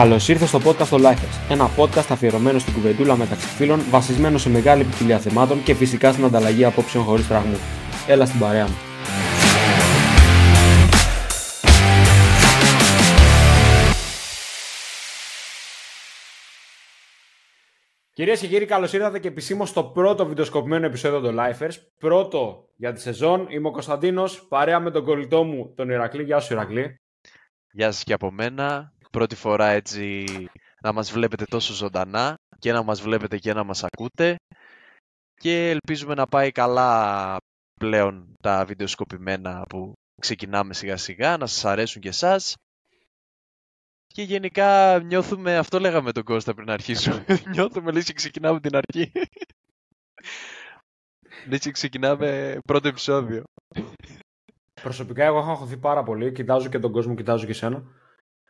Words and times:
Καλώς 0.00 0.28
ήρθες 0.28 0.48
στο 0.48 0.58
podcast 0.64 0.86
το 0.86 0.96
Lifers, 0.96 1.50
ένα 1.50 1.70
podcast 1.76 2.06
αφιερωμένο 2.10 2.58
στην 2.58 2.72
κουβεντούλα 2.72 3.16
μεταξύ 3.16 3.46
φίλων, 3.46 3.80
βασισμένο 3.90 4.38
σε 4.38 4.50
μεγάλη 4.50 4.84
ποικιλία 4.84 5.18
θεμάτων 5.18 5.62
και 5.62 5.74
φυσικά 5.74 6.12
στην 6.12 6.24
ανταλλαγή 6.24 6.64
απόψεων 6.64 7.04
χωρίς 7.04 7.26
φραγμού. 7.26 7.56
Έλα 8.06 8.26
στην 8.26 8.40
παρέα 8.40 8.66
μου. 8.66 8.74
Κυρίες 18.12 18.40
και 18.40 18.46
κύριοι, 18.46 18.64
καλώς 18.64 18.92
ήρθατε 18.92 19.18
και 19.18 19.28
επισήμως 19.28 19.68
στο 19.68 19.84
πρώτο 19.84 20.26
βιντεοσκοπημένο 20.26 20.86
επεισόδιο 20.86 21.20
των 21.20 21.36
Lifers. 21.38 21.74
Πρώτο 21.98 22.68
για 22.76 22.92
τη 22.92 23.00
σεζόν. 23.00 23.46
Είμαι 23.50 23.68
ο 23.68 23.70
Κωνσταντίνος, 23.70 24.46
παρέα 24.48 24.80
με 24.80 24.90
τον 24.90 25.04
κολλητό 25.04 25.44
μου, 25.44 25.72
τον 25.76 25.90
Ηρακλή. 25.90 26.22
Γεια 26.22 26.40
σου, 26.40 26.52
Ηρακλή. 26.52 27.00
Γεια 27.72 27.92
σας 27.92 28.04
και 28.04 28.12
από 28.12 28.30
μένα. 28.30 28.92
Πρώτη 29.10 29.34
φορά 29.34 29.68
έτσι 29.68 30.24
να 30.82 30.92
μας 30.92 31.12
βλέπετε 31.12 31.44
τόσο 31.44 31.72
ζωντανά 31.74 32.38
και 32.58 32.72
να 32.72 32.82
μας 32.82 33.00
βλέπετε 33.00 33.38
και 33.38 33.52
να 33.52 33.64
μας 33.64 33.84
ακούτε. 33.84 34.36
Και 35.34 35.70
ελπίζουμε 35.70 36.14
να 36.14 36.26
πάει 36.26 36.50
καλά 36.50 37.36
πλέον 37.80 38.34
τα 38.42 38.64
βιντεοσκοπημένα 38.64 39.62
που 39.68 39.92
ξεκινάμε 40.20 40.74
σιγά 40.74 40.96
σιγά, 40.96 41.36
να 41.36 41.46
σας 41.46 41.64
αρέσουν 41.64 42.02
και 42.02 42.08
εσάς. 42.08 42.54
Και 44.06 44.22
γενικά 44.22 45.00
νιώθουμε, 45.02 45.56
αυτό 45.56 45.80
λέγαμε 45.80 46.12
τον 46.12 46.24
Κώστα 46.24 46.54
πριν 46.54 46.70
αρχίσουμε, 46.70 47.24
νιώθουμε 47.52 47.92
λες 47.92 48.04
και 48.04 48.12
ξεκινάμε 48.12 48.60
την 48.60 48.76
αρχή. 48.76 49.12
λες 51.48 51.60
και 51.60 51.70
ξεκινάμε 51.70 52.58
πρώτο 52.66 52.88
επεισόδιο. 52.88 53.42
Προσωπικά 54.82 55.24
εγώ 55.24 55.38
έχω 55.38 55.50
αγχωθεί 55.50 55.76
πάρα 55.76 56.02
πολύ. 56.02 56.32
Κοιτάζω 56.32 56.68
και 56.68 56.78
τον 56.78 56.92
κόσμο, 56.92 57.14
κοιτάζω 57.14 57.44
και 57.44 57.50
εσένα. 57.50 57.84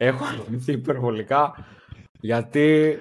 Έχω 0.03 0.25
αγχωθεί 0.25 0.73
υπερβολικά. 0.73 1.67
Γιατί 2.21 2.99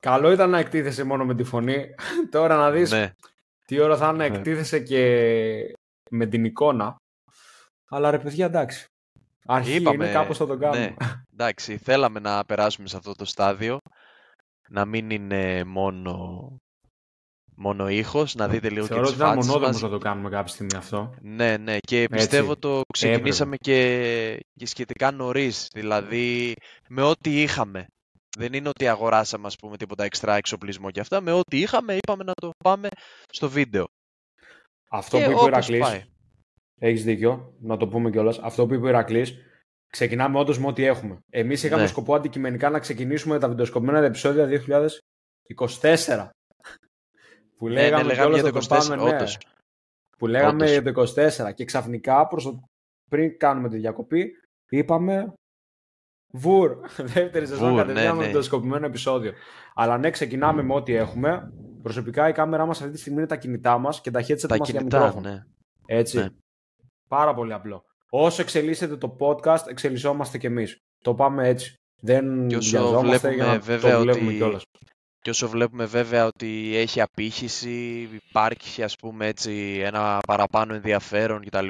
καλό 0.00 0.32
ήταν 0.32 0.50
να 0.50 0.58
εκτίθεσαι 0.58 1.04
μόνο 1.04 1.24
με 1.24 1.34
τη 1.34 1.44
φωνή. 1.44 1.86
Τώρα 2.30 2.56
να 2.56 2.70
δεις 2.70 2.90
ναι. 2.90 3.12
τι 3.64 3.80
ώρα 3.80 3.96
θα 3.96 4.08
είναι 4.08 4.28
Ναι. 4.28 4.36
εκτίθεσαι 4.36 4.80
και 4.80 5.74
με 6.10 6.26
την 6.26 6.44
εικόνα. 6.44 6.96
Αλλά 7.90 8.10
ρε 8.10 8.18
παιδιά 8.18 8.46
εντάξει. 8.46 8.86
Αρχή 9.46 9.74
Είπαμε, 9.74 10.04
είναι 10.04 10.12
κάπως 10.14 10.36
θα 10.36 10.46
το 10.46 10.56
κάνουμε. 10.58 10.84
ναι. 10.84 10.94
Εντάξει, 11.32 11.76
θέλαμε 11.78 12.20
να 12.20 12.44
περάσουμε 12.44 12.88
σε 12.88 12.96
αυτό 12.96 13.14
το 13.14 13.24
στάδιο, 13.24 13.78
να 14.68 14.84
μην 14.84 15.10
είναι 15.10 15.64
μόνο, 15.64 16.56
μόνο 17.56 17.88
ήχος, 17.88 18.34
να 18.34 18.48
δείτε 18.48 18.68
λίγο 18.70 18.86
Θεωρώ 18.86 19.02
και 19.02 19.08
ότι 19.08 19.16
τις 19.16 19.22
ήταν 19.22 19.34
φάτσες 19.34 19.46
μονόδομος 19.46 19.80
μας. 19.82 19.90
να 19.90 19.98
το 19.98 20.04
κάνουμε 20.04 20.30
κάποια 20.30 20.52
στιγμή 20.52 20.74
αυτό. 20.76 21.14
Ναι, 21.20 21.56
ναι, 21.56 21.76
και 21.80 22.06
πιστεύω 22.10 22.56
το 22.56 22.80
ξεκινήσαμε 22.92 23.56
και, 23.56 24.38
και 24.58 24.66
σχετικά 24.66 25.10
νωρίς, 25.10 25.68
δηλαδή 25.72 26.54
με 26.88 27.02
ό,τι 27.02 27.42
είχαμε. 27.42 27.86
Δεν 28.36 28.52
είναι 28.52 28.68
ότι 28.68 28.88
αγοράσαμε, 28.88 29.46
ας 29.46 29.56
πούμε, 29.56 29.76
τίποτα 29.76 30.04
εξτρά 30.04 30.34
εξοπλισμό 30.36 30.90
και 30.90 31.00
αυτά. 31.00 31.20
Με 31.20 31.32
ό,τι 31.32 31.60
είχαμε, 31.60 31.94
είπαμε 31.96 32.24
να 32.24 32.32
το 32.34 32.50
πάμε 32.64 32.88
στο 33.32 33.48
βίντεο. 33.48 33.84
Αυτό 34.90 35.16
και 35.16 35.24
που 35.24 35.30
είπε 35.30 35.38
ο 35.38 35.42
όπως 35.42 35.48
Ηρακλής, 35.68 35.80
πάει. 35.80 36.02
έχεις 36.80 37.04
δίκιο, 37.04 37.54
να 37.60 37.76
το 37.76 37.88
πούμε 37.88 38.10
κιόλας. 38.10 38.38
Αυτό 38.38 38.66
που 38.66 38.74
είπε 38.74 38.84
ο 38.86 38.88
Ηρακλής, 38.88 39.34
ξεκινάμε 39.92 40.38
όντως 40.38 40.58
με 40.58 40.66
ό,τι 40.66 40.84
έχουμε. 40.84 41.18
Εμείς 41.30 41.62
είχαμε 41.62 41.82
Ναι. 41.82 41.88
σκοπό 41.88 42.14
αντικειμενικά 42.14 42.70
να 42.70 42.78
ξεκινήσουμε 42.78 43.38
τα 43.38 43.48
βιντεοσκοπημένα 43.48 43.98
επεισόδια 44.06 44.46
2024. 44.46 46.28
Που 47.56 47.68
Ναι, 47.68 47.74
ναι, 47.74 47.80
λέγαμε, 47.80 48.02
λέγαμε 48.02 48.14
κιόλας 48.38 48.40
για 48.40 48.50
να 48.52 48.60
το 48.60 48.66
το 48.68 48.74
24, 48.76 48.78
πάμε, 48.88 49.02
ναι. 49.10 49.14
όντως. 49.16 49.38
Που 50.18 50.26
λέγαμε 50.26 50.52
Όντως. 50.52 50.70
για 50.70 50.82
το 50.82 51.48
24 51.48 51.54
και 51.54 51.64
ξαφνικά 51.64 52.26
προς 52.26 52.44
το... 52.44 52.62
πριν 53.10 53.38
κάνουμε 53.38 53.68
τη 53.68 53.76
διακοπή 53.76 54.30
είπαμε 54.68 55.32
Βουρ, 56.32 56.78
δεύτερη 57.14 57.46
σεζόν 57.46 57.68
Βουρ, 57.68 57.78
κατευθείαν 57.78 58.06
ναι, 58.06 58.12
με 58.12 58.18
ναι. 58.20 58.26
βιντεοσκοπημένο 58.26 58.86
επεισόδιο. 58.86 59.32
Αλλά 59.74 59.98
ναι, 59.98 60.10
ξεκινάμε 60.10 60.62
με 60.62 60.74
ό,τι 60.74 60.94
έχουμε. 60.94 61.52
Προσωπικά 61.82 62.28
η 62.28 62.32
κάμερά 62.32 62.66
μας 62.66 62.80
αυτή 62.80 62.92
τη 62.92 62.98
στιγμή 62.98 63.18
είναι 63.18 63.26
τα 63.26 63.36
κινητά 63.36 63.78
μας 63.78 64.00
και 64.00 64.10
τα 64.10 64.20
headset 64.20 64.46
Τα 64.48 64.56
μας 64.56 64.68
για 64.70 64.78
κινητά, 64.78 64.98
μικρόφωνο. 64.98 65.28
ναι. 65.30 65.42
Έτσι. 65.86 66.18
Ναι. 66.18 66.26
Πάρα 67.08 67.34
πολύ 67.34 67.52
απλό. 67.52 67.84
Όσο 68.10 68.42
εξελίσσεται 68.42 68.96
το 68.96 69.16
podcast, 69.20 69.66
εξελισσόμαστε 69.68 70.38
κι 70.38 70.46
εμείς. 70.46 70.76
Το 71.04 71.14
πάμε 71.14 71.48
έτσι. 71.48 71.74
Δεν 72.02 72.48
Και 72.48 72.56
όσο 72.56 72.70
βιαζόμαστε 72.70 73.28
βλέπουμε 73.28 73.34
για 73.34 73.44
να 73.44 73.58
βέβαια 73.58 73.92
το 73.96 74.00
βλέπουμε 74.00 74.26
ότι- 74.26 74.36
κιόλας. 74.36 74.62
Και 75.24 75.30
όσο 75.30 75.48
βλέπουμε 75.48 75.84
βέβαια 75.84 76.26
ότι 76.26 76.72
έχει 76.76 77.00
απήχηση, 77.00 78.08
υπάρχει 78.28 78.82
ας 78.82 78.96
πούμε 78.96 79.26
έτσι 79.26 79.80
ένα 79.82 80.18
παραπάνω 80.26 80.74
ενδιαφέρον 80.74 81.44
κτλ. 81.44 81.68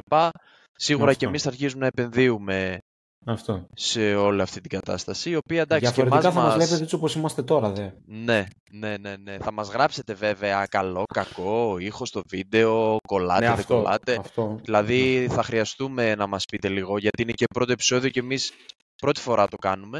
Σίγουρα 0.76 1.06
Αυτό. 1.06 1.18
και 1.18 1.26
εμείς 1.26 1.42
θα 1.42 1.48
αρχίσουμε 1.48 1.80
να 1.80 1.86
επενδύουμε 1.86 2.78
Αυτό. 3.24 3.66
σε 3.74 4.14
όλη 4.14 4.40
αυτή 4.40 4.60
την 4.60 4.70
κατάσταση, 4.70 5.30
η 5.30 5.36
οποία 5.36 5.60
εντάξει 5.60 5.84
και 5.84 5.90
Διαφορετικά 5.90 6.28
εμάς 6.28 6.34
θα 6.34 6.40
μας 6.40 6.48
μας... 6.48 6.56
βλέπετε 6.56 6.82
έτσι 6.82 6.94
όπως 6.94 7.14
είμαστε 7.14 7.42
τώρα, 7.42 7.70
δε. 7.70 7.90
Ναι, 8.06 8.44
ναι, 8.72 8.96
ναι, 8.96 9.16
ναι. 9.16 9.36
Θα 9.38 9.52
μας 9.52 9.68
γράψετε 9.68 10.14
βέβαια 10.14 10.66
καλό, 10.66 11.02
κακό, 11.14 11.78
ήχο 11.78 12.04
στο 12.04 12.22
βίντεο, 12.28 12.96
κολλάτε, 13.08 13.40
ναι, 13.40 13.46
δεν 13.46 13.58
αυτό, 13.58 13.74
κολλάτε. 13.74 14.16
αυτό. 14.20 14.58
Δηλαδή 14.62 15.26
θα 15.30 15.42
χρειαστούμε 15.42 16.14
να 16.14 16.26
μας 16.26 16.44
πείτε 16.44 16.68
λίγο, 16.68 16.98
γιατί 16.98 17.22
είναι 17.22 17.32
και 17.32 17.44
πρώτο 17.54 17.72
επεισόδιο 17.72 18.10
και 18.10 18.20
εμείς 18.20 18.52
πρώτη 18.96 19.20
φορά 19.20 19.48
το 19.48 19.56
κάνουμε. 19.56 19.98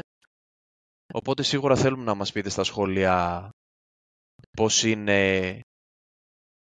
Οπότε 1.13 1.43
σίγουρα 1.43 1.75
θέλουμε 1.75 2.03
να 2.03 2.15
μας 2.15 2.31
πείτε 2.31 2.49
στα 2.49 2.63
σχόλια 2.63 3.49
πώς 4.57 4.83
είναι 4.83 5.59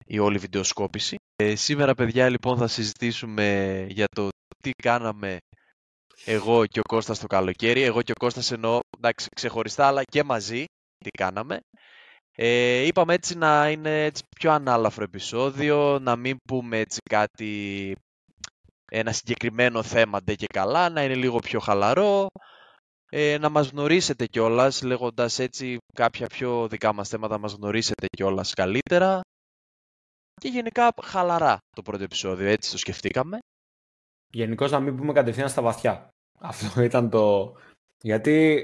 η 0.07 0.19
όλη 0.19 0.39
βιντεοσκόπηση. 0.39 1.17
Ε, 1.37 1.55
σήμερα, 1.55 1.95
παιδιά, 1.95 2.29
λοιπόν, 2.29 2.57
θα 2.57 2.67
συζητήσουμε 2.67 3.87
για 3.91 4.07
το 4.15 4.29
τι 4.63 4.71
κάναμε 4.71 5.39
εγώ 6.25 6.67
και 6.67 6.79
ο 6.79 6.83
Κώστας 6.89 7.19
το 7.19 7.27
καλοκαίρι. 7.27 7.83
Εγώ 7.83 8.03
και 8.03 8.13
ο 8.13 8.21
Κώστας 8.21 8.51
εννοώ, 8.51 8.79
εντάξει, 8.99 9.29
ξεχωριστά, 9.35 9.87
αλλά 9.87 10.03
και 10.05 10.25
μαζί 10.25 10.65
τι 10.99 11.11
κάναμε. 11.11 11.61
Ε, 12.37 12.81
είπαμε 12.81 13.15
έτσι 13.15 13.37
να 13.37 13.71
είναι 13.71 14.05
έτσι 14.05 14.23
πιο 14.37 14.53
ανάλαφρο 14.53 15.05
επεισόδιο, 15.05 15.99
να 15.99 16.17
μην 16.17 16.37
πούμε 16.49 16.79
έτσι 16.79 16.99
κάτι, 17.11 17.95
ένα 18.91 19.13
συγκεκριμένο 19.13 19.83
θέμα 19.83 20.23
ντε 20.23 20.35
και 20.35 20.47
καλά, 20.53 20.89
να 20.89 21.05
είναι 21.05 21.15
λίγο 21.15 21.39
πιο 21.39 21.61
χαλαρό, 21.61 22.27
ε, 23.11 23.39
να 23.39 23.49
μας 23.49 23.69
γνωρίσετε 23.71 24.27
κιόλας, 24.27 24.83
λέγοντας 24.83 25.39
έτσι 25.39 25.77
κάποια 25.95 26.27
πιο 26.27 26.69
δικά 26.69 26.93
μας 26.93 27.09
θέματα, 27.09 27.35
να 27.35 27.41
μας 27.41 27.53
γνωρίσετε 27.53 28.07
κιόλας 28.17 28.55
καλύτερα 28.55 29.21
και 30.41 30.49
γενικά 30.49 30.93
χαλαρά 31.03 31.59
το 31.77 31.83
πρώτο 31.83 32.03
επεισόδιο, 32.03 32.49
έτσι 32.49 32.71
το 32.71 32.79
σκεφτήκαμε. 32.79 33.39
Γενικώς 34.33 34.71
να 34.71 34.81
μην 34.81 34.97
πούμε 34.97 35.13
κατευθείαν 35.13 35.49
στα 35.49 35.63
βαθιά. 35.63 36.09
Αυτό 36.39 36.83
ήταν 36.83 37.11
το. 37.11 37.55
Γιατί 38.03 38.55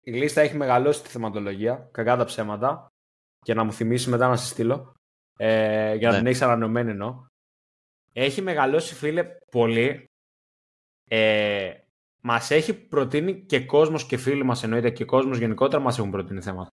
η 0.00 0.12
λίστα 0.12 0.40
έχει 0.40 0.56
μεγαλώσει 0.56 1.02
τη 1.02 1.08
θεματολογία, 1.08 1.88
κακά 1.92 2.16
τα 2.16 2.24
ψέματα. 2.24 2.86
Και 3.44 3.54
να 3.54 3.64
μου 3.64 3.72
θυμίσει 3.72 4.10
μετά 4.10 4.28
να 4.28 4.36
σε 4.36 4.46
στείλω. 4.46 4.92
Ε, 5.38 5.94
για 5.94 6.06
να 6.08 6.12
Ναι. 6.12 6.18
την 6.18 6.26
έχεις 6.26 6.42
ανανεωμένη 6.42 6.90
εννοώ. 6.90 7.24
Έχει 8.12 8.42
μεγαλώσει, 8.42 8.94
φίλε, 8.94 9.36
πολύ. 9.50 10.04
Ε, 11.10 11.74
μας 12.28 12.50
έχει 12.50 12.74
προτείνει 12.74 13.44
και 13.44 13.64
κόσμος 13.64 14.04
και 14.06 14.16
φίλοι 14.16 14.44
μας 14.44 14.62
εννοείται 14.62 14.90
και 14.90 15.04
κόσμος 15.04 15.38
γενικότερα 15.38 15.82
μας 15.82 15.98
έχουν 15.98 16.10
προτείνει 16.10 16.40
θέματα. 16.40 16.70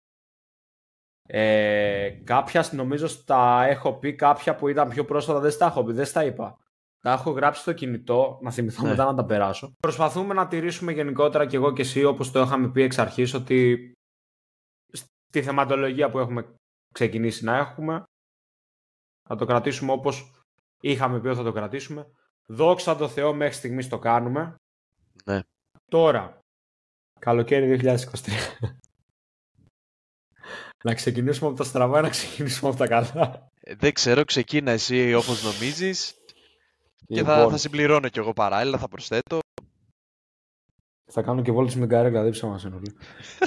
Ε, 1.27 2.09
κάποια 2.23 2.69
νομίζω 2.71 3.07
στα 3.07 3.65
έχω 3.65 3.93
πει, 3.93 4.15
κάποια 4.15 4.55
που 4.55 4.67
ήταν 4.67 4.89
πιο 4.89 5.05
πρόσφατα 5.05 5.39
δεν 5.39 5.51
στα 5.51 5.65
έχω 5.65 5.83
πει, 5.83 5.93
δεν 5.93 6.05
στα 6.05 6.23
είπα. 6.23 6.57
Τα 7.01 7.11
έχω 7.11 7.31
γράψει 7.31 7.61
στο 7.61 7.73
κινητό, 7.73 8.39
να 8.41 8.51
θυμηθώ 8.51 8.83
Ναι. 8.83 8.89
μετά 8.89 9.05
να 9.05 9.13
τα 9.13 9.25
περάσω. 9.25 9.73
Προσπαθούμε 9.79 10.33
να 10.33 10.47
τηρήσουμε 10.47 10.91
γενικότερα 10.91 11.45
και 11.45 11.55
εγώ 11.55 11.73
και 11.73 11.81
εσύ, 11.81 12.03
όπως 12.03 12.31
το 12.31 12.39
είχαμε 12.41 12.71
πει 12.71 12.81
εξ 12.81 12.97
αρχής, 12.97 13.33
ότι 13.33 13.91
στη 14.91 15.41
θεματολογία 15.41 16.09
που 16.09 16.19
έχουμε 16.19 16.55
ξεκινήσει 16.93 17.43
να 17.43 17.57
έχουμε, 17.57 18.03
θα 19.27 19.35
το 19.35 19.45
κρατήσουμε 19.45 19.91
όπως 19.91 20.43
είχαμε 20.81 21.19
πει 21.19 21.27
ότι 21.27 21.37
θα 21.37 21.43
το 21.43 21.51
κρατήσουμε. 21.51 22.11
Δόξα 22.45 22.95
τω 22.95 23.07
Θεώ 23.07 23.33
μέχρι 23.33 23.53
στιγμής 23.53 23.87
το 23.89 23.99
κάνουμε. 23.99 24.55
Ναι. 25.25 25.39
Τώρα, 25.89 26.39
καλοκαίρι 27.19 27.79
2023. 27.83 27.95
να 30.83 30.93
ξεκινήσουμε 30.93 31.49
από 31.49 31.57
τα 31.57 31.63
στραβά, 31.63 32.01
να 32.01 32.09
ξεκινήσουμε 32.09 32.69
από 32.69 32.77
τα 32.77 32.87
καλά. 32.87 33.51
Ε, 33.59 33.75
Δεν 33.75 33.93
ξέρω, 33.93 34.23
ξεκίνα 34.23 34.71
εσύ 34.71 35.13
όπως 35.13 35.43
νομίζεις 35.43 36.13
και 37.05 37.23
θα, 37.23 37.35
Λοιπόν. 37.35 37.51
θα 37.51 37.57
συμπληρώνω 37.57 38.09
κι 38.09 38.19
εγώ 38.19 38.33
παράλληλα, 38.33 38.77
θα 38.77 38.87
προσθέτω. 38.87 39.39
Θα 41.11 41.21
κάνω 41.21 41.41
και 41.41 41.51
βόλτες 41.51 41.75
με 41.75 41.87
καρέκλα, 41.87 42.21
δεν 42.23 42.31
ψάμα 42.31 42.57
σε 42.57 42.71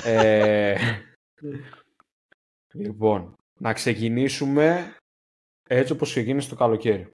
ε, 0.05 0.77
Λοιπόν, 2.73 3.37
να 3.59 3.73
ξεκινήσουμε 3.73 4.97
έτσι 5.69 5.93
όπως 5.93 6.11
ξεκίνησε 6.11 6.49
το 6.49 6.55
καλοκαίρι. 6.55 7.11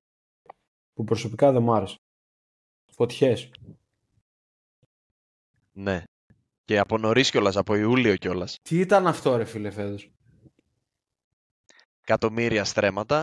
Που 0.92 1.04
προσωπικά 1.04 1.52
δεν 1.52 1.62
μ' 1.62 1.72
άρεσε. 1.72 1.96
Φωτιές. 2.92 3.50
Ναι. 5.78 6.02
Και 6.64 6.78
από 6.78 6.98
νωρίς 6.98 7.30
κιόλας, 7.30 7.56
από 7.56 7.74
Ιούλιο 7.74 8.16
κιόλας. 8.16 8.56
Τι 8.62 8.78
ήταν 8.80 9.06
αυτό 9.06 9.36
ρε 9.36 9.44
φίλε 9.44 9.70
φέτος; 9.70 10.10
Εκατομμύρια 12.00 12.64
στρέμματα. 12.64 13.20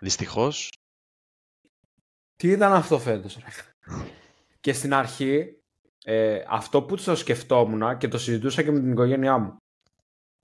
Δυστυχώς. 0.00 0.72
Τι 2.36 2.48
ήταν 2.48 2.72
αυτό 2.72 2.98
φέτος 2.98 3.36
ρε; 3.36 3.44
Και 4.60 4.72
στην 4.72 4.94
αρχή 4.94 5.60
ε, 6.04 6.44
αυτό 6.48 6.82
που 6.82 6.96
το 6.96 7.16
σκεφτόμουν 7.16 7.98
και 7.98 8.08
το 8.08 8.18
συζητούσα 8.18 8.62
και 8.62 8.70
με 8.70 8.80
την 8.80 8.90
οικογένειά 8.90 9.38
μου 9.38 9.56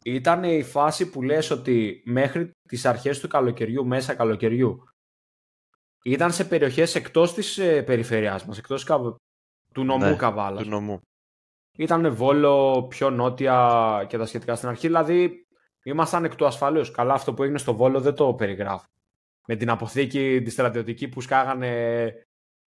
ήταν 0.04 0.44
η 0.44 0.62
φάση 0.62 1.10
που 1.10 1.22
λες 1.22 1.50
ότι 1.50 2.02
μέχρι 2.04 2.50
τις 2.68 2.84
αρχές 2.84 3.20
του 3.20 3.28
καλοκαιριού, 3.28 3.86
μέσα 3.86 4.14
καλοκαιριού 4.14 4.84
ήταν 6.04 6.32
σε 6.32 6.44
περιοχές 6.44 6.94
εκτός 6.94 7.34
της 7.34 7.58
ε, 7.58 7.82
περιφερειάς 7.82 8.44
μας, 8.44 8.58
εκτός 8.58 8.84
του 9.72 9.84
νομού 9.84 10.04
ναι, 10.04 10.16
Καβάλας. 10.16 10.62
Του 10.62 10.68
νομού. 10.68 11.00
Ήταν 11.78 12.14
Βόλο, 12.14 12.86
πιο 12.88 13.10
νότια 13.10 14.06
και 14.08 14.18
τα 14.18 14.26
σχετικά 14.26 14.54
στην 14.54 14.68
αρχή, 14.68 14.86
δηλαδή 14.86 15.46
ήμασταν 15.82 16.24
εκ 16.24 16.34
του 16.34 16.46
ασφαλούς. 16.46 16.90
Καλά 16.90 17.14
αυτό 17.14 17.34
που 17.34 17.42
έγινε 17.42 17.58
στο 17.58 17.74
Βόλο 17.74 18.00
δεν 18.00 18.14
το 18.14 18.34
περιγράφω. 18.34 18.86
Με 19.46 19.56
την 19.56 19.70
αποθήκη 19.70 20.42
τη 20.44 20.50
στρατιωτική 20.50 21.08
που 21.08 21.20
σκάγανε 21.20 22.12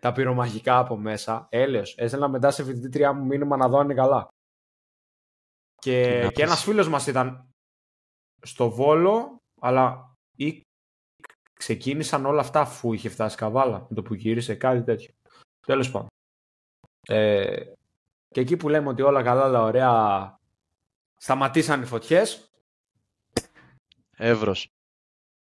τα 0.02 0.12
πυρομαχικά 0.12 0.78
από 0.78 0.98
μέσα. 0.98 1.48
Έλεος. 1.50 1.98
Έστελνα 1.98 2.28
μετά 2.28 2.52
σε 2.52 2.64
φοιτητριά 2.64 3.14
μου 3.14 3.26
μήνυμα 3.26 3.58
να 3.58 3.68
δω 3.70 3.78
αν 3.78 3.84
είναι 3.84 3.94
καλά. 3.94 4.28
Και, 5.76 6.30
και 6.34 6.44
ένας 6.44 6.64
φίλος 6.64 6.90
μας 6.90 7.08
ήταν 7.08 7.50
στο 8.42 8.70
Βόλο, 8.70 9.38
αλλά 9.62 10.14
ή 10.36 10.62
ξεκίνησαν 11.54 12.26
όλα 12.26 12.42
αυτά 12.42 12.60
αφού 12.60 12.94
είχε 12.94 13.10
φτάσει 13.10 13.38
καβάλα, 13.38 13.86
με 13.90 13.96
το 13.96 14.02
που 14.02 14.14
γύρισε, 14.14 14.56
κάτι 14.56 14.84
τέτοιο. 14.84 15.14
Τέλος 15.68 15.92
πάντων. 15.92 16.08
Ε, 17.08 17.64
και 18.28 18.42
εκεί 18.42 18.58
που 18.58 18.70
λέμε 18.70 18.90
ότι 18.90 19.02
όλα 19.02 19.24
καλά, 19.24 19.44
αλλά 19.44 19.62
ωραία, 19.62 20.40
σταματήσαν 21.18 21.82
οι 21.82 21.86
φωτιές. 21.86 22.50
Εύρος. 24.18 24.70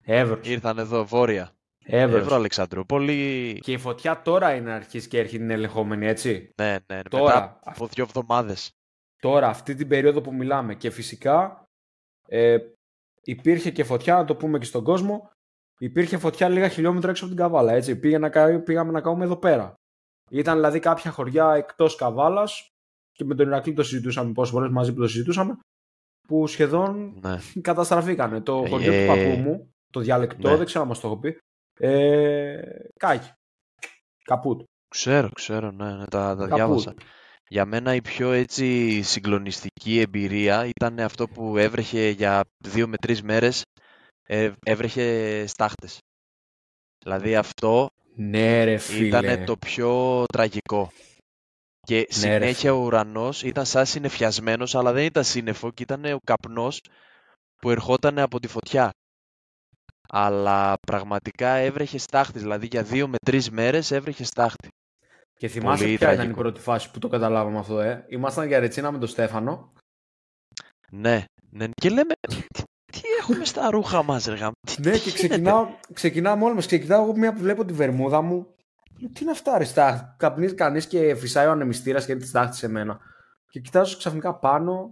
Εύρος. 0.02 0.48
Ήρθαν 0.48 0.78
εδώ, 0.78 1.04
βόρεια. 1.04 1.52
Εύρος. 1.84 2.20
Εύρω 2.20 2.34
Αλεξανδρούπολη. 2.34 3.58
Και 3.62 3.72
η 3.72 3.78
φωτιά 3.78 4.22
τώρα 4.22 4.54
είναι 4.54 4.72
αρχής 4.72 5.08
και 5.08 5.18
έρχεται 5.18 5.42
την 5.42 5.50
ελεγχόμενη, 5.50 6.06
έτσι. 6.06 6.52
Ναι, 6.56 6.70
ναι, 6.70 6.96
ναι. 6.96 7.02
Τώρα. 7.02 7.40
Μετά 7.40 7.60
από 7.64 7.86
δύο 7.86 8.04
εβδομάδες. 8.04 8.72
Τώρα, 9.20 9.48
αυτή 9.48 9.74
την 9.74 9.88
περίοδο 9.88 10.20
που 10.20 10.34
μιλάμε. 10.34 10.74
Και 10.74 10.90
φυσικά 10.90 11.68
ε, 12.28 12.58
υπήρχε 13.22 13.70
και 13.70 13.84
φωτιά, 13.84 14.14
να 14.14 14.24
το 14.24 14.36
πούμε 14.36 14.58
και 14.58 14.64
στον 14.64 14.84
κόσμο, 14.84 15.30
υπήρχε 15.78 16.18
φωτιά 16.18 16.48
λίγα 16.48 16.68
χιλιόμετρα 16.68 17.10
έξω 17.10 17.24
από 17.24 17.34
την 17.34 17.42
Καβάλα. 17.42 17.72
Έτσι. 17.72 17.96
Πήγε 17.96 18.18
να, 18.18 18.30
πήγαμε 18.60 18.92
να 18.92 19.00
κάνουμε 19.00 19.24
εδώ 19.24 19.36
πέρα. 19.36 19.77
Ήταν 20.28 20.54
δηλαδή 20.54 20.78
κάποια 20.78 21.10
χωριά 21.10 21.52
εκτός 21.54 21.94
Καβάλας 21.96 22.68
και 23.12 23.24
με 23.24 23.34
τον 23.34 23.46
Ηρακλή 23.46 23.72
το 23.72 23.82
συζητούσαμε 23.82 24.32
πόσες 24.32 24.52
φορές 24.54 24.70
μαζί 24.70 24.92
που 24.92 25.00
το 25.00 25.08
συζητούσαμε, 25.08 25.58
που 26.28 26.46
σχεδόν 26.46 27.18
Ναι. 27.22 27.36
καταστραφήκανε. 27.60 28.40
Το 28.40 28.62
Ε, 28.64 28.68
χωριό 28.68 28.92
του 28.92 29.06
παππού 29.06 29.40
μου, 29.40 29.74
το 29.92 30.00
διαλεκτό, 30.00 30.48
ναι. 30.48 30.56
δεν 30.56 30.66
ξέρω 30.66 30.82
αν 30.82 30.88
μας 30.88 31.00
το 31.00 31.06
έχω 31.06 31.18
πει. 31.18 31.38
Ε, 31.80 32.60
κάκι. 32.96 33.30
Καπούτ. 34.24 34.62
Ξέρω, 34.88 35.28
ξέρω, 35.34 35.70
ναι, 35.70 35.92
ναι 35.96 36.04
τα, 36.04 36.28
τα 36.28 36.34
Καπούτ. 36.34 36.54
διάβασα. 36.54 36.94
Για 37.50 37.64
μένα 37.64 37.94
η 37.94 38.00
πιο 38.00 38.30
έτσι 38.32 39.02
συγκλονιστική 39.02 40.00
εμπειρία 40.00 40.64
ήταν 40.66 40.98
αυτό 41.00 41.28
που 41.28 41.56
έβρεχε 41.56 42.08
για 42.08 42.44
δύο 42.64 42.88
με 42.88 42.96
τρεις 42.96 43.22
μέρες, 43.22 43.62
ε, 44.22 44.52
έβρεχε 44.64 45.44
στάχτες. 45.46 45.98
Δηλαδή 47.04 47.36
αυτό 47.36 47.88
Ναι, 48.20 48.64
ρε 48.64 48.76
φίλε. 48.76 49.18
ήταν 49.18 49.44
το 49.44 49.56
πιο 49.56 50.24
τραγικό. 50.32 50.90
Και 51.80 51.94
Ναι, 51.94 52.02
ρε 52.02 52.06
συνέχεια 52.10 52.74
ο 52.74 52.84
ουρανός 52.84 53.42
ήταν 53.42 53.66
σαν 53.66 53.86
συννεφιασμένος, 53.86 54.74
αλλά 54.74 54.92
δεν 54.92 55.04
ήταν 55.04 55.24
σύννεφο 55.24 55.70
και 55.70 55.82
ήταν 55.82 56.04
ο 56.04 56.18
καπνός 56.24 56.80
που 57.56 57.70
ερχόταν 57.70 58.18
από 58.18 58.40
τη 58.40 58.48
φωτιά. 58.48 58.90
Αλλά 60.08 60.74
πραγματικά 60.86 61.48
έβρεχε 61.48 61.98
στάχτης, 61.98 62.42
δηλαδή 62.42 62.66
για 62.66 62.82
δύο 62.82 63.08
με 63.08 63.16
τρεις 63.26 63.50
μέρες 63.50 63.90
έβρεχε 63.90 64.24
στάχτη. 64.24 64.68
Και 65.34 65.48
θυμάσαι 65.48 65.84
Πολύ 65.84 65.96
ποια 65.96 66.06
ήταν 66.06 66.12
η 66.12 66.16
τραγικό. 66.16 66.40
πρώτη 66.40 66.60
φάση 66.60 66.90
που 66.90 66.98
το 66.98 67.08
καταλάβαμε 67.08 67.58
αυτό, 67.58 67.80
ε; 67.80 68.04
Ήμασταν 68.08 68.46
για 68.46 68.58
ρετσίνα 68.58 68.92
με 68.92 68.98
τον 68.98 69.08
Στέφανο. 69.08 69.72
Ναι, 70.90 71.24
ναι. 71.50 71.68
Και 71.74 71.88
λέμε, 71.90 72.12
τι, 72.92 73.00
τι 73.00 73.08
έχουμε 73.20 73.44
στα 73.44 73.70
ρούχα 73.70 74.02
μας, 74.02 74.24
ρε 74.26 74.34
γαμ, 74.34 74.52
τι- 74.66 74.80
Ναι, 74.82 74.90
τι 74.90 74.98
και 74.98 75.08
γίνεται;» 75.10 75.28
ξεκινάω, 75.28 75.68
ξεκινάμε 75.92 76.44
όλοι 76.44 76.54
μας. 76.54 76.66
Και 76.66 76.78
κοιτάω 76.78 77.02
εγώ 77.02 77.16
μια 77.16 77.32
που 77.32 77.40
βλέπω 77.40 77.64
τη 77.64 77.72
βερμούδα 77.72 78.20
μου. 78.20 78.46
Λέω, 79.00 79.10
τι 79.12 79.22
είναι 79.22 79.30
αυτά, 79.30 79.58
ρε 79.58 79.64
στάχτη. 79.64 80.14
Καπνίζει 80.16 80.54
κανείς 80.54 80.86
και 80.86 81.14
φυσάει 81.14 81.46
ο 81.46 81.50
ανεμιστήρας 81.50 82.04
και 82.04 82.12
έρχεται 82.12 82.24
τη 82.30 82.36
στάχτη 82.38 82.56
σε 82.56 82.68
μένα. 82.68 82.98
Και 83.50 83.60
κοιτάζω 83.60 83.96
ξαφνικά 83.96 84.34
πάνω. 84.34 84.90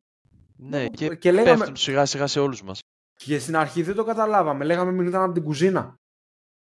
Ναι, 0.56 0.86
και, 0.86 1.08
και 1.14 1.32
λέγαμε- 1.32 1.58
πέφτουν 1.58 1.76
σιγά 1.76 2.04
σιγά 2.06 2.26
σε 2.26 2.40
όλους 2.40 2.62
μας. 2.62 2.80
Και 3.16 3.38
στην 3.38 3.56
αρχή 3.56 3.82
δεν 3.82 3.94
το 3.94 4.04
καταλάβαμε. 4.04 4.64
Λέγαμε 4.64 4.92
μην 4.92 5.06
ήταν 5.06 5.22
από 5.22 5.32
την 5.32 5.42
κουζίνα. 5.42 5.94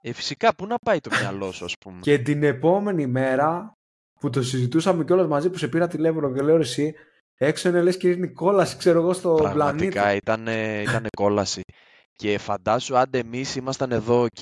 Ε, 0.01 0.13
φυσικά, 0.13 0.55
πού 0.55 0.65
να 0.67 0.75
πάει 0.85 0.99
το 0.99 1.09
μυαλό 1.19 1.51
σου, 1.51 1.65
ας 1.65 1.73
πούμε; 1.79 1.99
Και 2.01 2.19
την 2.19 2.43
επόμενη 2.43 3.07
μέρα 3.07 3.73
που 4.19 4.29
το 4.29 4.43
συζητούσαμε 4.43 5.03
κιόλας 5.03 5.27
μαζί 5.27 5.49
που 5.49 5.57
σε 5.57 5.67
πήρα 5.67 5.87
τηλέφωνο 5.87 6.33
και 6.33 6.41
λέω 6.41 6.55
ρε 6.55 6.61
εσύ, 6.61 6.93
έξω 7.41 7.69
είναι 7.69 7.81
λες 7.81 7.97
και 7.97 8.09
είναι 8.09 8.27
κόλαση, 8.27 8.77
ξέρω 8.77 8.99
εγώ, 8.99 9.13
στο 9.13 9.33
πλανήτη. 9.33 9.55
Πραγματικά 9.55 10.13
ήταν, 10.13 10.47
ήταν 10.81 11.07
κόλαση. 11.17 11.61
Και 12.15 12.37
φαντάσου, 12.37 12.97
άντε 12.97 13.17
εμείς 13.17 13.55
ήμασταν 13.55 13.91
εδώ, 13.91 14.21
οκ, 14.21 14.41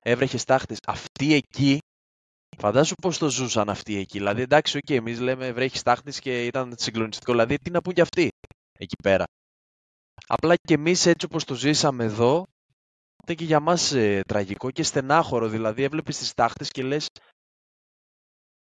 έβρεχε 0.00 0.38
στάχτες. 0.38 0.78
Αυτοί 0.86 1.34
εκεί, 1.34 1.78
φαντάσου 2.58 2.94
πώς 2.94 3.18
το 3.18 3.30
ζούσαν 3.30 3.68
αυτοί 3.68 3.96
εκεί. 3.96 4.18
Δηλαδή, 4.18 4.42
εντάξει, 4.42 4.76
οκ, 4.76 4.90
εμείς 4.90 5.20
λέμε 5.20 5.52
βρέχει 5.52 5.78
στάχτες 5.78 6.18
και 6.18 6.46
ήταν 6.46 6.74
συγκλονιστικό. 6.76 7.32
Δηλαδή, 7.32 7.56
τι 7.56 7.70
να 7.70 7.80
πούν 7.80 7.94
κι 7.94 8.00
αυτοί 8.00 8.28
εκεί 8.78 8.96
πέρα. 9.02 9.24
Απλά 10.26 10.54
και 10.56 10.74
εμείς 10.74 11.06
έτσι 11.06 11.26
όπως 11.26 11.44
το 11.44 11.54
ζήσαμε 11.54 12.04
εδώ, 12.04 12.44
ήταν 13.22 13.36
και 13.36 13.44
για 13.44 13.60
μας 13.60 13.92
ε, 13.92 14.20
τραγικό 14.28 14.70
και 14.70 14.82
στενάχωρο. 14.82 15.48
Δηλαδή, 15.48 15.82
έβλεπες 15.82 16.18
τις 16.18 16.28
στάχτες 16.28 16.68
και 16.68 16.82
λες, 16.82 17.06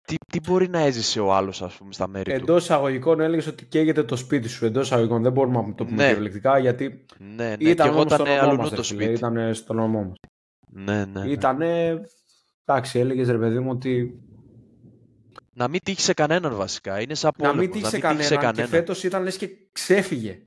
τι, 0.07 0.15
τι 0.33 0.41
μπορεί 0.41 0.69
να 0.69 0.79
έζησε 0.79 1.21
ο 1.21 1.35
άλλος, 1.35 1.63
ας 1.63 1.75
πούμε, 1.75 1.93
στα 1.93 2.09
μέρη 2.09 2.31
του; 2.31 2.37
Εντός 2.37 2.63
εισαγωγικών 2.63 3.21
έλεγες 3.21 3.47
ότι 3.47 3.65
καίγεται 3.65 4.03
το 4.05 4.17
σπίτι 4.17 4.49
σου. 4.49 4.65
Εντός 4.65 4.87
εισαγωγικών 4.87 5.23
δεν 5.23 5.33
μπορούμε 5.33 5.61
να 5.63 5.75
το 5.75 5.85
πούμε 5.85 5.97
Ναι. 5.97 6.07
κυριολεκτικά 6.09 6.59
γιατί 6.59 7.05
Ναι, 7.19 7.45
ναι, 7.49 7.57
ήταν 7.59 7.75
και 7.77 7.83
εγώ 7.83 8.01
όμως 8.01 8.05
ήταν 8.05 8.19
στο 8.27 8.35
νομό 8.35 8.41
αλλού 8.49 8.57
μας, 8.57 8.71
το 8.71 8.77
ρε 8.77 8.83
φίλε, 8.83 9.03
σπίτι. 9.03 9.13
Ήταν 9.19 9.55
στο 9.55 9.73
νομό 9.75 10.03
μας. 10.05 10.15
Ναι, 10.71 11.05
ναι, 11.05 11.21
ναι. 11.25 11.31
Ήτανε, 11.31 12.01
εντάξει, 12.65 12.99
έλεγες 12.99 13.29
ρε 13.29 13.39
παιδί 13.39 13.59
μου 13.59 13.71
ότι 13.71 14.21
Να 15.53 15.69
μην 15.69 15.81
τύχει 15.85 16.01
σε 16.01 16.15
κανέναν 16.15 16.57
βασικά. 16.57 17.01
Είναι 17.01 17.15
σαν 17.15 17.31
να 17.37 17.43
πόλεμος. 17.49 17.65
μην 17.67 17.75
τύχει 17.75 17.91
σε 17.91 17.99
κανέναν 17.99 18.55
και 18.55 18.67
φέτος 18.67 19.05
ήταν 19.05 19.23
λες 19.23 19.37
και 19.37 19.49
ξέφυγε. 19.73 20.43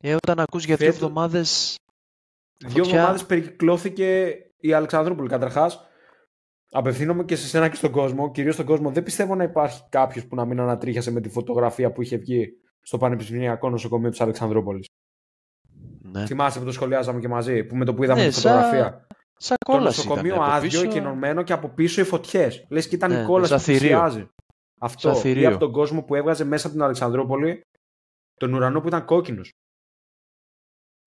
Ε, 0.00 0.14
όταν 0.14 0.38
ακούς 0.40 0.64
για 0.64 0.76
δύο 0.76 0.86
Φέτος- 0.86 1.02
εβδομάδες... 1.02 1.76
Δύο 2.58 2.70
Φωτιά. 2.70 2.92
εβδομάδες 2.98 3.24
περικυκλώθηκε 3.26 4.36
η 4.56 4.72
Αλεξανδρούπολη. 4.72 5.28
Καταρχάς, 5.28 5.80
απευθύνομαι 6.74 7.24
και 7.24 7.36
σε 7.36 7.46
σένα 7.46 7.68
και 7.68 7.76
στον 7.76 7.90
κόσμο. 7.90 8.30
Κυρίως 8.30 8.54
στον 8.54 8.66
κόσμο, 8.66 8.90
δεν 8.90 9.02
πιστεύω 9.02 9.34
να 9.34 9.42
υπάρχει 9.44 9.82
κάποιος 9.88 10.26
που 10.26 10.34
να 10.34 10.44
μην 10.44 10.60
ανατρίχιασε 10.60 11.10
με 11.10 11.20
τη 11.20 11.28
φωτογραφία 11.28 11.92
που 11.92 12.02
είχε 12.02 12.16
βγει 12.16 12.48
στο 12.80 12.98
Πανεπιστημιακό 12.98 13.70
Νοσοκομείο 13.70 14.10
της 14.10 14.20
Αλεξανδρούπολης. 14.20 14.86
Ναι. 16.02 16.26
Θυμάσαι 16.26 16.58
που 16.58 16.64
το 16.64 16.72
σχολιάζαμε 16.72 17.20
και 17.20 17.28
μαζί, 17.28 17.64
που 17.64 17.76
με 17.76 17.84
το 17.84 17.94
που 17.94 18.04
είδαμε 18.04 18.20
Ναι, 18.22 18.28
τη 18.28 18.34
σαν 18.34 18.52
φωτογραφία; 18.52 19.06
Σαν 19.36 19.56
Το 19.66 19.72
κόλαση 19.72 19.96
νοσοκομείο 20.06 20.34
ήταν. 20.34 20.44
Από 20.46 20.52
άδειο, 20.52 20.70
πίσω- 20.70 20.84
εκκοινωμένο 20.84 21.42
και 21.42 21.52
από 21.52 21.68
πίσω 21.68 22.00
οι 22.00 22.04
φωτιές. 22.04 22.66
Λες 22.70 22.88
και 22.88 22.94
ήταν 22.94 23.10
Ναι, 23.12 23.22
η 23.22 23.24
κόλαση 23.24 23.48
σαν 23.50 23.58
που 23.58 23.64
θηρίο. 23.64 23.78
πλησιάζει. 24.00 24.26
Αυτό. 24.80 25.00
Σαν 25.00 25.16
Ή 25.16 25.20
θηρίο. 25.20 25.48
από 25.48 25.58
τον 25.58 25.72
κόσμο 25.72 26.02
που 26.02 26.14
έβγαζε 26.14 26.44
μέσα 26.44 26.66
από 26.66 26.74
την 26.76 26.84
Αλεξανδρούπολη 26.84 27.60
τον 28.34 28.52
ουρανό 28.52 28.80
που 28.80 28.88
ήταν 28.88 29.04
κόκκινος. 29.04 29.50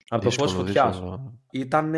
Από 0.08 0.24
το 0.24 0.30
φως 0.30 0.42
δύσκολο, 0.44 0.66
φωτιάς. 0.66 0.90
δύσκολο. 0.90 1.38
Ήταν. 1.50 1.94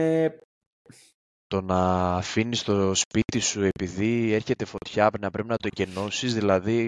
Το 1.50 1.61
να 1.61 2.12
αφήνεις 2.16 2.62
το 2.62 2.95
σπίτι 2.95 3.38
σου 3.40 3.62
επειδή 3.62 4.33
έρχεται 4.33 4.64
φωτιά 4.64 5.11
να 5.21 5.30
πρέπει 5.30 5.49
να 5.49 5.57
το 5.57 5.69
εκενώσεις, 5.73 6.35
δηλαδή 6.35 6.87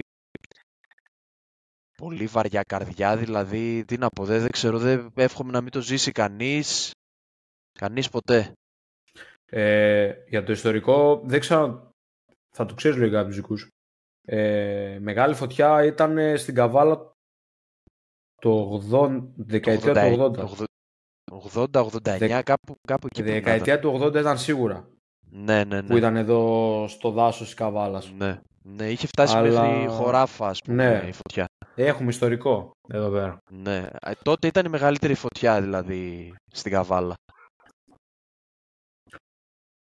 πολύ 1.96 2.26
βαριά 2.26 2.62
καρδιά, 2.62 3.16
δηλαδή 3.16 3.84
τι 3.84 3.98
να 3.98 4.08
πω, 4.08 4.24
δεν, 4.24 4.40
δεν 4.40 4.50
ξέρω, 4.50 4.78
δεν 4.78 5.12
εύχομαι 5.14 5.52
να 5.52 5.60
μην 5.60 5.70
το 5.70 5.80
ζήσει 5.80 6.12
κανείς, 6.12 6.90
κανείς 7.78 8.08
ποτέ. 8.08 8.52
Ε, 9.44 10.14
για 10.28 10.44
το 10.44 10.52
ιστορικό, 10.52 11.22
δεν 11.24 11.40
ξέρω. 11.40 11.90
Θα 12.56 12.64
το 12.64 12.74
ξέρεις 12.74 12.98
λίγα 12.98 13.18
από 13.18 13.28
τους 13.28 13.36
δικούς 13.36 13.60
σου. 13.60 13.68
Ε, 14.26 14.98
μεγάλη 15.00 15.34
φωτιά 15.34 15.84
ήταν 15.84 16.18
ε, 16.18 16.36
στην 16.36 16.54
Καβάλα 16.54 17.12
το 18.34 18.82
80, 18.90 19.22
δεκαετία 19.36 19.92
του 19.94 20.54
80. 20.58 20.64
80-89, 21.54 22.18
Δεκ- 22.18 22.42
κάπου, 22.42 22.74
κάπου 22.88 23.06
Η 23.06 23.10
εκεί. 23.12 23.22
πρέπει 23.22 23.30
να 23.30 23.36
ήταν. 23.36 23.58
δεκαετία 23.58 23.78
του 23.80 24.00
80 24.02 24.20
ήταν 24.20 24.38
σίγουρα. 24.38 24.88
Ναι, 25.30 25.64
ναι, 25.64 25.80
ναι. 25.80 25.86
Που 25.86 25.96
ήταν 25.96 26.16
εδώ 26.16 26.84
στο 26.88 27.10
δάσος 27.10 27.44
της 27.46 27.54
Καβάλας. 27.54 28.12
Ναι, 28.16 28.40
ναι, 28.62 28.88
είχε 28.90 29.06
φτάσει 29.06 29.36
Αλλά- 29.36 29.62
μέχρι 29.68 29.86
χωράφα, 29.86 30.46
ας 30.48 30.60
πούμε, 30.62 30.88
Ναι. 31.00 31.08
η 31.08 31.12
φωτιά. 31.12 31.44
Έχουμε 31.74 32.08
ιστορικό 32.08 32.70
εδώ 32.88 33.10
πέρα. 33.10 33.38
Ναι. 33.50 33.86
Ε, 34.00 34.12
Τότε 34.22 34.46
ήταν 34.46 34.64
η 34.66 34.68
μεγαλύτερη 34.68 35.14
φωτιά, 35.14 35.60
δηλαδή, 35.60 36.34
στην 36.52 36.72
Καβάλα. 36.72 37.14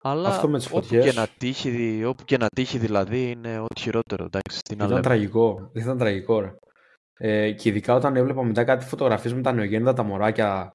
Αλλά 0.02 0.28
Αυτό 0.28 0.48
με 0.48 0.58
τις 0.58 0.66
όπου, 0.66 0.74
φωτιές. 0.74 1.04
και 1.04 1.12
να 1.12 1.26
τύχει, 1.38 2.04
όπου 2.04 2.24
και 2.24 2.36
να 2.36 2.46
τύχει, 2.48 2.78
δηλαδή, 2.78 3.30
είναι 3.30 3.58
ό,τι 3.58 3.80
χειρότερο, 3.80 4.24
εντάξει, 4.24 4.60
τι 4.62 4.70
να 4.76 4.84
Ήταν 4.84 4.88
λέμε. 4.88 5.00
τραγικό. 5.02 5.70
Ήταν 5.74 5.98
τραγικό, 5.98 6.40
ρε. 6.40 6.54
Ε, 7.22 7.52
και 7.52 7.68
ειδικά 7.68 7.94
όταν 7.94 8.16
έβλεπα 8.16 8.42
μετά 8.44 8.64
κάτι 8.64 8.84
φωτογραφίες 8.84 9.34
με 9.34 9.42
τα 9.42 9.52
νεογέννητα 9.52 9.92
τα 9.92 10.02
μωράκια 10.02 10.70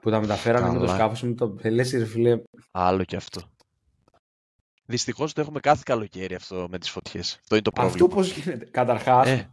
που 0.00 0.10
τα 0.10 0.20
μεταφέρανε 0.20 0.66
με 0.66 0.78
το 0.78 0.84
Καλά. 0.84 0.94
σκάφος 0.94 1.22
με 1.22 1.34
το. 1.34 1.56
Λες, 1.64 1.92
ρε 1.92 2.04
φίλε, 2.04 2.42
Άλλο 2.70 3.04
κι 3.04 3.16
αυτό. 3.16 3.40
Δυστυχώς 4.84 5.32
το 5.32 5.40
έχουμε 5.40 5.60
κάθε 5.60 5.82
καλοκαίρι 5.84 6.34
αυτό 6.34 6.66
με 6.70 6.78
τις 6.78 6.90
φωτιές. 6.90 7.36
Αυτό 7.40 7.54
είναι 7.54 7.64
το 7.64 7.70
πρόβλημα. 7.70 8.04
Αυτό 8.04 8.16
πώς 8.16 8.32
γίνεται; 8.32 8.64
Καταρχάς, 8.64 9.28
Ε, 9.28 9.50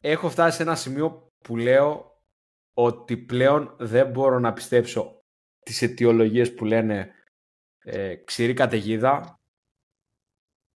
έχω 0.00 0.28
φτάσει 0.30 0.56
σε 0.56 0.62
ένα 0.62 0.74
σημείο 0.74 1.28
που 1.44 1.56
λέω 1.56 2.20
ότι 2.74 3.16
πλέον 3.16 3.74
δεν 3.78 4.10
μπορώ 4.10 4.38
να 4.38 4.52
πιστέψω 4.52 5.22
τις 5.58 5.82
αιτιολογίες 5.82 6.54
που 6.54 6.64
λένε 6.64 7.10
ε, 7.78 8.14
ξηρή 8.14 8.54
καταιγίδα, 8.54 9.40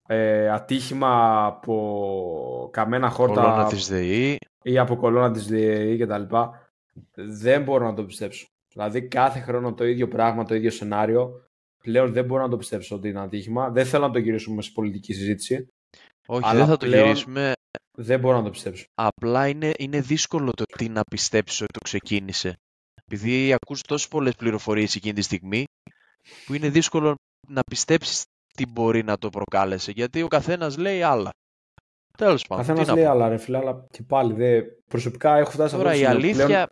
ε, 0.07 0.49
ατύχημα 0.49 1.45
από 1.45 2.69
καμένα 2.71 3.09
χόρτα 3.09 3.41
κολόνα 3.41 3.67
της 3.67 3.87
ΔΕΗ. 3.87 4.37
Ή 4.63 4.77
από 4.77 4.95
κολόνα 4.95 5.31
της 5.31 5.47
ΔΕΗ 5.47 5.97
και 5.97 6.05
τα 6.05 6.17
λοιπά, 6.17 6.71
δεν 7.13 7.63
μπορώ 7.63 7.85
να 7.85 7.93
το 7.93 8.03
πιστέψω. 8.05 8.47
Δηλαδή 8.73 9.07
κάθε 9.07 9.39
χρόνο 9.39 9.73
το 9.73 9.85
ίδιο 9.85 10.07
πράγμα, 10.07 10.45
το 10.45 10.55
ίδιο 10.55 10.71
σενάριο, 10.71 11.31
πλέον 11.83 12.13
δεν 12.13 12.25
μπορώ 12.25 12.43
να 12.43 12.49
το 12.49 12.57
πιστέψω 12.57 12.95
ότι 12.95 13.07
είναι 13.09 13.19
ατύχημα. 13.19 13.69
Δεν 13.69 13.85
θέλω 13.85 14.07
να 14.07 14.13
το 14.13 14.19
γυρίσουμε 14.19 14.61
σε 14.61 14.71
πολιτική 14.73 15.13
συζήτηση. 15.13 15.67
Όχι, 16.27 16.41
Αλλά 16.45 16.59
δεν 16.59 16.67
θα 16.67 16.77
το 16.77 16.85
πλέον- 16.85 17.05
γυρίσουμε. 17.05 17.51
Δεν 17.97 18.19
μπορώ 18.19 18.37
να 18.37 18.43
το 18.43 18.49
πιστέψω. 18.49 18.83
Απλά 18.93 19.47
είναι, 19.47 19.71
είναι 19.77 20.01
δύσκολο 20.01 20.51
το 20.51 20.63
τι 20.77 20.89
να 20.89 21.01
πιστέψεις 21.03 21.61
ότι 21.61 21.71
το 21.73 21.79
ξεκίνησε. 21.79 22.53
Επειδή 23.05 23.53
ακούς 23.53 23.81
τόσες 23.81 24.07
πολλές 24.07 24.35
πληροφορίες 24.35 24.95
εκείνη 24.95 25.13
τη 25.13 25.21
στιγμή, 25.21 25.63
που 26.45 26.53
είναι 26.53 26.69
δύσκολο 26.69 27.15
να 27.47 27.61
πιστέψεις 27.71 28.23
τι 28.53 28.65
μπορεί 28.65 29.03
να 29.03 29.17
το 29.17 29.29
προκάλεσε. 29.29 29.91
Γιατί 29.91 30.21
ο 30.21 30.27
καθένας 30.27 30.77
λέει 30.77 31.01
άλλα. 31.01 31.29
Τέλος 32.17 32.47
πάντων, 32.47 32.65
τι 32.65 32.69
Καθένα 32.71 32.87
να 32.87 32.93
λέει 32.95 33.03
πω. 33.05 33.09
άλλα, 33.11 33.29
ρε 33.29 33.37
φίλε, 33.37 33.57
αλλά 33.57 33.85
και 33.91 34.03
πάλι 34.03 34.33
δε, 34.33 34.61
προσωπικά 34.87 35.37
έχω 35.37 35.51
φτάσει 35.51 35.69
σε 35.69 35.75
αυτό 35.75 35.77
Τώρα 35.77 35.91
το 35.91 35.95
η 35.99 36.03
σημείο. 36.03 36.19
Πλέον 36.19 36.39
αλήθεια, 36.51 36.71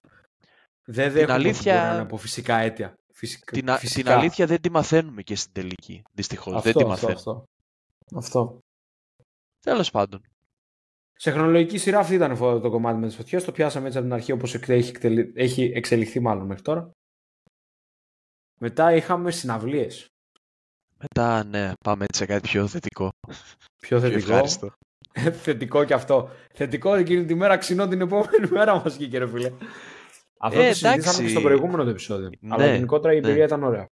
δεν 0.86 1.12
δέχομαι 1.12 1.22
ότι 1.24 1.32
αλήθεια- 1.32 1.74
μπορεί 1.76 1.86
να 1.88 1.94
είναι 1.94 2.02
από 2.02 2.18
φυσικά 2.18 2.58
αίτια. 2.58 2.94
Φυσικά, 3.14 3.52
την, 3.52 3.70
α- 3.70 3.78
φυσικά. 3.78 4.02
την 4.12 4.20
αλήθεια 4.20 4.46
δεν 4.46 4.62
τη 4.62 4.70
μαθαίνουμε 4.72 5.22
και 5.22 5.36
στην 5.36 5.54
τελική. 5.54 6.02
Δυστυχώς, 6.14 6.54
αυτό, 6.56 6.64
δεν 6.64 6.74
τη 6.74 6.80
αυτό, 6.92 7.08
μαθαίνουμε. 7.08 7.16
αυτό, 7.20 7.44
αυτό. 8.16 8.60
Τέλος 9.60 9.92
πάντων. 9.92 10.22
Σε 11.14 11.32
χρονολογική 11.32 11.78
σειρά 11.78 12.00
αυτή 12.00 12.14
ήταν 12.16 12.32
αυτό 12.32 12.60
το 12.60 12.70
κομμάτι 12.70 12.98
με 12.98 13.08
τις 13.08 13.16
φωτιές. 13.16 13.44
Το 13.44 13.52
πιάσαμε 13.52 13.86
έτσι 13.86 13.98
από 13.98 14.08
την 14.08 14.16
αρχή 14.16 14.32
όπως 14.32 14.54
εκ- 14.54 14.70
έχει, 14.70 14.90
εκτελε- 14.90 15.38
έχει 15.38 15.64
εξελιχθεί 15.76 16.20
μάλλον 16.20 16.46
μέχρι 16.46 16.64
τώρα. 16.64 16.92
Μετά 18.60 18.94
είχαμε 18.96 19.32
συναυλίες. 19.32 20.08
Μετά, 20.98 21.44
ναι, 21.44 21.72
πάμε 21.84 22.04
έτσι 22.04 22.20
σε 22.20 22.26
κάτι 22.26 22.42
πιο 22.50 22.68
θετικό. 22.68 23.10
Πιο 23.28 23.38
Πιο 23.82 24.00
θετικό. 24.00 24.20
ευχάριστο. 24.32 24.72
θετικό 25.44 25.84
και 25.84 25.94
αυτό. 25.94 26.30
Θετικό 26.54 26.94
εκείνη 26.96 27.26
τη 27.26 27.36
μέρα 27.36 27.58
ξινό 27.58 27.88
την 27.88 28.02
επόμενη 28.02 28.48
μέρα 28.58 28.82
μας 28.84 28.96
βγήκε 28.98 29.18
ρε 29.18 29.28
φίλε. 29.28 29.52
Αυτό 30.40 30.60
Ε, 30.60 30.68
το 30.68 30.74
συζητήσαμε 30.74 30.94
εντάξει. 30.94 31.24
και 31.24 31.30
στο 31.30 31.42
προηγούμενο 31.42 31.84
το 31.84 31.90
επεισόδιο. 31.90 32.30
Ναι, 32.40 32.54
Αλλά 32.54 32.74
γενικότερα 32.74 33.14
η 33.14 33.20
ναι. 33.20 33.28
εμπειρία 33.28 33.46
ήταν 33.46 33.64
ωραία. 33.64 33.86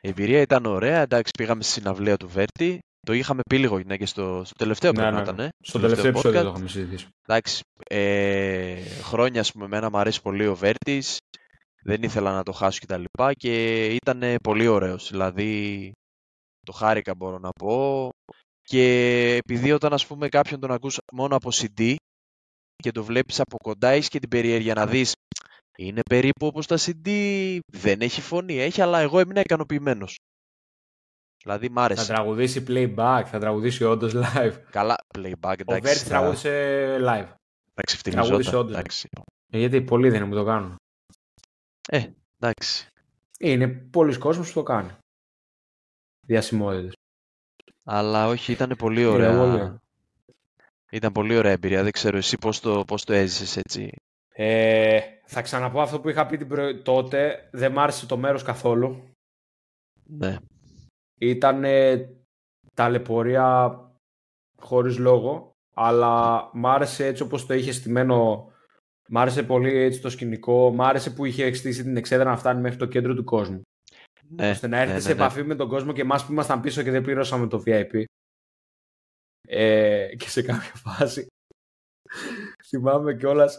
Η 0.00 0.08
εμπειρία 0.08 0.40
ήταν 0.40 0.66
ωραία. 0.66 1.00
Εντάξει, 1.00 1.30
πήγαμε 1.38 1.62
στη 1.62 1.72
συναυλία 1.72 2.16
του 2.16 2.28
Βέρτη. 2.28 2.78
Το 3.06 3.12
είχαμε 3.12 3.40
πει 3.48 3.58
λίγο 3.58 3.78
ναι, 3.78 3.96
και 3.96 4.06
στο, 4.06 4.42
στο 4.44 4.54
τελευταίο 4.58 4.92
Ναι, 4.92 4.96
πρέπει 4.98 5.12
να 5.14 5.18
ναι. 5.20 5.24
ήταν. 5.24 5.38
ε, 5.40 5.48
Στο 5.60 5.78
τελευταίο 5.80 6.06
επεισόδιο 6.08 6.40
podcast. 6.40 6.44
το 6.44 6.48
είχαμε 6.50 6.68
συζητήσει. 6.68 7.06
Εντάξει, 7.26 7.60
ε, 7.88 8.80
χρόνια 9.02 9.40
ας 9.40 9.52
πούμε, 9.52 9.64
εμένα 9.64 9.90
μου 9.90 9.98
αρέσει 9.98 10.22
πολύ 10.22 10.46
ο 10.46 10.54
Βέρτης, 10.54 11.18
δεν 11.82 12.02
ήθελα 12.02 12.32
να 12.32 12.42
το 12.42 12.52
χάσω 12.52 12.78
και 12.78 12.86
τα 12.86 12.96
λοιπά 12.96 13.32
και 13.32 13.84
ήταν 13.86 14.22
πολύ 14.42 14.66
ωραίος, 14.66 15.10
δηλαδή 15.10 15.92
το 16.62 16.72
χάρηκα 16.72 17.14
μπορώ 17.14 17.38
να 17.38 17.48
πω 17.50 18.08
και 18.68 18.82
επειδή 19.44 19.72
όταν 19.72 19.92
ας 19.92 20.06
πούμε 20.06 20.28
κάποιον 20.28 20.60
τον 20.60 20.70
ακούς 20.70 20.98
μόνο 21.12 21.36
από 21.36 21.48
CD 21.52 21.94
και 22.76 22.90
το 22.92 23.04
βλέπεις 23.04 23.40
από 23.40 23.56
κοντά 23.56 23.88
έχεις 23.88 24.08
και 24.08 24.18
την 24.18 24.28
περιέργεια 24.28 24.74
να 24.74 24.86
δεις 24.86 25.12
είναι 25.78 26.00
περίπου 26.10 26.46
όπως 26.46 26.66
τα 26.66 26.76
CD, 26.78 27.08
δεν 27.66 28.00
έχει 28.00 28.20
φωνή, 28.20 28.54
έχει 28.58 28.80
αλλά 28.82 28.98
εγώ 28.98 29.18
έμεινα 29.18 29.40
ικανοποιημένος. 29.40 30.14
Δηλαδή 31.42 31.68
μ' 31.70 31.74
Θα 31.74 31.82
άρεσε. 31.82 32.06
τραγουδήσει 32.06 32.64
playback, 32.68 33.22
θα 33.26 33.38
τραγουδήσει 33.38 33.84
όντως 33.84 34.12
live. 34.14 34.62
Καλά, 34.70 34.96
playback, 35.14 35.42
Ο 35.42 35.50
εντάξει. 35.60 35.80
Βέρτης 35.82 36.02
θα- 36.02 36.08
τραγούδισε 36.08 36.50
live. 37.00 37.28
θα 37.74 37.82
ξεφτυλιζόταν, 37.86 38.26
τραγούδισε 38.28 38.56
όντως. 38.56 38.72
εντάξει. 38.76 39.08
Ε, 39.52 39.58
Γιατί 39.58 39.82
πολλοί 39.82 40.08
δεν 40.10 40.20
είναι 40.20 40.28
που 40.30 40.34
το 40.36 40.44
κάνουν. 40.44 40.76
εντάξει. 42.38 42.88
Είναι 43.38 43.68
πολλοί 43.68 44.18
κόσμος 44.18 44.48
που 44.48 44.54
το 44.54 44.62
κάνει. 44.62 44.90
Διασημότητες. 46.26 46.94
Αλλά 47.88 48.26
όχι, 48.26 48.52
ήταν 48.52 48.74
πολύ 48.78 49.00
Είναι 49.00 49.10
ωραία. 49.10 49.38
πολύ. 49.38 49.80
Ήταν 50.90 51.12
πολύ 51.12 51.36
ωραία 51.36 51.52
εμπειρία. 51.52 51.82
Δεν 51.82 51.92
ξέρω 51.92 52.16
εσύ 52.16 52.38
πώς 52.38 52.60
το, 52.60 52.84
πώς 52.86 53.04
το 53.04 53.12
έζησες 53.12 53.56
έτσι. 53.56 53.90
Ε, 54.28 55.00
θα 55.24 55.42
ξαναπώ 55.42 55.80
αυτό 55.80 56.00
που 56.00 56.08
είχα 56.08 56.26
πει 56.26 56.36
την 56.36 56.48
προ... 56.48 56.82
τότε. 56.82 57.48
Δεν 57.52 57.72
μ' 57.72 57.78
άρεσε 57.78 58.06
το 58.06 58.16
μέρος 58.16 58.42
καθόλου. 58.42 59.10
Ναι. 60.04 60.36
Ήταν 61.18 61.64
ταλαιπωρία 62.74 63.78
χωρίς 64.60 64.98
λόγο. 64.98 65.50
Αλλά 65.74 66.50
μ' 66.52 66.66
άρεσε 66.66 67.06
έτσι 67.06 67.22
όπως 67.22 67.46
το 67.46 67.54
είχες 67.54 67.76
στημένο. 67.76 68.48
Μ' 69.08 69.18
άρεσε 69.18 69.42
πολύ 69.42 69.76
έτσι 69.76 70.00
το 70.00 70.10
σκηνικό. 70.10 70.70
Μ' 70.70 70.82
άρεσε 70.82 71.10
που 71.10 71.24
είχε 71.24 71.52
στήσει 71.54 71.82
την 71.82 71.96
εξέδρα 71.96 72.30
να 72.30 72.36
φτάνει 72.36 72.60
μέχρι 72.60 72.78
το 72.78 72.86
κέντρο 72.86 73.14
του 73.14 73.24
κόσμου. 73.24 73.60
Ναι. 74.28 74.50
ώστε 74.50 74.66
να 74.66 74.78
έρθει 74.78 74.92
ναι, 74.92 75.00
σε 75.00 75.08
ναι, 75.08 75.14
ναι. 75.14 75.20
επαφή 75.20 75.42
με 75.42 75.54
τον 75.54 75.68
κόσμο 75.68 75.92
και 75.92 76.00
εμάς 76.00 76.26
που 76.26 76.32
ήμασταν 76.32 76.60
πίσω 76.60 76.82
και 76.82 76.90
δεν 76.90 77.02
πληρώσαμε 77.02 77.46
το 77.46 77.62
VIP. 77.66 78.04
Ε, 79.48 80.08
και 80.16 80.28
σε 80.28 80.42
κάποια 80.42 80.72
φάση 80.84 81.26
θυμάμαι 82.68 83.14
κιόλας 83.14 83.58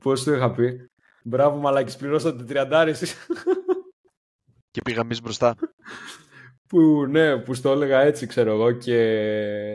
πώς 0.00 0.24
το 0.24 0.32
είχα 0.32 0.52
πει. 0.52 0.90
Μπράβο, 1.24 1.56
μαλάκης, 1.56 1.96
πληρώσατε 1.96 2.44
τριαντάρι 2.44 2.90
εσείς. 2.90 3.26
Και 4.70 4.82
πήγαμε 4.82 5.04
εμείς 5.04 5.22
μπροστά. 5.22 5.54
που, 6.68 7.06
ναι, 7.06 7.38
που 7.38 7.54
στο 7.54 7.70
έλεγα 7.70 8.00
έτσι, 8.00 8.26
ξέρω 8.26 8.52
εγώ, 8.52 8.72
και 8.72 8.98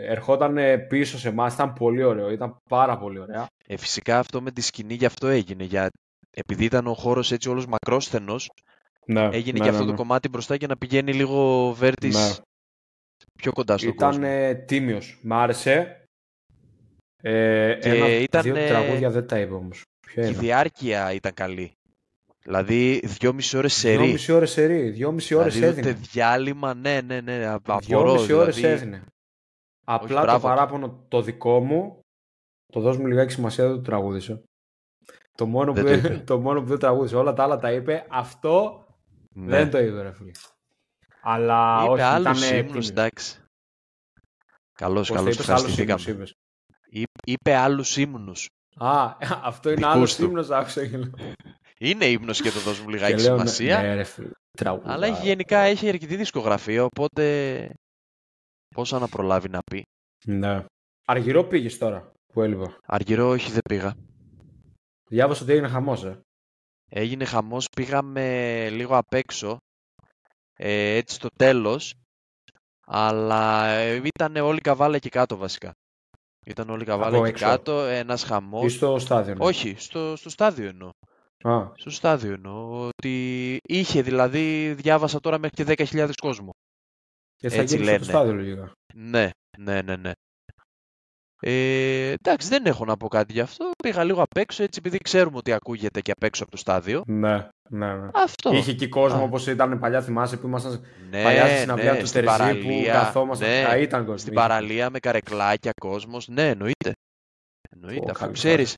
ερχόταν 0.05 0.57
πίσω 0.87 1.17
σε 1.17 1.27
εμάς. 1.27 1.53
Ήταν 1.53 1.73
πολύ 1.73 2.03
ωραίο, 2.03 2.29
ήταν 2.31 2.57
πάρα 2.69 2.97
πολύ 2.97 3.19
ωραία. 3.19 3.47
Ε, 3.67 3.77
φυσικά 3.77 4.19
αυτό 4.19 4.41
με 4.41 4.51
τη 4.51 4.61
σκηνή 4.61 4.93
γι' 4.93 5.05
αυτό 5.05 5.27
έγινε. 5.27 5.63
Για... 5.63 5.89
Επειδή 6.33 6.65
ήταν 6.65 6.87
ο 6.87 6.93
χώρος 6.93 7.31
έτσι 7.31 7.49
όλος 7.49 7.65
μακρόσθενος, 7.65 8.49
Ναι, 9.05 9.29
έγινε 9.31 9.59
και 9.59 9.69
αυτό 9.69 9.85
το 9.85 9.93
κομμάτι 9.93 10.29
μπροστά 10.29 10.55
για 10.55 10.67
να 10.67 10.77
πηγαίνει 10.77 11.13
λίγο 11.13 11.67
ο 11.67 11.73
Βέρτης 11.73 12.15
Ναι. 12.15 12.35
πιο 13.37 13.51
κοντά 13.51 13.77
στον 13.77 13.89
Ήταν 13.89 14.09
κόσμο. 14.09 14.23
ε, 14.27 14.53
τίμιος. 14.53 15.19
Μ' 15.23 15.33
άρεσε. 15.33 16.03
Ε, 17.23 17.77
Και 17.81 17.89
ένα, 17.89 18.07
ήταν, 18.07 18.41
δύο 18.41 18.55
ε, 18.55 18.67
τραγούδια 18.67 19.09
δεν 19.09 19.27
τα 19.27 19.39
είπε 19.39 19.53
όμως. 19.53 19.83
Ποια 20.07 20.21
Και 20.23 20.27
η 20.29 20.31
είναι; 20.33 20.41
διάρκεια 20.41 21.13
ήταν 21.13 21.33
καλή. 21.33 21.71
Δηλαδή, 22.43 22.99
δυόμιση 23.03 23.57
ώρες 23.57 23.73
σερί. 23.73 23.97
Δυόμιση 24.03 24.31
ώρες 24.31 24.51
σερί. 24.51 24.89
Δυόμιση 24.89 25.33
ώρες 25.35 25.53
Δηλαδή, 25.53 25.79
ούτε 25.79 25.89
έδινε. 25.89 26.07
διάλειμμα, 26.11 26.73
ναι, 26.73 27.01
ναι, 27.01 27.21
ναι, 27.21 27.45
α- 27.45 27.53
απορώ. 27.53 27.79
Δυόμιση 27.79 28.33
ώρες 28.33 28.55
δηλαδή. 28.55 28.73
έδινε. 28.73 29.03
Απλά 29.85 30.15
το 30.19 30.21
μπράβο 30.21 30.37
του. 30.39 30.43
παράπονο 30.43 31.05
το 31.07 31.21
δικό 31.21 31.59
μου, 31.59 31.99
το 32.73 32.79
δώσ' 32.79 32.97
μου 32.97 33.05
λιγάκι 33.05 33.31
σημασία, 33.31 33.67
δεν 33.67 33.75
το 33.75 33.81
τραγούδισε. 33.81 34.41
Το 35.37 35.45
μόνο, 35.45 35.73
που 35.73 35.81
Δεν 35.81 35.83
το 36.01 36.01
δεν, 36.07 36.13
είπε. 36.13 36.23
το 36.23 36.39
μόνο 36.39 36.61
που 36.61 36.67
δεν 36.67 36.79
τραγούδισε. 36.79 37.15
Όλα 37.15 37.33
τα 37.33 37.43
άλλα 37.43 37.57
τα 37.59 37.71
είπε. 37.71 38.05
Αυτό 38.09 38.85
Ναι. 39.35 39.47
δεν 39.57 39.69
το 39.71 39.77
είπε, 39.79 40.01
ρε 40.01 40.11
φίλε. 40.13 40.31
Αλλά 41.21 41.79
Είπε 41.83 41.91
όχι, 41.91 42.01
άλλους 42.01 42.41
ήταν 42.47 42.57
ύμνους, 42.65 42.89
εντάξει. 42.89 43.39
Καλώς, 44.73 45.07
Πώς 45.07 45.07
το 45.07 45.13
καλώς, 45.23 45.33
είπες, 45.35 45.49
άλλους 45.49 45.61
ύμνους 45.61 45.79
ευχαριστηθήκαμε. 45.79 46.23
είπες. 46.23 46.33
Εί- 46.89 47.31
Είπε 47.31 47.55
άλλους 47.55 47.97
ύμνους. 47.97 48.47
Α, 48.77 49.15
αυτό 49.49 49.69
είναι 49.69 49.77
Δικούς 49.77 49.93
άλλος 49.95 50.15
του. 50.15 50.23
ύμνος, 50.23 50.49
άκουσα 50.49 50.87
και 50.87 50.97
λέω. 50.97 51.11
Είναι 51.79 52.05
ύμνος 52.05 52.41
και 52.41 52.49
το 52.51 52.59
δώσουμε 52.59 52.85
Και 52.91 52.97
λιγάκι 52.97 53.21
λέω, 53.21 53.31
ναι, 53.31 53.37
σημασία. 53.39 53.81
Ναι, 53.81 53.93
ρε 53.95 54.03
φίλε, 54.03 54.29
τραγουδά. 54.57 54.91
αλλά 54.93 55.07
έχει, 55.07 55.25
γενικά 55.25 55.57
έχει 55.59 55.89
αρκετή 55.89 56.15
δισκογραφία, 56.15 56.83
οπότε 56.83 57.75
πόσα 58.75 58.99
να 58.99 59.07
προλάβει 59.07 59.49
να 59.49 59.59
πει. 59.71 59.83
Ναι. 60.25 60.65
Αργυρό 61.05 61.43
πήγες 61.43 61.77
τώρα, 61.77 62.11
που 62.33 62.41
έλειπα. 62.41 62.77
Αργυρό 62.85 63.29
όχι 63.29 63.51
δεν 63.51 63.61
πήγα. 63.69 63.93
Διάβασα 65.09 65.43
ότι 65.43 65.51
έγινε 65.51 65.67
χαμός, 65.67 66.03
ε. 66.03 66.19
Έγινε 66.93 67.25
χαμός, 67.25 67.67
πήγαμε 67.75 68.69
λίγο 68.69 68.97
απ' 68.97 69.13
έξω, 69.13 69.57
ε, 70.57 70.95
έτσι 70.95 71.15
στο 71.15 71.27
τέλος, 71.37 71.93
αλλά 72.87 73.65
ε, 73.67 74.01
ήταν 74.15 74.35
όλοι 74.35 74.59
καβάλα 74.61 74.95
εκεί 74.95 75.09
κάτω 75.09 75.37
βασικά. 75.37 75.71
Ήταν 76.45 76.69
όλοι 76.69 76.85
καβάλα 76.85 77.15
Από 77.17 77.25
εκεί 77.25 77.33
έξω. 77.33 77.45
κάτω, 77.45 77.79
ένας 77.79 78.23
Ή 78.23 78.25
χαμός. 78.25 78.73
στο 78.73 78.99
στάδιο. 78.99 79.33
ναι. 79.35 79.45
Όχι, 79.45 79.75
στο, 79.77 80.15
στο 80.15 80.29
στάδιο 80.29 80.67
εννοώ. 80.69 80.89
Α, 81.43 81.71
Στο 81.75 81.89
στάδιο 81.89 82.33
εννοώ. 82.33 82.87
Ότι 82.87 83.57
είχε 83.67 84.01
δηλαδή, 84.01 84.73
διάβασα 84.73 85.19
τώρα 85.19 85.37
μέχρι 85.39 85.63
και 85.75 85.85
10.000 85.91 86.11
κόσμο. 86.21 86.49
και 87.35 87.49
θα 87.49 87.55
Έτσι 87.61 87.75
γίνει 87.75 87.85
στο 87.87 87.93
λένε. 87.93 88.03
στάδιο 88.05 88.33
λογικά. 88.33 88.71
Ναι, 88.93 89.29
ναι, 89.57 89.81
ναι, 89.81 89.95
ναι. 89.95 90.11
Ε, 91.43 92.11
εντάξει, 92.11 92.47
δεν 92.47 92.65
έχω 92.65 92.85
να 92.85 92.97
πω 92.97 93.07
κάτι 93.07 93.33
γι' 93.33 93.39
αυτό. 93.39 93.69
Πήγα 93.83 94.03
λίγο 94.03 94.21
απ' 94.21 94.37
έξω, 94.37 94.63
έτσι 94.63 94.79
επειδή 94.83 94.97
ξέρουμε 94.97 95.37
ότι 95.37 95.51
ακούγεται 95.53 96.01
και 96.01 96.11
απ' 96.11 96.23
έξω 96.23 96.43
από 96.43 96.51
το 96.51 96.57
στάδιο. 96.57 97.03
Ναι, 97.07 97.47
ναι, 97.69 97.93
ναι. 97.95 98.09
Αυτό. 98.13 98.53
Είχε 98.53 98.71
εκεί 98.71 98.87
κόσμο 98.87 99.19
Α. 99.19 99.23
όπως 99.23 99.47
ήταν 99.47 99.79
παλιά, 99.79 100.01
θυμάσαι 100.01 100.37
που 100.37 100.47
ήμασταν 100.47 100.85
ναι, 101.09 101.23
παλιά 101.23 101.47
στη 101.47 101.57
συναυλία 101.57 101.91
ναι, 101.93 101.99
του 101.99 102.05
στην 102.05 102.25
Τερζή 102.25 102.37
που 102.37 102.65
παραλία, 102.65 102.93
καθόμασταν. 102.93 103.49
ναι, 103.49 103.65
Α, 103.71 103.77
ήταν 103.77 103.99
κόσμος. 104.01 104.21
στην 104.21 104.33
είχε. 104.33 104.41
παραλία 104.41 104.89
με 104.89 104.99
καρεκλάκια 104.99 105.71
κόσμος. 105.81 106.27
Ναι, 106.27 106.49
εννοείται. 106.49 106.91
Εννοείται. 107.69 107.99
Πω, 107.99 108.11
Αφού 108.11 108.19
καλή 108.19 108.33
ξέρεις, 108.33 108.73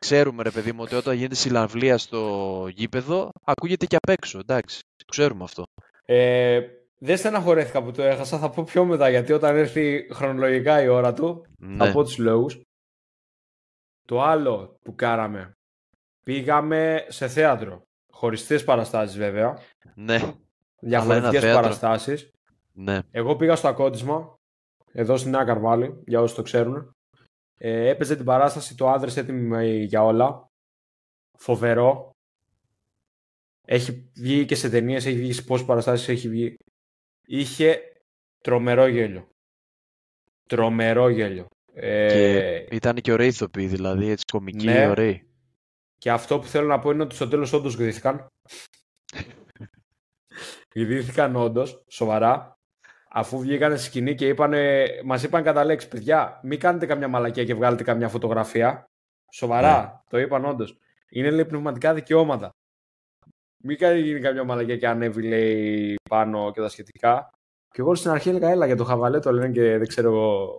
ξέρουμε 0.00 0.42
ρε 0.42 0.50
παιδί 0.50 0.72
μου 0.72 0.82
ότι 0.82 0.94
όταν 0.94 1.14
γίνεται 1.14 1.34
συναυλία 1.34 1.98
στο 1.98 2.66
γήπεδο, 2.74 3.30
ακούγεται 3.44 3.86
και 3.86 3.96
απ' 3.96 4.08
έξω, 4.08 4.38
εντάξει. 4.38 4.78
Το 4.96 5.04
ξέρουμε 5.10 5.44
αυτό. 5.44 5.62
Ε, 6.04 6.60
δεν 6.98 7.16
στεναχωρέθηκα 7.16 7.82
που 7.82 7.92
το 7.92 8.02
έχασα, 8.02 8.38
θα 8.38 8.50
πω 8.50 8.62
πιο 8.64 8.84
μετά, 8.84 9.08
γιατί 9.10 9.32
όταν 9.32 9.56
έρθει 9.56 10.08
χρονολογικά 10.12 10.82
η 10.82 10.88
ώρα 10.88 11.12
του, 11.12 11.46
Ναι. 11.58 11.84
θα 11.86 11.92
πω 11.92 12.02
τους 12.02 12.18
λόγους. 12.18 12.60
Το 14.06 14.22
άλλο 14.22 14.76
που 14.82 14.94
κάναμε, 14.94 15.52
πήγαμε 16.24 17.06
σε 17.08 17.28
θέατρο. 17.28 17.82
Χωριστές 18.12 18.64
παραστάσεις 18.64 19.16
βέβαια, 19.16 19.58
Ναι. 19.94 20.18
διαφορετικές 20.80 21.40
θέατρο. 21.40 21.60
παραστάσεις. 21.62 22.30
Ναι. 22.72 22.98
Εγώ 23.10 23.36
πήγα 23.36 23.56
στο 23.56 23.68
ακόντισμα, 23.68 24.34
εδώ 24.92 25.16
στην 25.16 25.30
Νέα 25.30 25.44
Καρβάλη, 25.44 26.02
για 26.06 26.20
όσοι 26.20 26.34
το 26.34 26.42
ξέρουν. 26.42 26.90
Ε, 27.58 27.88
έπαιζε 27.88 28.16
την 28.16 28.24
παράσταση 28.24 28.76
το 28.76 28.88
άνδρες 28.88 29.16
έτοιμοι 29.16 29.82
για 29.84 30.04
όλα. 30.04 30.46
Φοβερό. 31.38 32.10
Έχει 33.66 34.10
βγει 34.14 34.44
και 34.44 34.54
σε 34.54 34.68
ταινίες, 34.70 35.06
έχει 35.06 35.16
βγει 35.18 35.32
σε 35.32 35.42
πόσες 35.42 35.66
παραστάσεις 35.66 36.08
έχει 36.08 36.28
βγει. 36.28 36.56
Είχε 37.26 37.80
τρομερό 38.40 38.86
γέλιο. 38.86 39.28
Τρομερό 40.46 41.08
γέλιο. 41.08 41.46
Ε, 41.74 42.08
Και 42.08 42.74
ήταν 42.74 42.94
και 42.96 43.12
ωραίοι 43.12 43.26
ηθοποιοί, 43.28 43.66
δηλαδή 43.66 44.08
έτσι 44.08 44.24
κομικοί, 44.32 44.66
Ναι. 44.66 44.88
ωραίοι. 44.88 45.28
Και 45.98 46.10
αυτό 46.10 46.38
που 46.38 46.46
θέλω 46.46 46.66
να 46.66 46.78
πω 46.78 46.90
είναι 46.90 47.02
ότι 47.02 47.14
στο 47.14 47.28
τέλος 47.28 47.52
όντως 47.52 47.74
γδύθηκαν. 47.74 48.26
γδύθηκαν 50.74 51.36
όντως, 51.36 51.84
σοβαρά. 51.88 52.58
Αφού 53.10 53.38
βγήκανε 53.38 53.76
στη 53.76 53.86
σκηνή 53.86 54.14
και 54.14 54.28
είπανε, 54.28 54.86
μας 55.04 55.22
είπαν 55.22 55.42
κατά 55.42 55.64
λέξη, 55.64 55.88
παιδιά, 55.88 56.40
μην 56.42 56.58
κάνετε 56.60 56.86
καμιά 56.86 57.08
μαλακία 57.08 57.44
και 57.44 57.54
βγάλετε 57.54 57.82
καμιά 57.82 58.08
φωτογραφία. 58.08 58.84
Σοβαρά, 59.32 59.80
Ναι. 59.82 59.92
το 60.10 60.18
είπαν 60.18 60.44
όντως. 60.44 60.78
Είναι 61.08 61.30
λέει 61.30 61.44
πνευματικά 61.44 61.94
δικαιώματα. 61.94 62.50
Μην 63.66 63.78
κάνει 63.78 64.00
γίνει 64.00 64.20
καμιά 64.20 64.44
μαλακία 64.44 64.76
και 64.76 64.88
ανέβει 64.88 65.22
λέει 65.22 65.94
πάνω 66.10 66.50
και 66.52 66.60
τα 66.60 66.68
σχετικά. 66.68 67.30
Και 67.70 67.80
εγώ 67.80 67.94
στην 67.94 68.10
αρχή 68.10 68.28
έλεγα, 68.28 68.50
έλα 68.50 68.66
για 68.66 68.76
το 68.76 68.84
χαβαλέ 68.84 69.18
το 69.18 69.32
λένε 69.32 69.52
και 69.52 69.78
δεν 69.78 69.86
ξέρω 69.86 70.08
εγώ. 70.10 70.58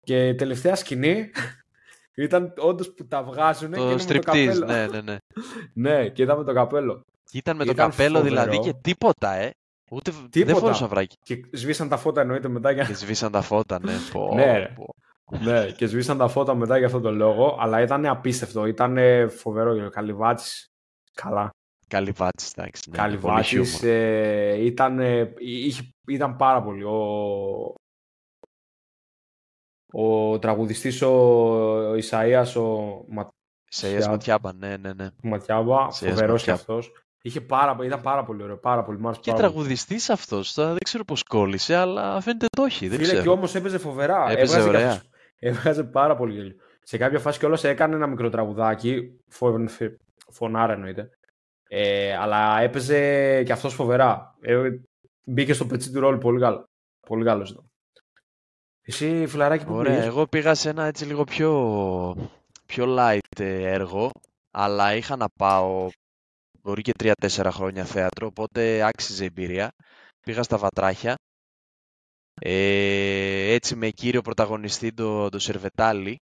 Και 0.00 0.28
η 0.28 0.34
τελευταία 0.34 0.74
σκηνή 0.74 1.30
ήταν 2.14 2.54
όντως 2.58 2.92
που 2.94 3.06
τα 3.06 3.22
βγάζουν 3.22 3.70
και 3.70 3.76
το 3.76 3.80
είναι 3.82 3.90
με 3.90 3.96
το 3.96 4.02
στριπτίζ, 4.02 4.58
καπέλο. 4.58 4.66
ναι, 4.66 4.86
ναι, 4.86 5.00
ναι. 5.00 5.16
ναι, 5.90 6.08
και 6.08 6.22
ήταν 6.22 6.38
με 6.38 6.44
το 6.44 6.52
καπέλο. 6.52 7.04
Ήταν 7.32 7.56
με 7.56 7.64
το 7.64 7.70
Ήταν 7.70 7.90
καπέλο 7.90 8.20
δηλαδή 8.22 8.56
φοβερό. 8.56 8.72
και 8.72 8.78
τίποτα, 8.82 9.32
ε. 9.34 9.50
Ούτε 9.90 10.10
δεν 10.10 10.30
Τίποτα. 10.30 10.58
φορούσαν 10.58 10.88
βράκι. 10.88 11.16
Και 11.22 11.44
σβήσαν 11.52 11.88
τα 11.88 11.96
φώτα 11.96 12.20
εννοείται 12.20 12.48
μετά 12.48 12.70
για... 12.70 12.84
Και 12.84 12.94
σβήσαν 12.94 13.32
τα 13.32 13.40
φώτα, 13.42 13.78
ναι. 13.82 13.92
Πω, 14.12 14.34
Ναι, 14.34 14.58
ρε. 14.58 14.72
πω. 14.74 14.94
ναι, 15.38 15.70
και 15.70 15.86
σβήσαν 15.86 16.18
τα 16.18 16.28
φώτα 16.28 16.54
μετά 16.54 16.76
για 16.78 16.86
αυτόν 16.86 17.02
τον 17.02 17.14
λόγο, 17.14 17.56
αλλά 17.60 17.80
ήταν 17.80 18.06
απίστευτο, 18.06 18.66
ήταν 18.66 18.98
φοβερό. 19.30 19.90
Καλυβάτης, 19.90 20.71
καλά. 21.14 21.50
Καλή 21.88 22.10
βάτση, 22.10 22.52
εντάξει. 22.56 22.90
Ναι, 22.90 22.96
πολύ 22.96 23.08
Καλυβάτης 23.08 23.48
χιούμορ. 23.48 23.84
ε, 23.96 24.64
ήταν, 24.64 24.98
ε, 24.98 25.32
είχε, 25.38 25.82
ήταν 26.08 26.36
πάρα 26.36 26.62
πολύ. 26.62 26.84
Ο, 26.84 27.74
ο 29.92 30.38
τραγουδιστής 30.38 31.02
ο, 31.02 31.08
ο 31.88 31.94
Ισαΐας, 31.94 32.54
ο 32.56 32.70
Μα, 33.08 33.28
Σε 33.64 33.90
Ιας 33.90 34.08
Ματιάμπα, 34.08 34.52
ναι, 34.52 34.76
ναι, 34.76 34.92
ναι. 34.92 35.08
Ματιάβα, 35.22 35.88
Ισαΐας 35.90 35.92
φοβερός 35.92 36.42
και 36.44 36.50
Ματιάβα. 36.50 36.52
αυτός. 36.60 36.92
Είχε 37.24 37.40
πάρα, 37.40 37.76
ήταν 37.84 38.00
πάρα 38.00 38.24
πολύ 38.24 38.42
ωραίο, 38.42 38.56
πάρα 38.58 38.84
πολύ. 38.84 38.98
Μ' 38.98 39.06
άρεσε 39.06 39.20
Και 39.20 39.30
πάρα 39.30 39.42
πολύ. 39.42 39.52
τραγουδιστής 39.54 40.10
αυτός, 40.10 40.52
τώρα 40.54 40.68
δεν 40.68 40.78
ξέρω 40.84 41.04
πώς 41.04 41.22
κόλλησε, 41.22 41.74
αλλά 41.74 42.20
φαίνεται 42.20 42.46
το 42.56 42.62
έχει, 42.64 42.88
δεν 42.88 42.98
Φίλε, 42.98 43.10
και 43.12 43.16
ξέρω. 43.18 43.32
όμως 43.32 43.54
έπαιζε 43.54 43.78
φοβερά. 43.78 44.30
Έπαιζε 44.30 44.40
Έβγαζε 44.40 44.62
και 44.70 44.76
ωραία. 44.76 44.90
αυτός- 44.90 45.08
Έβγαζε 45.38 45.84
πάρα 45.84 46.16
πολύ 46.16 46.34
γέλιο. 46.34 46.54
Σε 46.82 46.96
κάποια 46.96 47.18
φάση 47.18 47.38
κιόλας 47.38 47.64
έκανε 47.64 47.94
ένα 47.94 48.06
μικρό 48.06 48.28
τραγουδάκι, 48.28 49.18
φο, 49.28 49.64
φε- 49.68 49.98
φωνάρα 50.32 50.72
εννοείται, 50.72 51.10
ε, 51.68 52.16
αλλά 52.16 52.60
έπαιζε 52.60 53.42
και 53.42 53.52
αυτός 53.52 53.74
φοβερά. 53.74 54.36
Ε, 54.40 54.70
μπήκε 55.24 55.52
στο 55.52 55.66
πετσί 55.66 55.92
του 55.92 56.00
ρόλου 56.00 56.18
πολύ 56.18 56.40
καλό. 56.40 56.68
Πολύ 57.06 57.24
καλός 57.24 57.50
ήταν. 57.50 57.70
Εσύ 58.82 59.26
φιλαράκι 59.26 59.64
που 59.64 59.74
Ωραία, 59.74 59.92
πήγες; 59.92 60.06
εγώ 60.06 60.26
πήγα 60.26 60.54
σε 60.54 60.68
ένα 60.68 60.84
έτσι 60.84 61.04
λίγο 61.04 61.24
πιο, 61.24 61.50
πιο 62.66 62.96
light 62.98 63.38
ε, 63.38 63.72
έργο, 63.72 64.10
αλλά 64.50 64.94
είχα 64.94 65.16
να 65.16 65.26
πάω 65.38 65.90
μπορεί 66.62 66.82
και 66.82 66.92
3-4 67.02 67.48
χρόνια 67.52 67.84
θέατρο, 67.84 68.26
οπότε 68.26 68.82
άξιζε 68.82 69.22
η 69.22 69.26
εμπειρία. 69.26 69.70
Πήγα 70.20 70.42
στα 70.42 70.56
Βατράχια, 70.58 71.14
ε, 72.40 73.52
έτσι 73.52 73.76
με 73.76 73.88
κύριο 73.90 74.22
πρωταγωνιστή 74.22 74.92
το, 74.92 75.28
το 75.28 75.38
Σερβετάλη, 75.38 76.20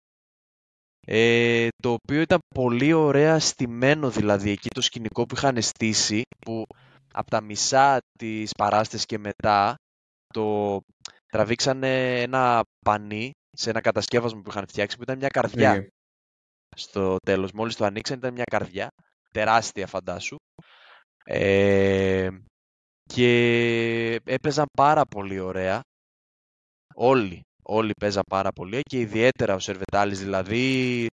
ε, 1.10 1.68
το 1.82 1.92
οποίο 1.92 2.20
ήταν 2.20 2.38
πολύ 2.54 2.92
ωραία 2.92 3.38
στημένο 3.38 4.10
δηλαδή 4.10 4.50
εκεί 4.50 4.68
το 4.68 4.80
σκηνικό 4.80 5.24
που 5.26 5.34
είχαν 5.36 5.62
στήσει, 5.62 6.22
που 6.38 6.64
από 7.12 7.30
τα 7.30 7.40
μισά 7.40 7.98
της 8.18 8.52
παράστασης 8.58 9.06
και 9.06 9.18
μετά 9.18 9.74
το 10.34 10.78
τραβήξανε 11.26 12.22
ένα 12.22 12.62
πανί 12.84 13.30
σε 13.56 13.70
ένα 13.70 13.80
κατασκεύασμα 13.80 14.40
που 14.40 14.50
είχαν 14.50 14.66
φτιάξει 14.68 14.96
που 14.96 15.02
ήταν 15.02 15.18
μια 15.18 15.28
καρδιά 15.28 15.74
Ναι. 15.74 15.86
στο 16.76 17.16
τέλος. 17.26 17.52
Μόλις 17.52 17.76
το 17.76 17.84
ανοίξαν 17.84 18.18
ήταν 18.18 18.32
μια 18.32 18.44
καρδιά, 18.50 18.88
τεράστια 19.30 19.86
φαντάσου. 19.86 20.36
Ε, 21.24 22.28
και 23.04 23.30
έπαιζαν 24.24 24.66
πάρα 24.76 25.04
πολύ 25.04 25.38
ωραία. 25.38 25.80
Όλοι, 26.94 27.40
όλοι 27.68 27.92
παίζαν 28.00 28.22
πάρα 28.30 28.50
πολύ 28.50 28.80
και 28.82 28.98
ιδιαίτερα 28.98 29.54
ο 29.54 29.58
Σερβετάλης 29.58 30.18
δηλαδή 30.20 31.06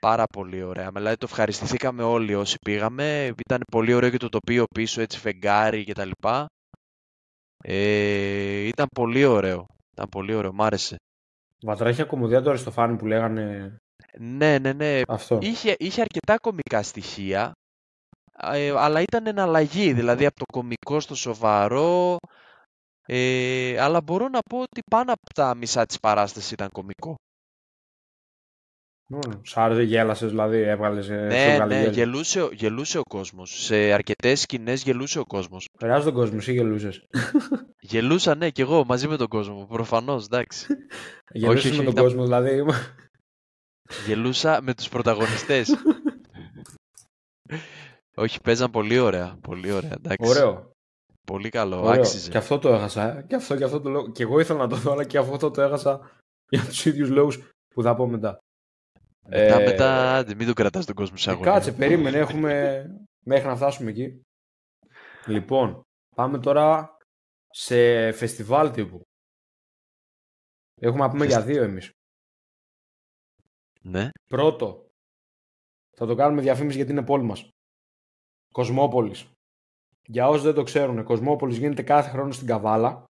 πάρα 0.00 0.24
πολύ 0.32 0.62
ωραία. 0.62 0.90
Δηλαδή 0.90 1.16
το 1.16 1.26
ευχαριστηθήκαμε 1.28 2.02
όλοι 2.02 2.34
όσοι 2.34 2.56
πήγαμε. 2.64 3.34
Ήταν 3.46 3.60
πολύ 3.70 3.94
ωραίο 3.94 4.10
και 4.10 4.16
το 4.16 4.28
τοπίο 4.28 4.64
πίσω, 4.74 5.00
έτσι 5.00 5.18
φεγγάρι 5.18 5.84
και 5.84 5.92
τα 5.92 6.04
λοιπά. 6.04 6.46
Ε, 7.64 8.66
ήταν 8.66 8.86
πολύ 8.94 9.24
ωραίο. 9.24 9.66
Ήταν 9.92 10.08
πολύ 10.08 10.34
ωραίο, 10.34 10.52
μ' 10.52 10.62
άρεσε. 10.62 10.96
Βατράχια 11.62 12.04
κομμωδία 12.04 12.42
του 12.42 12.48
Αριστοφάνη 12.48 12.96
που 12.96 13.06
λέγανε 13.06 13.76
Ναι, 14.18 14.58
ναι, 14.58 14.72
ναι. 14.72 15.00
αυτό. 15.08 15.38
Είχε, 15.42 15.74
είχε 15.78 16.00
αρκετά 16.00 16.36
κομικά 16.36 16.82
στοιχεία, 16.82 17.52
ε, 18.42 18.70
αλλά 18.76 19.00
ήταν 19.00 19.26
εναλλαγή, 19.26 19.92
δηλαδή 19.92 20.26
από 20.26 20.36
το 20.38 20.44
κομικό 20.52 21.00
στο 21.00 21.14
σοβαρό, 21.14 22.16
ε, 23.12 23.80
αλλά 23.80 24.00
μπορώ 24.00 24.28
να 24.28 24.38
πω 24.50 24.60
ότι 24.60 24.80
πάνω 24.90 25.12
από 25.12 25.34
τα 25.34 25.54
μισά 25.54 25.86
της 25.86 25.98
παράστασης 26.00 26.50
ήταν 26.50 26.68
κομικό. 26.72 27.14
Μόνο. 29.12 29.40
Σ' 29.44 29.56
άρεσε, 29.56 29.82
γέλασες 29.82 30.30
δηλαδή, 30.30 30.58
έβγαλες, 30.60 31.08
ε, 31.08 31.18
σου 31.18 31.26
ναι, 31.26 31.52
έβγαλε 31.52 31.74
ναι, 31.74 31.80
γέλιο. 31.80 31.92
γελούσε, 31.94 32.42
ο- 32.42 32.50
γελούσε 32.52 32.98
ο 32.98 33.02
κόσμος. 33.02 33.64
Σε 33.64 33.92
αρκετές 33.92 34.40
σκηνές 34.40 34.82
γελούσε 34.82 35.18
ο 35.18 35.24
κόσμος. 35.24 35.68
Περάζει 35.78 36.04
τον 36.04 36.14
κόσμο, 36.14 36.36
εσύ 36.40 36.52
γελούσες. 36.52 37.06
Γελούσα, 37.90 38.34
ναι, 38.34 38.50
κι 38.50 38.60
εγώ 38.60 38.84
μαζί 38.84 39.08
με 39.08 39.16
τον 39.16 39.28
κόσμο, 39.28 39.66
προφανώς, 39.66 40.24
εντάξει. 40.24 40.66
Γελούσες 41.32 41.70
όχι, 41.70 41.78
με 41.78 41.84
τον 41.84 41.92
ήταν- 41.92 42.04
κόσμο, 42.04 42.22
δηλαδή. 42.22 42.64
Γελούσα 44.06 44.62
με 44.62 44.74
τους 44.74 44.88
πρωταγωνιστές. 44.88 45.70
Όχι, 48.16 48.40
παίζαν 48.40 48.70
πολύ 48.70 48.98
ωραία, 48.98 49.38
πολύ 49.40 49.72
ωραία, 49.72 49.92
εντάξει. 49.92 50.28
Ωραίο. 50.30 50.72
Πολύ 51.30 51.48
καλό, 51.48 51.76
Ωραίο. 51.82 52.00
άξιζε. 52.00 52.30
Και 52.30 52.38
αυτό 52.38 52.58
το 52.58 52.68
έχασα. 52.68 53.16
ε. 53.18 53.22
Και 53.22 53.34
αυτό 53.34 53.56
και 53.56 53.64
αυτό 53.64 53.80
το 53.80 53.88
λόγο. 53.88 54.10
Και 54.12 54.22
εγώ 54.22 54.40
ήθελα 54.40 54.58
να 54.58 54.68
το 54.68 54.76
δω, 54.76 54.92
αλλά 54.92 55.04
και 55.04 55.18
αυτό 55.18 55.50
το 55.50 55.62
έχασα 55.62 56.10
για 56.52 56.64
τους 56.64 56.84
ίδιους 56.84 57.08
λόγους 57.08 57.50
που 57.74 57.82
θα 57.82 57.94
πω 57.94 58.06
μετά. 58.06 58.38
Μετά, 59.22 59.60
Ε, 59.60 59.64
μετά, 59.64 60.16
άντε, 60.16 60.34
μην 60.34 60.46
το 60.46 60.52
κρατάς 60.52 60.84
τον 60.86 60.94
κόσμο 60.94 61.16
σε 61.16 61.30
Ε, 61.30 61.32
αγωνία. 61.32 61.52
κάτσε, 61.52 61.72
περίμενε, 61.72 62.18
έχουμε 62.18 62.84
μέχρι 63.30 63.46
να 63.46 63.56
φτάσουμε 63.56 63.90
εκεί. 63.90 64.20
Λοιπόν, 65.26 65.82
πάμε 66.16 66.38
τώρα 66.38 66.96
σε 67.50 68.12
φεστιβάλ 68.12 68.70
τύπου. 68.70 69.00
Έχουμε 70.80 71.00
να 71.04 71.10
πούμε 71.10 71.26
για 71.26 71.42
δύο 71.42 71.62
εμείς. 71.62 71.90
Ναι, 73.82 74.08
Πρώτο, 74.28 74.86
θα 75.96 76.06
το 76.06 76.14
κάνουμε 76.14 76.42
διαφήμιση 76.42 76.76
γιατί 76.76 76.92
είναι 76.92 77.04
πόλη 77.04 77.24
μας. 77.24 77.48
Κοσμόπολης. 78.52 79.30
Για 80.12 80.28
όσους 80.28 80.42
δεν 80.42 80.54
το 80.54 80.62
ξέρουν, 80.62 81.04
Κοσμόπολης 81.04 81.56
γίνεται 81.56 81.82
κάθε 81.82 82.10
χρόνο 82.10 82.32
στην 82.32 82.46
Καβάλα. 82.46 83.04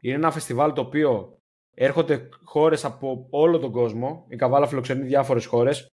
Είναι 0.00 0.14
ένα 0.14 0.30
φεστιβάλ 0.30 0.72
το 0.72 0.80
οποίο 0.80 1.36
έρχονται 1.74 2.28
χώρες 2.44 2.84
από 2.84 3.26
όλο 3.30 3.58
τον 3.58 3.72
κόσμο. 3.72 4.26
Η 4.28 4.36
Καβάλα 4.36 4.66
φιλοξενεί 4.66 5.06
διάφορες 5.06 5.46
χώρες 5.46 5.88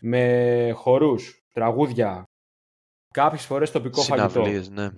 με 0.00 0.72
χορούς, 0.74 1.42
τραγούδια, 1.52 2.24
κάποιες 3.10 3.44
φορές 3.44 3.70
τοπικό 3.70 4.00
φαγητό. 4.00 4.28
συναυλίες, 4.28 4.70
ναι. 4.70 4.90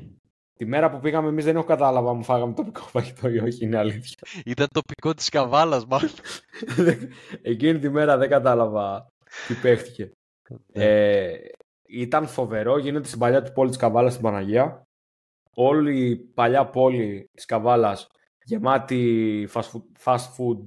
Τη 0.56 0.64
μέρα 0.64 0.90
που 0.90 1.00
πήγαμε 1.00 1.28
εμείς 1.28 1.44
δεν 1.44 1.56
έχω 1.56 1.64
κατάλαβα 1.64 2.10
αν 2.10 2.22
φάγαμε 2.22 2.54
τοπικό 2.54 2.80
φαγητό 2.94 3.28
ή 3.28 3.38
όχι, 3.38 3.64
είναι 3.64 3.78
αλήθεια. 3.78 4.18
Ήταν 4.44 4.68
τοπικό 4.72 5.14
της 5.14 5.28
Καβάλας, 5.28 5.86
μάλλον. 5.86 6.10
Εκείνη 7.42 7.78
τη 7.78 7.88
μέρα 7.88 8.16
δεν 8.16 8.28
κατάλαβα 8.28 9.06
τι 9.46 9.54
παίχτηκε. 9.54 10.10
Ναι. 10.72 10.84
Ε, 10.84 11.38
ήταν 11.88 12.26
φοβερό, 12.26 12.78
γίνεται 12.78 13.06
στην 13.06 13.18
παλιά 13.18 13.42
του 13.42 13.52
πόλη 13.52 13.68
της 13.68 13.78
Καβάλας 13.78 14.12
στην 14.12 14.24
Παναγία. 14.24 14.82
Όλη 15.50 16.08
η 16.08 16.16
παλιά 16.16 16.66
πόλη 16.66 17.28
της 17.34 17.44
Καβάλας 17.44 18.06
γεμάτη 18.44 19.48
fast 19.52 19.62
food, 19.70 19.82
fast 20.04 20.16
food, 20.36 20.58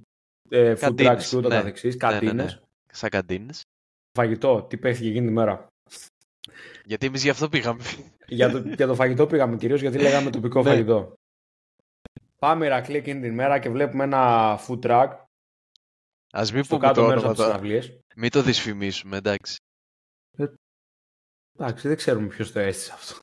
ε, 0.50 0.72
food 0.72 0.80
Καντίνες, 0.80 1.26
trucks 1.26 1.30
και 1.30 1.38
ούτω 1.38 1.48
ναι. 1.48 1.56
καθεξής, 1.56 1.96
Ναι, 1.96 2.08
ναι, 2.08 2.14
ναι. 2.14 2.20
καντίνες. 2.20 2.62
Σαν 2.92 3.10
καντίνες. 3.10 3.62
Φαγητό, 4.18 4.64
τι 4.70 4.78
παίχτηκε 4.78 5.10
εκείνη 5.10 5.28
τη 5.28 5.34
μέρα. 5.34 5.68
Γιατί 6.86 7.06
εμείς 7.06 7.24
γι' 7.24 7.30
αυτό 7.30 7.50
πήγαμε. 7.50 7.84
για, 8.28 8.50
το, 8.52 8.58
για 8.58 8.88
το 8.88 8.96
φαγητό 8.96 9.28
πήγαμε 9.28 9.56
κυρίως 9.58 9.82
γιατί 9.82 9.98
λέγαμε 9.98 10.30
τοπικό 10.30 10.62
Ναι. 10.64 10.70
φαγητό. 10.70 11.14
Πάμε 12.40 12.66
Ηρακλή 12.66 12.96
εκείνη 12.98 13.22
την 13.22 13.34
μέρα 13.34 13.60
και 13.60 13.70
βλέπουμε 13.70 14.04
ένα 14.04 14.56
food 14.68 14.80
truck 14.80 15.08
Α 16.32 16.42
μην 16.54 16.64
στο 16.64 16.76
πούμε 16.76 16.88
κάτω 16.88 17.02
το 17.02 17.08
μέρος 17.08 17.24
όνομα 17.24 17.26
από 17.26 17.28
τις 17.34 17.38
τώρα. 17.38 17.50
συναυλίες. 17.50 18.00
Μην 18.16 18.32
το 18.32 18.42
δυσφημίσουμε, 18.42 19.18
εντάξει. 19.18 19.56
Εντάξει, 21.60 21.88
δεν 21.88 21.98
ξέρουμε 21.98 22.28
ποιος 22.28 22.52
το 22.52 22.60
έστησε 22.60 22.92
αυτό. 22.94 23.16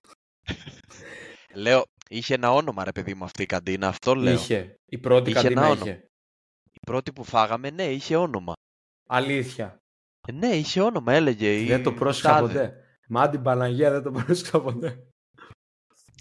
Λέω, 1.55 1.85
είχε 2.09 2.35
ένα 2.35 2.53
όνομα 2.53 2.85
ρε 2.85 2.93
παιδί 2.93 3.15
μου 3.15 3.25
αυτή 3.25 3.43
η 3.43 3.47
καντίνα, 3.47 3.89
αυτό 3.89 4.15
λέω. 4.15 4.33
Είχε. 4.35 4.75
Η 4.87 4.99
πρώτη 4.99 5.31
Είχε 5.31 5.41
καντίνα 5.43 5.67
ένα 5.67 5.75
είχε. 5.75 6.09
Η 6.73 6.81
πρώτη 6.87 7.13
που 7.13 7.25
φάγαμε, 7.25 7.71
ναι, 7.71 7.85
είχε 7.93 8.17
όνομα. 8.17 8.53
Αλήθεια. 9.09 9.79
Ε, 10.29 10.33
ναι, 10.33 10.47
είχε 10.47 10.81
όνομα, 10.81 11.13
έλεγε. 11.13 11.61
η 11.61 11.65
Δεν 11.67 11.83
το 11.83 11.93
πρόσεξα 11.93 12.29
τάδε. 12.29 12.47
ποτέ. 12.47 12.85
Μα 13.09 13.29
την 13.31 13.43
Παναγία 13.43 13.91
δεν 13.91 14.03
το 14.03 14.11
πρόσεξα 14.11 14.61
ποτέ. 14.61 15.09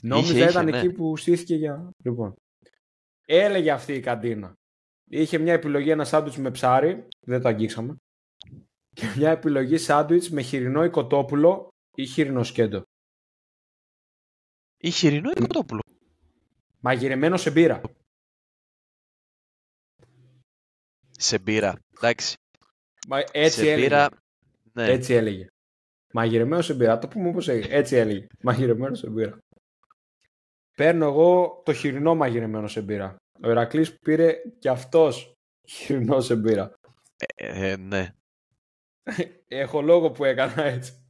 Νόμιζα 0.02 0.34
είχε, 0.34 0.50
ήταν 0.50 0.66
ναι. 0.66 0.78
εκεί 0.78 0.92
που 0.92 1.18
στήθηκε 1.18 1.56
για. 1.56 1.90
Λοιπόν. 2.04 2.34
Έλεγε 3.26 3.72
αυτή 3.72 3.94
η 3.94 4.00
καντίνα. 4.00 4.54
Είχε 5.10 5.38
μια 5.38 5.54
επιλογή 5.54 5.90
ένα 5.90 6.06
σάντουιτς 6.06 6.38
με 6.38 6.52
ψάρι, 6.52 7.08
δεν 7.26 7.42
το 7.42 7.48
αγγίξαμε. 7.48 7.96
Και 8.94 9.14
μια 9.18 9.30
επιλογή 9.30 9.78
σάντουιτς 9.78 10.30
με 10.30 10.42
χοιρινό 10.42 10.84
ή 10.84 10.90
κοτόπουλο 10.90 11.68
ή 11.96 12.06
χοιρινό 12.06 12.44
σκέντο. 12.44 12.84
Ή 14.78 14.90
χοιρινό 14.92 15.30
ή 15.36 15.40
κοτόπουλο. 15.40 15.82
Μαγειρεμένο 16.80 17.38
σε 17.38 17.52
μπύρα. 17.52 17.82
Σε 21.12 21.38
μπύρα. 21.40 21.80
Εντάξει. 21.96 22.36
Μα 23.08 23.24
έτσι 23.32 23.60
σε 23.60 23.72
έλεγε. 23.72 23.82
μπύρα. 23.82 24.10
Ναι. 24.74 24.92
Έτσι 24.92 25.14
έλεγε. 25.14 25.48
Μαγειρεμένο 26.14 26.62
σε 26.62 26.74
μπύρα. 26.74 27.00
Το 27.00 27.08
πούμε 27.08 27.30
όπως 27.30 27.48
έλεγε. 27.48 27.76
Έτσι 27.76 27.96
έλεγε. 27.96 28.28
Μαγειρεμένο 28.42 28.96
σε 28.96 29.10
μπύρα. 29.10 29.38
Παίρνω 30.78 31.06
εγώ 31.06 31.62
το 31.66 31.74
χοιρινό 31.74 32.16
μαγειρεμένο 32.16 32.68
σε 32.68 32.82
μπύρα. 32.82 33.16
Ο 33.44 33.50
Ηρακλής 33.50 33.98
πήρε 34.00 34.42
και 34.60 34.70
αυτός 34.70 35.34
χοιρινό 35.70 36.22
σε 36.22 36.36
μπύρα. 36.36 36.74
Ε, 37.36 37.72
ε, 37.72 37.76
ναι. 37.76 38.16
Έχω 39.48 39.82
λόγο 39.82 40.12
που 40.12 40.26
έκανα 40.26 40.64
έτσι. 40.64 41.04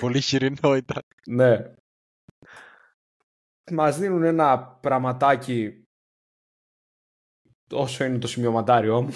Πολύ 0.00 0.20
χοιρινό 0.20 0.74
ήταν. 0.76 1.02
Ναι. 1.26 1.74
Μας 3.72 3.98
δίνουν 3.98 4.22
ένα 4.22 4.62
πραγματάκι 4.66 5.82
όσο 7.72 8.04
είναι 8.04 8.18
το 8.18 8.26
σημειωματάριό 8.26 9.02
μου. 9.02 9.12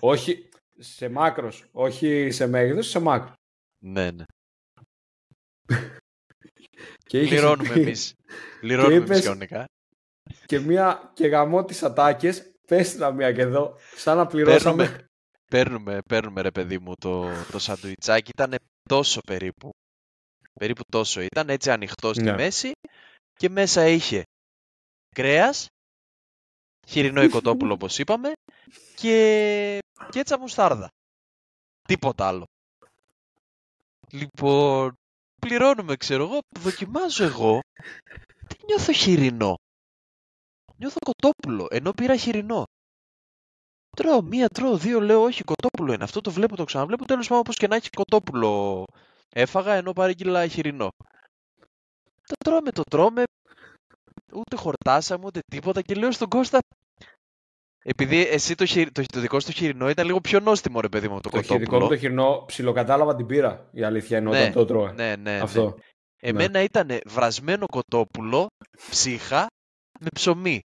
όχι 0.00 0.48
σε 0.78 1.08
μάκρος, 1.08 1.68
όχι 1.72 2.30
σε 2.30 2.46
μέγεθος, 2.46 2.88
σε 2.88 2.98
μάκρος. 2.98 3.32
Ναι, 3.84 4.10
ναι. 4.10 4.24
Και 7.04 7.20
είχε 7.20 7.28
Πληρώνουμε 7.34 7.72
πει- 7.72 7.80
εμείς. 7.80 8.14
Πληρώνουμε 8.60 8.94
εμείς 8.94 9.08
είπες- 9.08 9.22
κανονικά. 9.24 9.64
Και 10.46 10.58
μία 10.58 11.10
και 11.14 11.26
γαμώ 11.26 11.64
τις 11.64 11.82
ατάκες, 11.82 12.52
πες 12.66 12.94
να 12.96 13.10
μία 13.12 13.32
και 13.32 13.40
εδώ, 13.40 13.76
σαν 13.96 14.16
να 14.16 14.26
πληρώσαμε. 14.26 14.84
Παίρνουμε, 14.84 15.08
παίρνουμε, 15.50 15.98
παίρνουμε 16.08 16.40
ρε 16.40 16.50
παιδί 16.50 16.78
μου 16.78 16.94
το, 16.94 17.28
το 17.50 17.58
σαντουιτσάκι. 17.58 18.30
Ήταν 18.30 18.54
τόσο 18.88 19.20
περίπου. 19.20 19.70
Περίπου 20.52 20.82
τόσο. 20.92 21.20
Ήταν 21.20 21.48
έτσι 21.48 21.70
ανοιχτό 21.70 22.12
στη 22.14 22.22
Ναι. 22.22 22.34
μέση 22.34 22.72
και 23.34 23.48
μέσα 23.48 23.88
είχε 23.88 24.22
κρέας, 25.14 25.66
χοιρινό 26.88 27.22
οικοτόπουλο 27.22 27.72
όπως 27.72 27.98
είπαμε 27.98 28.32
και 28.94 29.78
κέτσα 30.10 30.38
μουστάρδα. 30.38 30.88
Τίποτα 31.88 32.26
άλλο. 32.26 32.44
Λοιπόν, 34.10 34.94
πληρώνουμε 35.40 35.96
ξέρω 35.96 36.22
εγώ, 36.24 36.38
δοκιμάζω 36.58 37.24
εγώ, 37.24 37.60
τι 38.46 38.56
νιώθω 38.66 38.92
χοιρινό. 38.92 39.54
Νιώθω 40.76 40.96
κοτόπουλο, 41.04 41.66
ενώ 41.70 41.90
πήρα 41.92 42.16
χοιρινό. 42.16 42.64
Τρώω 43.96 44.22
μία, 44.22 44.48
τρώω 44.48 44.76
δύο, 44.76 45.00
λέω 45.00 45.22
όχι, 45.22 45.42
κοτόπουλο 45.44 45.92
είναι. 45.92 46.04
Αυτό 46.04 46.20
το 46.20 46.30
βλέπω, 46.30 46.56
το 46.56 46.64
ξαναβλέπω. 46.64 47.04
Τέλος 47.04 47.26
πάντων, 47.26 47.40
όπως 47.40 47.56
και 47.56 47.66
να 47.66 47.76
έχει 47.76 47.88
κοτόπουλο 47.90 48.84
έφαγα, 49.34 49.72
ενώ 49.74 49.92
παρήγγειλα 49.92 50.46
χοιρινό. 50.46 50.88
Το 52.26 52.34
τρώμε, 52.44 52.70
το 52.70 52.82
τρώμε. 52.90 53.22
Ούτε 54.32 54.56
χορτάσαμε, 54.56 55.24
ούτε 55.26 55.40
τίποτα. 55.50 55.82
Και 55.82 55.94
λέω 55.94 56.12
στον 56.12 56.28
Κώστα. 56.28 56.58
Επειδή 57.84 58.26
εσύ 58.26 58.54
το, 58.54 58.64
χειρι- 58.66 58.92
το, 58.94 59.02
το 59.12 59.20
δικό 59.20 59.40
σου 59.40 59.46
το 59.46 59.52
χοιρινό 59.52 59.88
ήταν 59.88 60.06
λίγο 60.06 60.20
πιο 60.20 60.40
νόστιμο, 60.40 60.80
ρε 60.80 60.88
παιδί 60.88 61.08
μου, 61.08 61.20
το, 61.20 61.30
Το 61.30 61.40
δικό 61.40 61.54
κοτόπουλο. 61.54 61.80
μου 61.80 61.88
το 61.88 61.96
χοιρινό 61.96 62.44
ψιλοκατάλαβα 62.46 63.16
την 63.16 63.26
πύρα, 63.26 63.68
η 63.72 63.82
αλήθεια 63.82 64.18
είναι 64.18 64.30
Ναι, 64.30 64.40
όταν 64.40 64.52
το 64.52 64.64
τρώω. 64.64 64.92
Ναι, 64.92 64.92
ναι, 64.92 65.16
ναι. 65.16 65.40
Αυτό. 65.40 65.78
Εμένα 66.22 66.62
ήταν 66.62 66.98
βρασμένο 67.06 67.66
κοτόπουλο, 67.66 68.46
ψύχα, 68.90 69.46
με 70.00 70.08
ψωμί. 70.14 70.60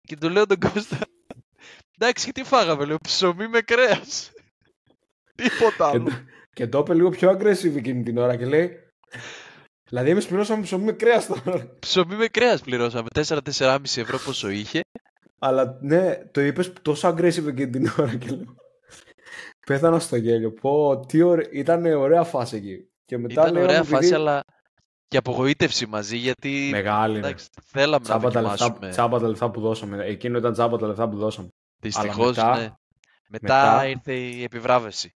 Και 0.00 0.16
του 0.16 0.28
λέω 0.28 0.46
τον 0.46 0.58
Κώστα, 0.60 0.98
εντάξει, 1.98 2.32
τι 2.32 2.44
φάγαμε, 2.44 2.84
λέω, 2.84 2.96
ψωμί 3.02 3.48
με 3.48 3.60
κρέας. 3.60 4.30
Τίποτα 5.34 5.90
Και, 5.90 5.96
άλλο. 5.96 6.04
το- 6.04 6.12
και 6.52 6.66
το 6.66 6.78
είπε 6.78 6.94
λίγο 6.94 7.08
πιο 7.08 7.30
aggressive 7.30 7.76
εκείνη 7.76 8.02
την 8.02 8.18
ώρα 8.18 8.36
και 8.36 8.46
λέει 8.46 8.80
Δηλαδή 9.88 10.10
εμείς 10.10 10.26
πληρώσαμε 10.26 10.62
ψωμί 10.62 10.84
με 10.84 10.92
κρέας 10.92 11.26
τώρα. 11.26 11.76
Ψωμί 11.78 12.14
με 12.14 12.26
κρέας 12.26 12.60
πληρώσαμε, 12.60 13.08
4-4,5 13.14 14.00
ευρώ 14.00 14.18
πόσο 14.24 14.48
είχε. 14.48 14.80
Αλλά 15.38 15.78
ναι, 15.80 16.16
το 16.30 16.40
είπες 16.40 16.72
τόσο 16.82 17.08
aggressive 17.08 17.46
εκείνη 17.46 17.70
την 17.70 17.90
ώρα 17.98 18.14
και 18.16 18.28
λέω 18.28 18.54
Πέθανα 19.66 19.98
στο 19.98 20.16
γέλιο. 20.16 20.52
Πω, 20.52 21.00
τι 21.08 21.22
ωραία. 21.22 21.48
Ήταν 21.52 21.86
ωραία 21.86 22.22
φάση 22.24 22.56
εκεί. 22.56 22.88
Και 23.04 23.18
μετά 23.18 23.32
Ήταν 23.32 23.44
λέγαμε 23.52 23.64
ωραία 23.64 23.76
επειδή- 23.78 23.94
φάση, 23.94 24.14
αλλά 24.14 24.44
και 25.08 25.16
απογοήτευση 25.16 25.86
μαζί, 25.86 26.16
γιατί 26.16 26.68
Μεγάλη 26.70 27.18
είναι. 27.18 27.26
εντάξει, 27.26 27.46
θέλαμε 27.64 28.04
Τσάμπα 28.04 28.26
να 28.26 28.30
τα, 28.32 28.40
λεφτά, 28.40 28.56
δοκιμάσουμε. 28.56 28.90
τσάμπα 28.90 29.18
τα 29.18 29.28
λεφτά 29.28 29.50
που 29.50 29.60
δώσαμε. 29.60 30.04
Εκείνο 30.04 30.38
ήταν 30.38 30.52
τσάμπα 30.52 30.76
τα 30.78 30.86
λεφτά 30.86 31.08
που 31.08 31.16
δώσαμε. 31.16 31.48
Δυστυχώς, 31.86 32.36
μετά- 32.36 32.56
ναι. 32.56 32.70
Μετά, 33.28 33.46
μετά- 33.72 33.86
ήρθε 33.86 34.12
η 34.14 34.42
επιβράβευση. 34.42 35.10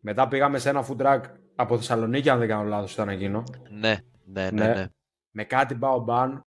Μετά 0.00 0.28
πήγαμε 0.28 0.58
σε 0.58 0.68
ένα 0.68 0.86
food 0.88 0.96
truck 0.96 1.20
από 1.56 1.76
Θεσσαλονίκη, 1.76 2.30
αν 2.30 2.38
δεν 2.38 2.48
κάνω 2.48 2.62
λάθος, 2.68 2.92
ήταν 2.92 3.08
εκείνο. 3.08 3.42
Ναι, 3.70 3.96
ναι, 4.24 4.50
ναι, 4.50 4.66
Ναι. 4.66 4.74
ναι. 4.74 4.86
Με 5.30 5.44
κάτι 5.44 5.74
μπάω 5.74 6.00
μπαν. 6.00 6.40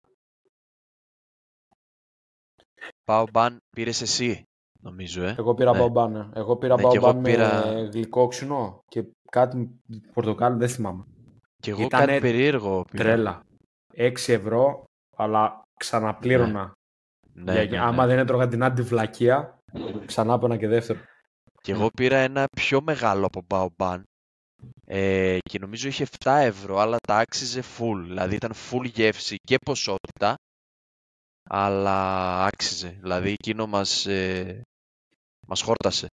Πάω 3.04 3.24
μπαν, 3.32 3.58
πήρες 3.76 4.00
εσύ, 4.00 4.42
νομίζω, 4.80 5.22
ε. 5.22 5.34
Εγώ 5.38 5.54
πήρα 5.54 5.72
Ναι. 5.72 5.78
μπάω 5.78 5.88
μπαν. 5.88 6.12
ναι. 6.12 6.28
Εγώ 6.34 6.56
πήρα 6.56 6.74
Ναι, 6.74 6.82
μπάω 6.82 6.90
και 6.90 6.96
εγώ 6.96 7.12
μπαν 7.12 7.22
πήρα- 7.22 7.66
με 7.66 7.80
γλυκόξινο 7.92 8.80
και 8.86 9.04
κάτι 9.30 9.56
με 9.56 9.70
πορτοκάλι, 10.12 10.56
δεν 10.58 10.68
θυμάμαι. 10.68 11.04
Και 11.62 11.70
εγώ 11.70 11.82
Ήτανε 11.82 12.06
κάτι 12.06 12.20
περίεργο 12.20 12.84
πήρα. 12.90 13.02
Τρέλα. 13.02 13.40
6 13.94 14.32
ευρώ, 14.32 14.84
αλλά 15.16 15.62
ξαναπλήρωνα. 15.80 16.72
Ναι, 17.42 17.52
Για- 17.52 17.64
ναι, 17.64 17.70
ναι. 17.70 17.78
Άμα 17.78 18.06
δεν 18.06 18.18
έτρωγα 18.18 18.48
την 18.48 18.62
αντιβλακία, 18.62 19.58
ξανά 20.06 20.34
έπαιρνα 20.34 20.56
και 20.56 20.68
δεύτερο. 20.68 20.98
Και 21.62 21.72
εγώ 21.72 21.88
πήρα 21.96 22.16
ένα 22.16 22.46
πιο 22.56 22.80
μεγάλο 22.82 23.26
από 23.32 23.42
Baoban 23.48 24.02
ε, 24.86 25.38
και 25.50 25.58
νομίζω 25.58 25.88
είχε 25.88 26.06
7 26.24 26.30
ευρώ, 26.40 26.78
αλλά 26.78 26.96
τα 27.08 27.16
άξιζε 27.16 27.60
full. 27.78 28.00
Δηλαδή 28.02 28.34
ήταν 28.34 28.52
full 28.70 28.84
γεύση 28.84 29.36
και 29.36 29.56
ποσότητα, 29.64 30.34
αλλά 31.48 32.44
άξιζε. 32.44 32.88
Δηλαδή 33.00 33.30
εκείνο 33.30 33.66
μας, 33.66 34.06
ε, 34.06 34.62
μας 35.46 35.62
χόρτασε. 35.62 36.06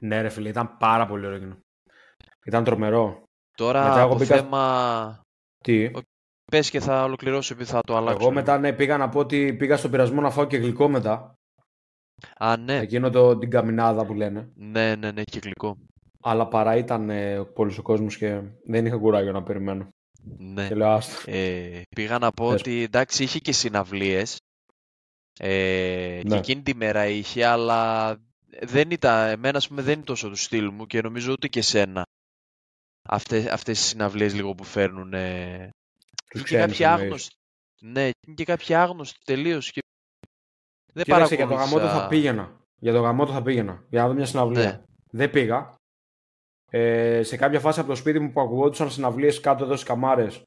Ναι, 0.00 0.20
ρε 0.20 0.28
φίλε, 0.28 0.48
ήταν 0.48 0.76
πάρα 0.76 1.06
πολύ 1.06 1.26
ωραίο 1.26 1.36
εκείνο. 1.36 1.58
Ήταν 2.46 2.64
τρομερό. 2.64 3.22
Τώρα 3.56 3.82
Μετά 3.88 3.98
εγώ 4.00 4.06
από 4.08 4.16
πήγα- 4.18 4.36
θέμα... 4.36 5.20
Τι; 5.64 5.90
Πες 6.50 6.70
και 6.70 6.80
θα 6.80 7.04
ολοκληρώσω 7.04 7.54
επειδή 7.54 7.70
θα 7.70 7.80
το 7.80 7.96
αλλάξω. 7.96 8.18
Εγώ 8.20 8.30
μετά 8.32 8.58
ναι, 8.58 8.72
πήγα 8.72 8.96
να 8.96 9.08
πω 9.08 9.18
ότι 9.18 9.54
πήγα 9.54 9.76
στον 9.76 9.90
πειρασμό 9.90 10.20
να 10.20 10.30
φάω 10.30 10.44
και 10.44 10.56
γλυκό 10.56 10.88
μετά. 10.88 11.34
Α, 12.38 12.56
ναι. 12.56 12.78
Εκείνο 12.78 13.10
το, 13.10 13.38
την 13.38 13.50
καμινάδα 13.50 14.06
που 14.06 14.14
λένε. 14.14 14.48
Ναι, 14.54 14.94
ναι, 14.96 15.10
ναι, 15.10 15.22
και 15.22 15.38
γλυκό. 15.42 15.76
Αλλά 16.20 16.48
παρά 16.48 16.76
ήταν 16.76 17.10
ε, 17.10 17.42
πολλούς 17.44 17.78
ο 17.78 17.82
κόσμος 17.82 18.16
και 18.16 18.42
δεν 18.64 18.86
είχα 18.86 18.96
κουράγιο 18.96 19.32
να 19.32 19.42
περιμένω. 19.42 19.88
Ναι. 20.38 20.68
Και 20.68 20.74
λέω 20.74 20.88
άστο. 20.90 21.30
Ε, 21.30 21.80
πήγα 21.96 22.18
να 22.18 22.30
πω 22.30 22.48
Πες. 22.50 22.60
ότι 22.60 22.82
εντάξει 22.82 23.22
είχε 23.22 23.38
και 23.38 23.52
συναυλίες 23.52 24.36
ε, 25.40 26.18
και 26.22 26.28
Ναι. 26.28 26.36
εκείνη 26.36 26.62
τη 26.62 26.74
μέρα 26.74 27.06
είχε 27.06 27.44
αλλά 27.46 28.16
δεν 28.62 28.90
ήταν, 28.90 29.28
εμένα 29.28 29.56
ας 29.58 29.68
πούμε 29.68 29.82
δεν 29.82 29.94
είναι 29.94 30.04
τόσο 30.04 30.28
του 30.28 30.36
στυλ 30.36 30.70
μου 30.72 30.86
και 30.86 31.00
νομίζω 31.00 31.32
ούτε 31.32 31.48
και 31.48 31.62
σένα 31.62 32.02
αυτές, 33.08 33.46
αυτές 33.46 33.80
οι 33.80 33.82
συναυλίες 33.82 34.34
λίγο 34.34 34.54
που 34.54 34.64
φέρνουν 34.64 35.12
ε, 35.14 35.68
Τους 36.28 36.40
και 36.40 36.44
ξένους 36.44 36.66
κάποιοι 36.78 36.86
εννοείς. 36.90 37.02
άγνωστοι 37.04 37.34
ναι 37.80 38.02
είναι 38.26 38.34
και 38.34 38.44
κάποιοι 38.44 38.74
άγνωστοι 38.74 39.18
τελείως 39.24 39.70
και 39.70 39.80
δεν 40.92 41.04
Κοίταξε, 41.04 41.34
για 41.34 41.46
το 41.46 41.54
παρακολούθησα- 41.54 41.88
γαμό 41.92 42.00
θα 42.02 42.08
πήγαινα. 42.08 42.60
Για 42.80 42.92
το 42.92 43.00
γαμό 43.00 43.26
θα 43.26 43.42
πήγαινα. 43.42 43.84
Για 43.90 44.00
να 44.02 44.08
δω 44.08 44.14
μια 44.14 44.26
συναυλία. 44.26 44.62
Ναι. 44.62 44.82
Δεν 45.10 45.30
πήγα. 45.30 45.74
Ε, 46.70 47.22
σε 47.22 47.36
κάποια 47.36 47.60
φάση 47.60 47.80
από 47.80 47.88
το 47.88 47.94
σπίτι 47.94 48.18
μου 48.18 48.32
που 48.32 48.40
ακουγόντουσαν 48.40 48.90
συναυλίες 48.90 49.40
κάτω 49.40 49.64
εδώ 49.64 49.74
στις 49.76 49.88
καμάρες. 49.88 50.42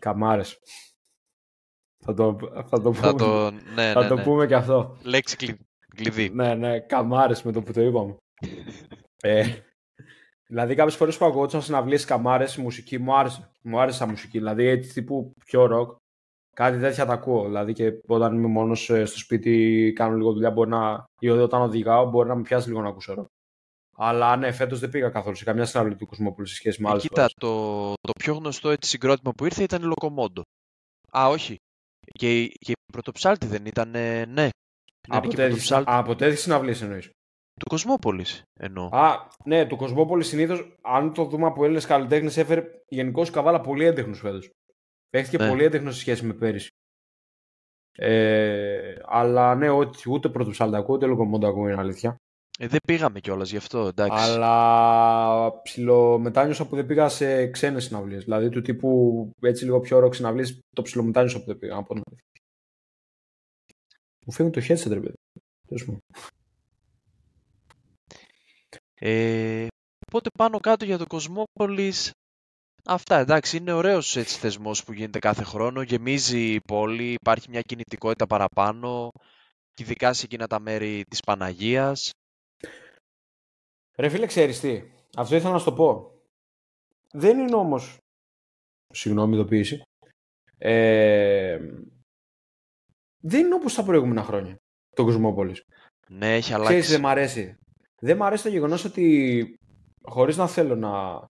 Καμάρες. 0.00 0.58
Θα 2.04 2.14
το, 2.14 2.38
θα 2.68 2.80
το, 2.80 2.94
θα 2.94 3.08
πούμε, 3.10 3.18
το, 3.18 3.50
ναι, 3.50 3.92
θα 3.92 4.02
ναι, 4.02 4.08
το 4.08 4.14
ναι. 4.14 4.22
πούμε 4.22 4.46
και 4.46 4.54
αυτό. 4.54 4.96
λέξη 5.02 5.36
κλει- 5.36 5.60
κλειδί 5.94 6.28
Ναι, 6.30 6.54
ναι, 6.54 6.80
καμάρες 6.80 7.42
με 7.42 7.52
το 7.52 7.62
που 7.62 7.72
το 7.72 7.80
είπαμε. 7.80 8.16
ε, 9.22 9.58
Δηλαδή, 10.46 10.74
κάποιες 10.74 10.96
φορές 10.96 11.16
που 11.16 11.24
ακουγόντουσαν 11.24 11.62
συναυλίε 11.62 11.98
καμάρε, 11.98 12.46
η 12.58 12.60
μουσική 12.60 12.98
μου 12.98 13.16
άρεσε. 13.16 13.50
Μου 13.62 13.80
άρεσε 13.80 14.04
η 14.04 14.06
μουσική. 14.06 14.38
Δηλαδή, 14.38 14.66
έτσι 14.66 14.92
τύπου 14.92 15.32
πιο 15.44 15.66
ροκ. 15.66 15.96
Κάτι 16.56 16.78
τέτοια 16.78 17.06
τα 17.06 17.12
ακούω. 17.12 17.44
Δηλαδή, 17.44 17.72
και 17.72 17.92
όταν 18.06 18.34
είμαι 18.34 18.46
μόνος 18.46 18.84
στο 18.84 19.18
σπίτι, 19.18 19.92
κάνω 19.94 20.16
λίγο 20.16 20.32
δουλειά, 20.32 20.50
μπορεί 20.50 20.70
να. 20.70 21.04
ή 21.20 21.28
όταν 21.28 21.62
οδηγάω, 21.62 22.10
μπορεί 22.10 22.28
να 22.28 22.34
με 22.34 22.42
πιάσει 22.42 22.68
λίγο 22.68 22.80
να 22.80 22.88
ακούσω 22.88 23.14
ροκ. 23.14 23.26
Αλλά 23.96 24.36
ναι, 24.36 24.52
φέτος 24.52 24.78
δεν 24.80 24.90
πήγα 24.90 25.08
καθόλου 25.08 25.36
σε 25.36 25.44
καμιά 25.44 25.64
συναυλία 25.64 25.96
του 25.96 26.06
Κοσμόπουλου 26.06 26.46
σε 26.46 26.54
σχέση 26.54 26.82
με 26.82 26.88
άλλε. 26.88 27.00
Κοίτα, 27.00 27.28
το, 27.40 27.86
το 27.92 28.12
πιο 28.18 28.34
γνωστό 28.34 28.70
έτσι 28.70 28.90
συγκρότημα 28.90 29.32
που 29.32 29.44
ήρθε 29.44 29.62
ήταν 29.62 29.82
η 29.82 29.84
Λοκομόντο. 29.84 30.42
Α, 31.18 31.28
όχι. 31.28 31.56
Και, 32.18 32.46
και 32.46 32.70
η 32.70 32.92
Πρωτοψάλτη 32.92 33.46
δεν 33.46 33.66
ήταν, 33.66 33.90
ναι. 34.28 34.48
Από 35.84 36.14
τέτοιε 36.16 36.36
συναυλίε 36.36 36.74
εννοείς. 36.80 37.10
Του 37.60 37.68
Κοσμόπολης 37.68 38.42
εννοώ. 38.60 38.88
Α, 38.92 39.28
ναι, 39.44 39.66
του 39.66 39.76
Κοσμόπολης 39.76 40.26
συνήθως, 40.26 40.76
αν 40.82 41.12
το 41.12 41.24
δούμε 41.24 41.46
από 41.46 41.64
Έλληνες 41.64 41.86
καλλιτέχνες, 41.86 42.36
έφερε 42.36 42.64
γενικώς 42.88 43.28
η 43.28 43.32
Καβάλα 43.32 43.60
πολύ 43.60 43.84
έντεχνους 43.84 44.18
φέτος. 44.18 44.50
Παίχτηκε 45.10 45.42
ναι. 45.42 45.48
πολύ 45.48 45.64
έντεχνος 45.64 45.94
σε 45.94 46.00
σχέση 46.00 46.24
με 46.24 46.32
πέρυσι. 46.32 46.68
Ε, 47.96 48.94
αλλά 49.04 49.54
ναι, 49.54 49.70
ούτε, 49.70 49.98
ούτε 50.08 50.28
πρωτοψάλτακο, 50.28 50.92
ούτε 50.92 51.06
λογομόντακο 51.06 51.68
είναι 51.68 51.80
αλήθεια. 51.80 52.16
Ε, 52.58 52.66
δεν 52.66 52.78
πήγαμε 52.86 53.20
κιόλας 53.20 53.50
γι' 53.50 53.56
αυτό, 53.56 53.86
εντάξει. 53.86 54.30
Αλλά 54.30 55.62
ψιλομετάνιωσα 55.62 56.66
που 56.66 56.76
δεν 56.76 56.86
πήγα 56.86 57.08
σε 57.08 57.46
ξένες 57.50 57.84
συναυλίες. 57.84 58.24
Δηλαδή 58.24 58.48
του 58.48 58.62
τύπου 58.62 59.30
έτσι 59.40 59.64
λίγο 59.64 59.80
πιο 59.80 59.98
ροκ 59.98 60.14
συναυλίες, 60.14 60.60
το 60.76 60.82
ψιλομετάνιωσα 60.82 61.38
που 61.38 61.44
δεν 61.44 61.58
πήγα. 61.58 61.76
Από... 61.76 61.94
Μου 64.26 64.32
φύγει 64.32 64.50
το 64.50 64.60
headset, 64.68 64.88
ρε 64.88 65.00
παιδί. 65.00 65.14
Ε, 69.06 69.66
οπότε 70.06 70.28
πάνω 70.38 70.60
κάτω 70.60 70.84
για 70.84 70.98
το 70.98 71.06
Κοσμόπολης 71.06 72.12
Αυτά 72.86 73.18
εντάξει, 73.18 73.56
είναι 73.56 73.72
ωραίος 73.72 74.16
έτσι 74.16 74.38
θεσμός 74.38 74.84
που 74.84 74.92
γίνεται 74.92 75.18
κάθε 75.18 75.44
χρόνο. 75.44 75.82
Γεμίζει 75.82 76.52
η 76.52 76.60
πόλη, 76.60 77.12
υπάρχει 77.12 77.50
μια 77.50 77.60
κινητικότητα 77.60 78.26
παραπάνω, 78.26 79.10
ειδικά 79.80 80.12
σε 80.12 80.24
εκείνα 80.24 80.46
τα 80.46 80.60
μέρη 80.60 81.02
της 81.10 81.20
Παναγίας. 81.20 82.10
Ρε 83.96 84.08
φίλε, 84.08 84.26
ξέρεις 84.26 84.60
τι, 84.60 84.82
αυτό 85.16 85.36
ήθελα 85.36 85.52
να 85.52 85.58
σου 85.58 85.64
το 85.64 85.72
πω. 85.72 86.12
Δεν 87.12 87.38
είναι 87.38 87.54
όμως, 87.54 87.98
συγγνώμη 88.94 89.34
ειδοποίηση, 89.34 89.82
ε, 90.58 91.58
δεν 93.22 93.44
είναι 93.44 93.54
όπως 93.54 93.74
τα 93.74 93.84
προηγούμενα 93.84 94.22
χρόνια 94.22 94.56
το 94.96 95.04
Κοσμόπολης. 95.04 95.62
Ναι, 96.08 96.34
έχει 96.34 96.52
αλλάξει. 96.52 96.72
Ξέρεις, 96.72 96.90
δεν 96.90 97.00
μ' 97.00 97.06
αρέσει. 97.06 97.58
Δεν 98.04 98.16
μ' 98.16 98.22
αρέσει 98.22 98.42
το 98.42 98.48
γεγονός 98.48 98.84
ότι, 98.84 99.58
χωρίς 100.02 100.36
να 100.36 100.46
θέλω 100.46 100.76
να, 100.76 101.26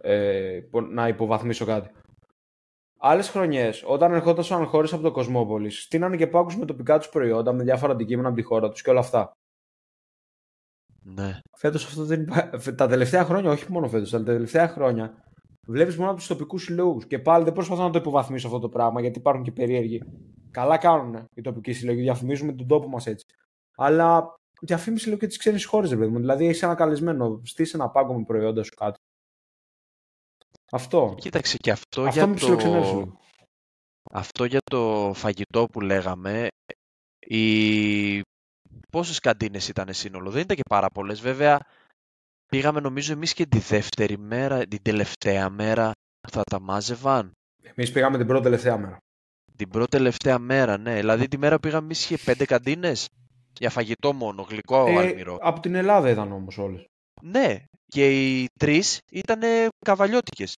ε, 0.00 0.60
να 0.90 1.08
υποβαθμίσω 1.08 1.64
κάτι. 1.64 1.90
Άλλες 2.98 3.28
χρονιές, 3.28 3.84
όταν 3.86 4.12
ερχόταν 4.12 4.66
χώρες 4.66 4.92
από 4.92 5.02
το 5.02 5.10
Κοσμόπολης, 5.10 5.82
στείνανε 5.82 6.16
και 6.16 6.26
πάγου 6.26 6.58
με 6.58 6.64
τοπικά 6.64 6.98
τους 6.98 7.08
προϊόντα, 7.08 7.52
με 7.52 7.62
διάφορα 7.62 7.92
αντικείμενα 7.92 8.28
από 8.28 8.36
τη 8.36 8.42
χώρα 8.42 8.68
τους 8.68 8.82
και 8.82 8.90
όλα 8.90 9.00
αυτά. 9.00 9.32
Ναι. 11.02 11.38
Φέτος 11.56 11.84
αυτό 11.84 12.04
δεν 12.04 12.20
υπάρχει. 12.22 12.74
Τα 12.74 12.86
τελευταία 12.86 13.24
χρόνια, 13.24 13.50
όχι 13.50 13.72
μόνο 13.72 13.88
φέτος, 13.88 14.10
τα 14.10 14.22
τελευταία 14.22 14.68
χρόνια, 14.68 15.14
βλέπεις 15.66 15.96
μόνο 15.96 16.10
από 16.10 16.18
τους 16.18 16.28
τοπικούς 16.28 16.62
συλλόγους. 16.62 17.06
Και 17.06 17.18
πάλι 17.18 17.44
δεν 17.44 17.52
προσπαθώ 17.52 17.82
να 17.82 17.90
το 17.90 17.98
υποβαθμίσω 17.98 18.46
αυτό 18.46 18.58
το 18.58 18.68
πράγμα, 18.68 19.00
γιατί 19.00 19.18
υπάρχουν 19.18 19.44
και 19.44 19.52
περίεργοι. 19.52 20.02
Καλά 20.50 20.78
κάνουν 20.78 21.26
οι 21.34 21.40
τοπικοί 21.40 21.72
συλλόγοι, 21.72 22.00
διαφημίζουμε 22.00 22.52
τον 22.52 22.66
τόπο 22.66 22.88
μας 22.88 23.06
έτσι. 23.06 23.26
Αλλά 23.76 24.38
διαφήμιση 24.64 25.08
λέω 25.08 25.18
και 25.18 25.26
τις 25.26 25.36
ξένες 25.36 25.64
χώρες, 25.64 25.90
δηλαδή. 25.90 26.16
Δηλαδή 26.16 26.46
έχει 26.46 26.64
ένα 26.64 26.74
καλεσμένο, 26.74 27.40
στήσει 27.44 27.72
ένα 27.74 27.88
πάγκο 27.88 28.18
με 28.18 28.24
προϊόντα 28.24 28.62
σου 28.62 28.74
κάτω. 28.74 28.98
Αυτό. 30.70 31.14
Κοίταξε 31.18 31.56
και 31.56 31.70
αυτό, 31.70 32.02
αυτό 32.02 32.34
για 32.34 32.56
το... 32.56 33.18
Αυτό 34.10 34.44
για 34.44 34.60
το 34.64 35.12
φαγητό 35.14 35.66
που 35.72 35.80
λέγαμε, 35.80 36.48
οι... 37.18 38.20
πόσες 38.90 39.18
καντίνες 39.18 39.68
ήταν 39.68 39.94
σύνολο, 39.94 40.30
δεν 40.30 40.42
ήταν 40.42 40.56
και 40.56 40.62
πάρα 40.68 40.88
πολλές. 40.88 41.20
Βέβαια, 41.20 41.60
πήγαμε 42.46 42.80
νομίζω 42.80 43.12
εμείς 43.12 43.34
και 43.34 43.46
τη 43.46 43.58
δεύτερη 43.58 44.18
μέρα, 44.18 44.66
την 44.66 44.82
τελευταία 44.82 45.50
μέρα, 45.50 45.92
θα 46.28 46.42
τα 46.42 46.60
μάζευαν. 46.60 47.32
Εμείς 47.62 47.92
πήγαμε 47.92 48.16
την 48.16 48.26
πρώτη 48.26 48.42
τελευταία 48.42 48.76
μέρα. 48.76 48.98
Την 49.56 49.68
πρώτη 49.68 49.90
τελευταία 49.90 50.38
μέρα, 50.38 50.78
ναι. 50.78 50.94
Δηλαδή 50.94 51.28
τη 51.28 51.38
μέρα 51.38 51.58
πήγαμε 51.58 51.84
εμείς 51.84 52.04
είχε 52.04 52.18
πέντε 52.24 52.44
καντίνες 52.44 53.08
για 53.58 53.70
φαγητό 53.70 54.12
μόνο, 54.12 54.42
γλυκό 54.42 54.86
ε, 54.86 54.96
αλμυρό. 54.96 55.38
Από 55.40 55.60
την 55.60 55.74
Ελλάδα 55.74 56.10
ήταν 56.10 56.32
όμως 56.32 56.58
όλες. 56.58 56.84
Ναι, 57.22 57.56
και 57.86 58.10
οι 58.10 58.46
τρεις 58.58 58.98
ήταν 59.10 59.40
καβαλιώτικες. 59.86 60.54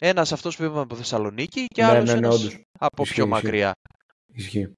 Ένας 0.00 0.32
αυτός 0.32 0.56
που 0.56 0.62
είπαμε 0.62 0.80
από 0.80 0.94
Θεσσαλονίκη 0.94 1.64
και 1.66 1.82
ναι, 1.82 1.88
άλλος 1.88 2.14
ναι, 2.14 2.28
ναι, 2.28 2.28
από 2.78 3.02
πιο 3.02 3.26
μακριά. 3.26 3.72
Ισχύει. 4.32 4.72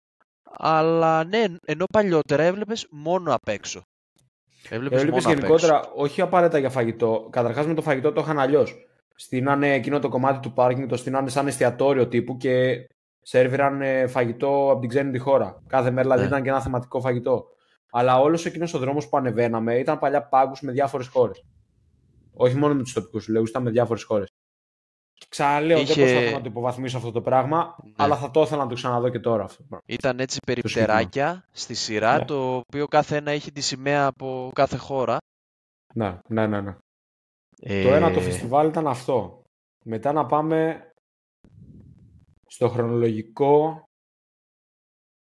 Αλλά 0.58 1.24
ναι, 1.24 1.44
ενώ 1.64 1.84
παλιότερα 1.92 2.42
έβλεπες 2.42 2.86
μόνο 2.90 3.34
απ' 3.34 3.48
έξω. 3.48 3.82
Έβλεπες 4.68 5.24
γενικότερα, 5.24 5.90
όχι 5.94 6.20
απαραίτητα 6.20 6.58
για 6.58 6.70
φαγητό. 6.70 7.28
Καταρχάς 7.30 7.66
με 7.66 7.74
το 7.74 7.82
φαγητό 7.82 8.12
το 8.12 8.20
είχαν 8.20 8.38
αλλιώς. 8.38 8.74
Στείνανε 9.14 9.74
εκείνο 9.74 9.98
το 9.98 10.08
κομμάτι 10.08 10.40
του 10.40 10.52
πάρκινγκ, 10.52 10.88
το 10.88 10.96
στείνανε 10.96 11.28
σαν 11.28 11.46
εστιατόριο 11.46 12.08
τύπου 12.08 12.36
και 12.36 12.86
σερβιραν 13.28 13.82
φαγητό 14.08 14.70
από 14.70 14.80
την 14.80 14.88
ξένη 14.88 15.18
χώρα. 15.18 15.62
Κάθε 15.66 15.90
μέρα 15.90 16.02
δηλαδή 16.02 16.22
ναι. 16.22 16.28
ήταν 16.28 16.42
και 16.42 16.48
ένα 16.48 16.60
θεματικό 16.60 17.00
φαγητό. 17.00 17.46
Αλλά 17.90 18.20
όλος 18.20 18.46
εκείνος 18.46 18.74
ο 18.74 18.78
δρόμος 18.78 19.08
που 19.08 19.16
ανεβαίναμε 19.16 19.78
ήταν 19.78 19.98
παλιά 19.98 20.22
πάγκους 20.22 20.60
με 20.60 20.72
διάφορες 20.72 21.06
χώρες. 21.06 21.44
Όχι 22.32 22.56
μόνο 22.56 22.74
με 22.74 22.82
τους 22.82 22.92
τοπικούς 22.92 23.24
συλλόγου, 23.24 23.46
ήταν 23.46 23.62
με 23.62 23.70
διάφορες 23.70 24.02
χώρες. 24.02 24.28
Ξαναλέω, 25.28 25.78
Είχε... 25.78 26.04
δεν 26.04 26.04
προσπαθώ 26.04 26.36
να 26.36 26.42
το 26.42 26.48
υποβαθμίσω 26.50 26.96
αυτό 26.96 27.12
το 27.12 27.20
πράγμα, 27.20 27.76
ναι. 27.84 27.92
αλλά 27.96 28.16
θα 28.16 28.30
το 28.30 28.42
ήθελα 28.42 28.62
να 28.62 28.68
το 28.68 28.74
ξαναδώ 28.74 29.08
και 29.08 29.18
τώρα 29.18 29.44
αυτό. 29.44 29.64
Ήταν 29.86 30.20
έτσι 30.20 30.38
περιπτεράκια 30.46 31.44
στη 31.50 31.74
σειρά, 31.74 32.18
ναι. 32.18 32.24
το 32.24 32.56
οποίο 32.56 32.86
κάθε 32.86 33.16
ένα 33.16 33.30
έχει 33.30 33.52
τη 33.52 33.60
σημαία 33.60 34.06
από 34.06 34.50
κάθε 34.54 34.76
χώρα. 34.76 35.16
Ναι, 35.94 36.18
ναι, 36.28 36.46
ναι. 36.46 36.60
ναι. 36.60 36.76
Ε... 37.60 37.82
Το 37.82 37.94
ένα 37.94 38.10
το 38.10 38.20
φεστιβάλ 38.20 38.68
ήταν 38.68 38.86
αυτό. 38.86 39.42
Μετά 39.84 40.12
να 40.12 40.26
πάμε 40.26 40.87
στο 42.58 42.68
χρονολογικό 42.68 43.84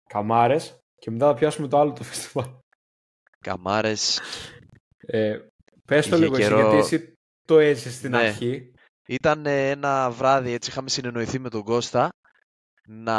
Καμάρες 0.08 0.78
και 0.98 1.10
μετά 1.10 1.26
θα 1.26 1.34
πιάσουμε 1.34 1.68
το 1.68 1.78
άλλο 1.78 1.92
το 1.92 2.04
φεστιβάλ. 2.04 2.46
Καμάρες. 3.40 4.20
Ε, 4.96 5.38
πες 5.84 6.08
το 6.08 6.16
λίγο 6.16 6.36
καιρό... 6.36 6.60
γιατί 6.60 6.76
εσύ 6.76 7.14
το 7.46 7.58
έζησες 7.58 7.94
στην 7.94 8.10
ναι. 8.10 8.16
αρχή. 8.16 8.72
Ήταν 9.08 9.46
ένα 9.46 10.10
βράδυ, 10.10 10.52
έτσι 10.52 10.70
είχαμε 10.70 10.88
συνεννοηθεί 10.88 11.38
με 11.38 11.48
τον 11.48 11.62
Κώστα, 11.62 12.08
να 12.86 13.18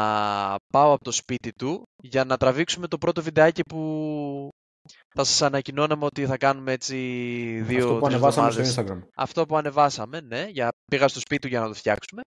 πάω 0.74 0.94
από 0.94 1.04
το 1.04 1.12
σπίτι 1.12 1.52
του 1.52 1.84
για 2.04 2.24
να 2.24 2.38
τραβήξουμε 2.38 2.88
το 2.88 2.98
πρώτο 2.98 3.22
βιντεάκι 3.22 3.62
που 3.62 4.50
θα 5.16 5.24
σας 5.24 5.42
ανακοινώναμε 5.42 6.06
ότι 6.06 6.26
θα 6.26 6.38
κάνουμε 6.38 6.72
έτσι 6.72 6.96
δύο 7.66 7.86
Αυτό 7.86 8.00
που 8.00 8.06
ανεβάσαμε 8.06 8.52
στο 8.52 8.84
Instagram. 8.84 9.00
Αυτό 9.16 9.46
που 9.46 9.58
ανεβάσαμε, 9.58 10.22
ναι. 10.22 10.46
Για... 10.50 10.70
Πήγα 10.86 11.08
στο 11.08 11.20
σπίτι 11.20 11.42
του 11.42 11.48
για 11.48 11.60
να 11.60 11.68
το 11.68 11.74
φτιάξουμε. 11.74 12.22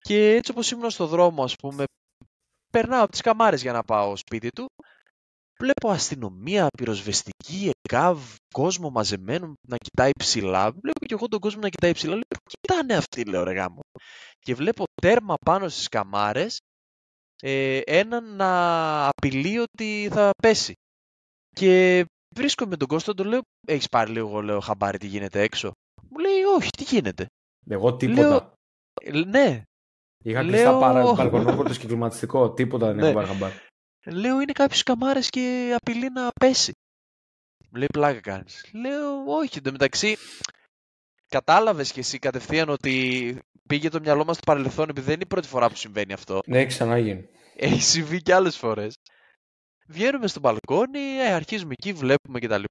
Και 0.00 0.34
έτσι 0.34 0.50
όπως 0.50 0.70
ήμουν 0.70 0.90
στο 0.90 1.06
δρόμο, 1.06 1.42
ας 1.44 1.56
πούμε, 1.56 1.84
περνάω 2.72 3.02
από 3.02 3.10
τις 3.10 3.20
καμάρες 3.20 3.62
για 3.62 3.72
να 3.72 3.82
πάω 3.82 4.16
σπίτι 4.16 4.48
του 4.48 4.66
Βλέπω 5.60 5.90
αστυνομία, 5.90 6.66
πυροσβεστική, 6.78 7.70
ΕΚΑΒ, 7.82 8.34
κόσμο 8.54 8.90
μαζεμένο 8.90 9.54
να 9.68 9.76
κοιτάει 9.76 10.10
ψηλά. 10.18 10.70
Βλέπω 10.70 11.06
και 11.06 11.14
εγώ 11.14 11.28
τον 11.28 11.40
κόσμο 11.40 11.60
να 11.60 11.68
κοιτάει 11.68 11.92
ψηλά. 11.92 12.12
Λέω, 12.12 12.22
κοιτάνε 12.44 12.94
αυτοί, 12.94 13.24
λέω 13.24 13.42
ρε 13.44 13.52
γάμο. 13.52 13.80
Και 14.38 14.54
βλέπω 14.54 14.84
τέρμα 15.02 15.34
πάνω 15.44 15.68
στις 15.68 15.88
καμάρες 15.88 16.58
ε, 17.42 17.80
έναν 17.86 18.36
να 18.36 19.08
απειλεί 19.08 19.58
ότι 19.58 20.08
θα 20.12 20.30
πέσει. 20.42 20.72
Και 21.54 22.04
βρίσκομαι 22.34 22.70
με 22.70 22.76
τον 22.76 22.88
Κώστα, 22.88 23.14
τον 23.14 23.26
λέω, 23.26 23.40
έχεις 23.66 23.88
πάρει 23.88 24.10
λίγο, 24.10 24.40
λέω, 24.40 24.60
χαμπάρι 24.60 24.98
τι 24.98 25.06
γίνεται 25.06 25.40
έξω. 25.40 25.72
Μου 26.08 26.18
λέει, 26.18 26.42
όχι, 26.42 26.70
τι 26.70 26.84
γίνεται. 26.84 27.26
Εγώ 27.70 27.96
τίποτα. 27.96 28.54
Λέω, 29.02 29.24
ναι. 29.24 29.62
Είχα 30.22 30.40
κλειστά 30.40 30.70
λέω... 30.70 30.80
παρα... 30.80 31.76
και 31.78 31.86
κλιματιστικό, 31.86 32.52
τίποτα 32.52 32.86
δεν 32.86 32.98
έχω 32.98 33.06
ναι. 33.06 33.14
πάρει 33.14 33.26
χαμπάρι. 33.26 33.54
Λέω 34.04 34.40
είναι 34.40 34.52
κάποιες 34.52 34.82
καμάρες 34.82 35.28
και 35.28 35.76
απειλεί 35.76 36.08
να 36.12 36.28
πέσει. 36.40 36.72
Μου 37.70 37.78
λέει 37.78 37.86
πλάκα 37.92 38.20
κάνεις. 38.20 38.64
Λέω 38.72 39.24
όχι, 39.26 39.58
εντωμεταξύ 39.58 40.16
κατάλαβες 41.30 41.92
κι 41.92 41.98
εσύ 41.98 42.18
κατευθείαν 42.18 42.68
ότι 42.68 43.38
πήγε 43.68 43.88
το 43.88 44.00
μυαλό 44.00 44.24
μας 44.24 44.36
στο 44.36 44.44
παρελθόν 44.52 44.88
επειδή 44.88 45.06
δεν 45.06 45.14
είναι 45.14 45.24
η 45.24 45.28
πρώτη 45.28 45.48
φορά 45.48 45.68
που 45.68 45.76
συμβαίνει 45.76 46.12
αυτό. 46.12 46.40
Ναι, 46.46 46.58
έχει 46.58 46.66
ξαναγίνει. 46.66 47.28
Έχει 47.56 47.82
συμβεί 47.82 48.22
κι 48.22 48.32
άλλες 48.32 48.56
φορές. 48.56 48.94
Βγαίνουμε 49.86 50.26
στο 50.26 50.40
μπαλκόνι, 50.40 51.00
ε, 51.26 51.32
αρχίζουμε 51.32 51.72
εκεί, 51.72 51.92
βλέπουμε 51.92 52.38
κτλ. 52.38 52.62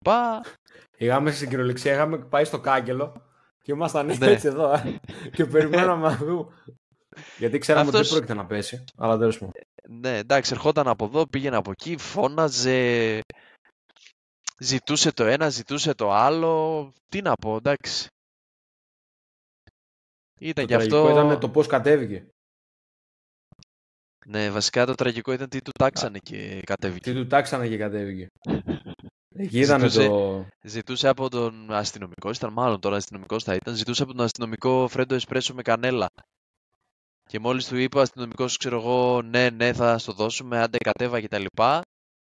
Είχαμε 0.97 1.31
στην 1.31 1.49
κυριολεξία, 1.49 1.93
είχαμε 1.93 2.17
πάει 2.17 2.43
στο 2.43 2.59
κάγκελο 2.59 3.13
και 3.61 3.71
ήμασταν 3.71 4.05
ναι. 4.05 4.27
έτσι 4.27 4.47
εδώ 4.47 4.71
ε, 4.73 4.99
και 5.35 5.45
περιμέναμε 5.45 6.07
να 6.09 6.15
δούμε. 6.15 6.45
Γιατί 7.37 7.57
ξέραμε 7.57 7.85
Αυτός... 7.85 7.99
ότι 7.99 8.09
δεν 8.09 8.17
πρόκειται 8.17 8.41
να 8.41 8.45
πέσει, 8.47 8.83
αλλά 8.97 9.17
τέλος 9.17 9.41
Ναι, 9.89 10.17
εντάξει, 10.17 10.53
ερχόταν 10.53 10.87
από 10.87 11.05
εδώ, 11.05 11.27
πήγαινε 11.27 11.55
από 11.55 11.71
εκεί, 11.71 11.97
φώναζε. 11.97 13.19
Ζητούσε 14.59 15.11
το 15.11 15.25
ένα, 15.25 15.49
ζητούσε 15.49 15.93
το 15.93 16.11
άλλο. 16.11 16.93
Τι 17.09 17.21
να 17.21 17.33
πω, 17.33 17.55
εντάξει. 17.55 18.07
Ήταν 20.39 20.65
Το 20.65 20.71
γι' 20.71 20.77
τραγικό 20.77 21.07
αυτό... 21.07 21.25
ήταν 21.25 21.39
το 21.39 21.49
πώς 21.49 21.67
κατέβηκε. 21.67 22.27
Ναι, 24.25 24.51
βασικά 24.51 24.85
το 24.85 24.95
τραγικό 24.95 25.31
ήταν 25.31 25.49
τι 25.49 25.61
του 25.61 25.71
τάξανε 25.79 26.17
και 26.19 26.61
κατέβηκε. 26.65 27.11
Τι 27.11 27.17
του 27.17 27.27
τάξανε 27.27 27.67
και 27.67 27.77
κατέβηκε. 27.77 28.27
Εκεί 29.35 29.59
ήταν 29.59 29.79
Ζητούσε- 29.79 30.07
το... 30.07 30.45
Ζητούσε 30.61 31.07
από 31.07 31.29
τον 31.29 31.71
αστυνομικό, 31.73 32.29
ήταν 32.29 32.53
μάλλον 32.53 32.79
τώρα 32.79 32.95
αστυνομικός 32.95 33.43
θα 33.43 33.53
ήταν, 33.53 33.75
ζητούσε 33.75 34.03
από 34.03 34.13
τον 34.13 34.25
αστυνομικό 34.25 34.87
φρέντο 34.87 35.15
εσπρέσο 35.15 35.53
με 35.53 35.61
κανέλα. 35.61 36.07
Και 37.29 37.39
μόλις 37.39 37.67
του 37.67 37.77
είπε 37.77 37.97
ο 37.97 38.01
αστυνομικός, 38.01 38.57
ξέρω 38.57 38.77
εγώ, 38.77 39.21
ναι, 39.21 39.49
ναι, 39.49 39.73
θα 39.73 39.97
στο 39.97 40.13
δώσουμε, 40.13 40.59
άντε 40.59 40.77
κατέβα 40.77 41.21
κτλ. 41.21 41.45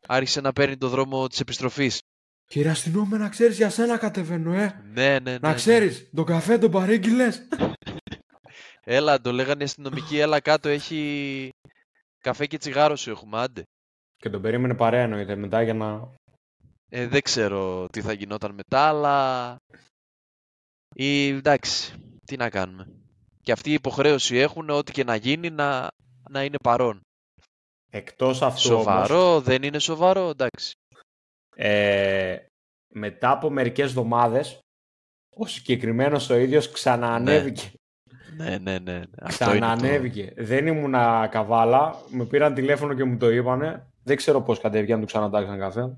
Άρχισε 0.06 0.40
να 0.40 0.52
παίρνει 0.52 0.76
το 0.76 0.88
δρόμο 0.88 1.26
της 1.26 1.40
επιστροφής. 1.40 2.00
Κύριε 2.46 2.70
αστυνόμε, 2.70 3.18
να 3.18 3.28
ξέρεις 3.28 3.56
για 3.56 3.70
σένα 3.70 3.98
κατεβαίνω, 3.98 4.52
ε. 4.52 4.82
Ναι, 4.92 5.18
ναι, 5.18 5.18
ναι. 5.18 5.38
Να 5.38 5.48
ναι. 5.48 5.54
ξέρεις, 5.54 6.10
τον 6.14 6.24
καφέ 6.24 6.58
τον 6.58 6.70
παρήγγειλες. 6.70 7.48
Έλα, 8.96 9.20
το 9.20 9.32
λέγανε 9.32 9.62
οι 9.62 9.64
αστυνομικοί, 9.64 10.18
έλα 10.18 10.40
κάτω, 10.40 10.68
έχει 10.68 11.50
καφέ 12.18 12.46
και 12.46 12.58
τσιγάρο 12.58 12.96
σου 12.96 13.10
έχουμε, 13.10 13.38
άντε. 13.38 13.62
Και 14.16 14.30
τον 14.30 14.42
περίμενε 14.42 14.74
παρέα 14.74 15.02
εννοείται 15.02 15.36
μετά 15.36 15.62
για 15.62 15.74
να... 15.74 16.10
Ε, 16.88 17.06
δεν 17.06 17.22
ξέρω 17.22 17.86
τι 17.92 18.00
θα 18.00 18.12
γινόταν 18.12 18.54
μετά, 18.54 18.88
αλλά... 18.88 19.56
Ή, 20.94 21.28
εντάξει, 21.28 21.94
τι 22.24 22.36
να 22.36 22.50
κάνουμε. 22.50 23.03
Και 23.44 23.52
αυτή 23.52 23.70
η 23.70 23.72
υποχρέωση 23.72 24.36
έχουν 24.36 24.70
ό,τι 24.70 24.92
και 24.92 25.04
να 25.04 25.16
γίνει 25.16 25.50
να, 25.50 25.88
να 26.30 26.44
είναι 26.44 26.56
παρόν. 26.62 27.00
Εκτός 27.90 28.42
αυτού 28.42 28.70
όμως, 28.72 28.84
Σοβαρό, 28.84 29.40
δεν 29.40 29.62
είναι 29.62 29.78
σοβαρό, 29.78 30.28
εντάξει. 30.28 30.72
ε, 31.56 32.36
μετά 32.88 33.30
από 33.30 33.50
μερικές 33.50 33.88
εβδομάδες, 33.88 34.58
ο 35.36 35.46
συγκεκριμένος 35.46 36.30
ο 36.30 36.34
ίδιος 36.36 36.70
ξαναανέβηκε. 36.70 37.72
Ναι, 38.36 38.58
ναι, 38.58 38.78
ναι. 38.78 38.78
ναι. 38.78 39.02
Αυτό 39.20 39.44
είναι 39.44 39.52
το... 39.52 39.66
Ξαναανέβηκε. 39.66 40.32
Δεν 40.36 40.66
ήμουνα 40.66 41.28
καβάλα. 41.30 41.94
Με 42.10 42.24
πήραν 42.24 42.54
τηλέφωνο 42.54 42.94
και 42.94 43.04
μου 43.04 43.16
το 43.16 43.30
είπανε. 43.30 43.86
Δεν 44.02 44.16
ξέρω 44.16 44.42
πώς 44.42 44.60
κατέβηκε, 44.60 44.92
αν 44.92 45.00
του 45.00 45.06
ξανατάξαν 45.06 45.58
καφέ. 45.58 45.94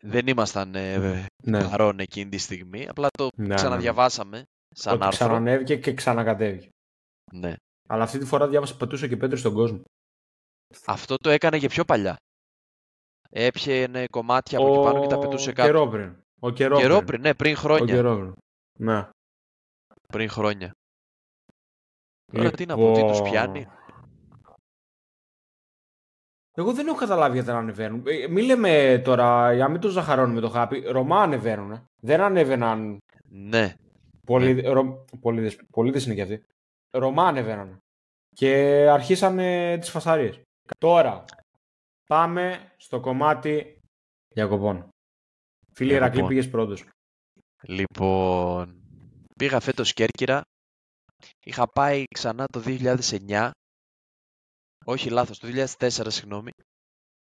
Δεν 0.00 0.26
ήμασταν 0.26 0.74
ε, 0.74 1.26
Ναι. 1.42 1.68
παρόν 1.68 1.98
εκείνη 2.00 2.30
τη 2.30 2.38
στιγμή, 2.38 2.86
απλά 2.88 3.08
το 3.18 3.24
Ναι, 3.24 3.42
ναι, 3.42 3.48
ναι. 3.48 3.54
ξαναδιαβάσαμε 3.54 4.42
σαν 4.78 4.94
Ότι 4.94 5.04
άρθρο. 5.04 5.26
ξανανέβηκε 5.26 5.76
και 5.76 5.94
ξανακατέβηκε. 5.94 6.68
Ναι. 7.32 7.54
Αλλά 7.88 8.02
αυτή 8.02 8.18
τη 8.18 8.24
φορά 8.26 8.48
διάβασα 8.48 8.76
πετούσε 8.76 9.08
και 9.08 9.16
πέτρε 9.16 9.36
στον 9.36 9.54
κόσμο. 9.54 9.80
Αυτό 10.86 11.16
το 11.16 11.30
έκανε 11.30 11.58
και 11.58 11.68
πιο 11.68 11.84
παλιά. 11.84 12.16
Έπιαινε 13.30 14.06
κομμάτια 14.10 14.58
από 14.58 14.68
εκεί 14.72 14.82
πάνω 14.82 15.00
και 15.00 15.06
τα 15.06 15.18
πετούσε 15.18 15.52
κάτω. 15.52 15.68
καιρό 15.72 15.88
πριν. 15.88 16.16
Ο 16.40 16.50
καιρό, 16.50 16.76
Καιρό 16.76 16.94
πριν. 16.94 17.06
πριν, 17.06 17.20
ναι, 17.20 17.34
πριν 17.34 17.54
Ο 17.54 17.58
χρόνια. 17.58 17.94
καιρό 17.94 18.16
πριν. 18.16 18.34
Ναι. 18.78 19.08
Πριν 20.08 20.28
χρόνια. 20.30 20.70
Τώρα 22.32 22.50
τι 22.50 22.66
να 22.66 22.76
πω, 22.76 22.92
τι 22.92 23.00
τους 23.06 23.22
πιάνει; 23.22 23.66
Εγώ 26.58 26.72
δεν 26.72 26.86
έχω 26.86 26.96
καταλάβει 26.96 27.32
γιατί 27.32 27.48
δεν 27.48 27.56
ανεβαίνουν. 27.58 28.02
Ε, 28.06 28.26
Μην 28.28 28.44
λέμε 28.44 29.02
τώρα, 29.04 29.52
για 29.54 29.64
να 29.64 29.70
μην 29.70 29.80
το 29.80 29.88
ζαχαρώνουμε 29.88 30.40
το 30.40 30.48
χάπι, 30.48 30.80
Ρωμά 30.80 31.22
ανεβαίνουν. 31.22 31.72
ε. 31.72 31.84
Δεν 32.02 32.20
ανέβαιναν 32.20 32.98
Ναι, 33.28 33.74
Πολυ... 34.26 34.60
Ρο... 34.60 35.04
πολίτες. 35.20 35.56
Πολίτες 35.70 36.04
είναι 36.04 36.14
και 36.14 36.22
αυτοί. 36.22 36.42
Ρωμά 36.90 37.26
ανεβαίνανε. 37.26 37.78
Και 38.34 38.52
αρχίσανε 38.90 39.78
τις 39.80 39.90
φασαρίες. 39.90 40.40
Τώρα, 40.78 41.24
πάμε 42.08 42.72
στο 42.76 43.00
κομμάτι 43.00 43.78
διακοπών. 44.34 44.88
Φίλοι 45.72 45.88
Διακοπών. 45.90 46.12
Ερακλή 46.18 46.26
πήγες 46.28 46.50
πρώτος. 46.50 46.84
Λοιπόν, 47.62 48.82
πήγα 49.36 49.60
φέτος 49.60 49.92
Κέρκυρα. 49.92 50.42
Είχα 51.44 51.66
πάει 51.68 52.04
ξανά 52.14 52.44
το 52.46 52.60
2009. 52.64 53.50
Όχι, 54.84 55.10
λάθος, 55.10 55.38
το 55.38 55.48
2004, 55.48 56.06
συγγνώμη. 56.10 56.50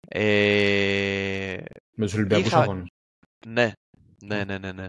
Ε, 0.07 1.63
Με 1.95 2.05
τους 2.05 2.13
Ολυμπιακούς 2.13 2.47
Είχα- 2.47 2.61
αγώνες. 2.61 2.87
ναι, 3.47 3.71
ναι, 4.25 4.43
ναι, 4.43 4.57
ναι, 4.57 4.71
ναι. 4.71 4.87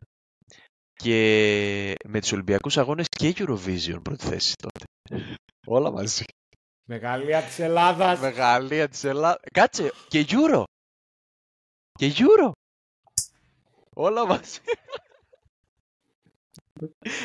Και 0.97 1.95
με 2.09 2.21
τους 2.21 2.33
Ολυμπιακούς 2.33 2.77
Αγώνες 2.79 3.07
και 3.09 3.35
Eurovision 3.39 3.99
πρώτη 4.03 4.25
θέση 4.27 4.55
τότε. 4.63 4.85
Όλα 5.67 5.91
μαζί. 5.91 6.25
Μεγαλεία 6.85 7.43
της 7.43 7.59
Ελλάδας. 7.59 8.21
Μεγαλεία 8.21 8.89
της 8.89 9.05
Ελλάδα. 9.05 9.41
Κάτσε, 9.53 9.93
και 10.09 10.27
Euro. 10.29 10.63
Και 11.93 12.13
Euro. 12.17 12.51
Όλα 13.95 14.27
μαζί. 14.27 14.59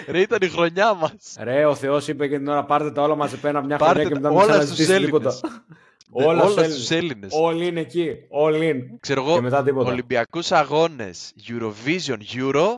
Ρε, 0.07 0.19
ήταν 0.21 0.39
η 0.41 0.47
χρονιά 0.49 0.93
μας. 0.93 1.35
Ρε, 1.39 1.65
ο 1.65 1.75
Θεός 1.75 2.07
είπε 2.07 2.27
και 2.27 2.37
την 2.37 2.47
ώρα 2.47 2.65
πάρτε 2.65 2.91
τα 2.91 3.01
όλα 3.01 3.15
μαζεπένα 3.15 3.61
μια 3.61 3.77
Πάρτε 3.77 3.93
χρονιά 4.03 4.15
και 4.15 4.21
τα 4.21 4.31
μετά 4.33 4.43
μην 4.43 4.51
όλα 4.53 4.65
στους 4.65 4.77
ξαναζητήσει 4.85 5.05
τίποτα. 5.05 5.29
Έλληνες. 5.29 5.67
όλα 6.11 6.41
στους 6.41 6.55
Όλα 6.55 6.61
Έλληνες. 6.63 6.73
στους 6.75 6.89
Έλληνες. 6.97 7.33
Όλοι 7.33 7.65
είναι 7.67 7.79
εκεί. 7.79 8.15
Όλοι 8.29 8.67
είναι. 8.67 8.97
Ξέρω 8.99 9.23
Και 9.23 9.29
εγώ, 9.29 9.41
μετά 9.41 9.63
τίποτα. 9.63 9.91
Ολυμπιακούς 9.91 10.51
Αγώνες, 10.51 11.33
Eurovision, 11.47 12.17
Euro 12.33 12.73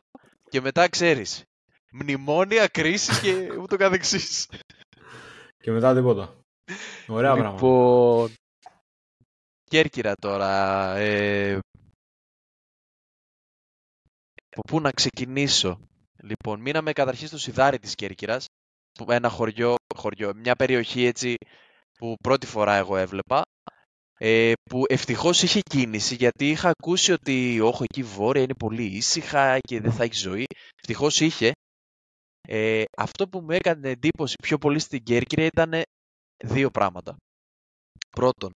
και 0.51 0.61
μετά 0.61 0.89
ξέρεις. 0.89 1.43
Μνημόνια, 1.91 2.67
κρίσεις 2.67 3.21
και 3.21 3.31
ούτω 3.61 3.75
καθεξής. 3.77 4.47
Και 5.57 5.71
μετά 5.71 5.93
τίποτα. 5.95 6.35
Ωραία 7.07 7.33
πράγματα. 7.33 7.53
Λοιπόν, 7.55 8.33
Κέρκυρα 9.63 10.15
τώρα. 10.15 10.95
Ε... 10.95 11.59
Από 14.49 14.61
πού 14.67 14.79
να 14.81 14.91
ξεκινήσω. 14.91 15.79
Λοιπόν, 16.23 16.59
μείναμε 16.61 16.91
καταρχήν 16.91 17.27
στο 17.27 17.37
Σιδάρι 17.37 17.79
της 17.79 17.95
Κέρκυρας. 17.95 18.45
που- 18.91 19.11
Ένα 19.11 19.29
χωριό, 19.29 19.75
χωριό, 19.95 20.33
μια 20.35 20.55
περιοχή 20.55 21.03
έτσι 21.05 21.35
που 21.97 22.15
πρώτη 22.23 22.47
φορά 22.47 22.73
εγώ 22.75 22.97
έβλεπα. 22.97 23.41
Ε, 24.23 24.51
που 24.69 24.83
ευτυχώς 24.89 25.41
είχε 25.41 25.59
κίνηση 25.59 26.15
γιατί 26.15 26.49
είχα 26.49 26.69
ακούσει 26.69 27.11
ότι 27.11 27.59
όχι 27.59 27.83
εκεί 27.83 28.03
βόρεια 28.03 28.41
είναι 28.41 28.53
πολύ 28.53 28.83
ήσυχα 28.83 29.59
και 29.59 29.81
δεν 29.81 29.91
θα 29.91 30.03
έχεις 30.03 30.19
ζωή. 30.19 30.45
Ευτυχώς 30.75 31.19
είχε. 31.19 31.51
Ε, 32.47 32.83
αυτό 32.97 33.27
που 33.27 33.41
μου 33.41 33.51
έκανε 33.51 33.89
εντύπωση 33.89 34.35
πιο 34.41 34.57
πολύ 34.57 34.79
στην 34.79 35.03
Κέρκυρα 35.03 35.43
ήταν 35.45 35.81
δύο 36.43 36.69
πράγματα. 36.69 37.15
Πρώτον, 38.09 38.51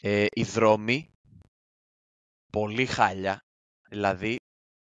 ε, 0.00 0.26
οι 0.30 0.42
δρόμοι 0.42 1.10
πολύ 2.52 2.86
χάλια. 2.86 3.38
Δηλαδή, 3.88 4.36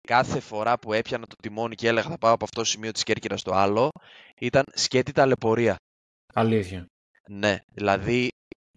κάθε 0.08 0.40
φορά 0.40 0.78
που 0.80 0.94
έπιανα 0.94 1.26
το 1.26 1.36
τιμόνι 1.36 1.76
και 1.76 1.88
έλεγα 1.88 2.10
θα 2.10 2.18
πάω 2.18 2.34
από 2.34 2.44
αυτό 2.44 2.60
το 2.60 2.68
σημείο 2.68 2.92
της 2.92 3.04
Κέρκυρας 3.04 3.40
στο 3.40 3.52
άλλο, 3.54 3.90
ήταν 4.40 4.64
σκέτη 4.74 5.12
ταλαιπωρία. 5.12 5.76
Αλήθεια. 6.34 6.86
Ναι, 7.30 7.58
δηλαδή 7.74 8.30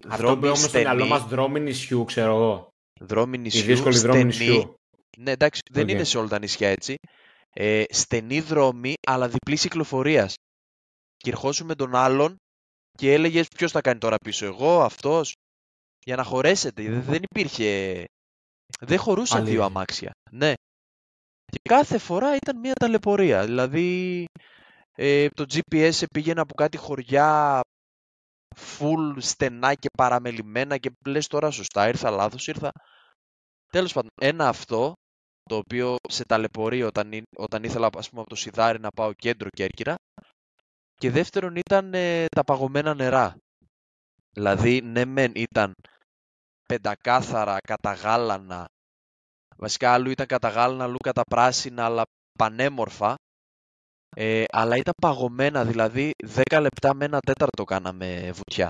Αυτό 0.09 0.23
που 0.27 0.40
δρόμοι 0.40 0.47
έχουμε 0.49 0.69
στο 0.69 0.79
μυαλό 0.79 1.05
στενοί, 1.05 1.09
μας 1.11 1.25
δρόμοι 1.29 1.61
νησιού, 1.61 2.05
ξέρω 2.05 2.35
εγώ. 2.37 2.69
δρόμοι 3.01 3.37
Η 3.37 3.40
νησιού, 3.40 3.62
δύσκολοι 3.64 3.99
δρόμοι 3.99 4.33
στενοί. 4.33 4.49
νησιού. 4.51 4.75
Ναι, 5.19 5.31
εντάξει, 5.31 5.61
δεν 5.71 5.83
Οκ. 5.85 5.90
είναι 5.90 6.05
σε 6.05 6.19
όλα 6.19 6.29
τα 6.29 6.38
νησιά 6.38 6.69
έτσι. 6.69 6.95
Ε, 7.57 7.85
στενοί 7.88 8.40
δρόμοι, 8.40 8.95
αλλά 9.07 9.29
διπλής 9.29 9.61
κυκλοφορίας. 9.62 10.35
Και 11.17 11.31
ερχόσουν 11.31 11.67
με 11.67 11.75
τον 11.75 11.95
άλλον 11.95 12.37
και 12.99 13.12
έλεγες 13.12 13.47
ποιος 13.57 13.71
θα 13.73 13.81
κάνει 13.81 13.99
τώρα 13.99 14.17
πίσω, 14.25 14.47
εγώ, 14.47 14.83
αυτός; 14.83 15.33
Για 16.07 16.17
να 16.17 16.23
χωρέσετε. 16.25 16.83
Δεν- 16.83 17.03
Δεν 17.03 17.23
υπήρχε. 17.31 18.05
Δεν 18.81 18.99
χωρούσαν 18.99 19.38
δύο 19.38 19.47
Αλήθεια. 19.49 19.64
αμάξια. 19.64 20.11
Ναι. 20.31 20.53
Και 21.53 21.59
κάθε 21.69 21.99
φορά 21.99 22.35
ήταν 22.37 22.59
μια 22.59 22.73
ταλαιπωρία. 22.73 23.45
Δηλαδή, 23.45 24.25
ε, 24.97 25.29
το 25.29 25.45
GPS 25.49 26.03
πήγαινε 26.14 26.40
από 26.40 26.55
κάτι 26.55 26.77
χωριά 26.77 27.61
full 28.57 29.14
στενά 29.19 29.75
και 29.75 29.88
παραμελημένα 29.99 30.79
και 30.79 30.90
λες 31.07 31.27
τώρα 31.27 31.50
σωστά, 31.50 31.88
ήρθα 31.88 32.11
λάθος, 32.11 32.46
ήρθα... 32.46 32.71
Τέλος 33.73 33.92
πάντων, 33.92 34.11
ένα 34.21 34.48
αυτό, 34.48 34.92
το 35.42 35.57
οποίο 35.57 35.96
σε 36.09 36.25
ταλαιπωρεί 36.25 36.83
όταν, 36.83 37.13
εί- 37.13 37.23
όταν 37.37 37.65
ήθελα 37.65 37.90
ας 37.96 38.09
πούμε, 38.09 38.21
από 38.21 38.31
το 38.31 38.37
Σιδάρι 38.37 38.81
να 38.81 38.88
πάω 38.90 39.13
κέντρο 39.13 39.48
Κέρκυρα. 39.48 39.94
Και 40.94 41.11
δεύτερον 41.11 41.57
ήταν 41.57 41.94
ε, 41.94 42.25
τα 42.37 42.44
παγωμένα 42.44 42.94
νερά. 42.94 43.37
Δηλαδή, 44.31 44.81
ναι 44.81 45.05
μεν 45.05 45.33
ήταν 45.35 45.73
πεντακάθαρα, 46.69 47.59
καταγάλανα, 47.61 48.67
βασικά 49.57 49.92
αλλού 49.92 50.11
ήταν 50.11 50.27
καταγάλανα, 50.27 50.85
αλλού 50.85 50.96
κατά 50.96 51.23
πράσινα, 51.23 51.85
αλλά 51.85 52.02
πανέμορφα, 52.38 53.15
ε, 54.15 54.44
αλλά 54.52 54.77
ήταν 54.77 54.92
παγωμένα, 55.02 55.65
δηλαδή 55.65 56.10
10 56.50 56.60
λεπτά 56.60 56.94
με 56.94 57.04
ένα 57.04 57.19
τέταρτο 57.21 57.65
κάναμε 57.65 58.31
βουτιά. 58.35 58.69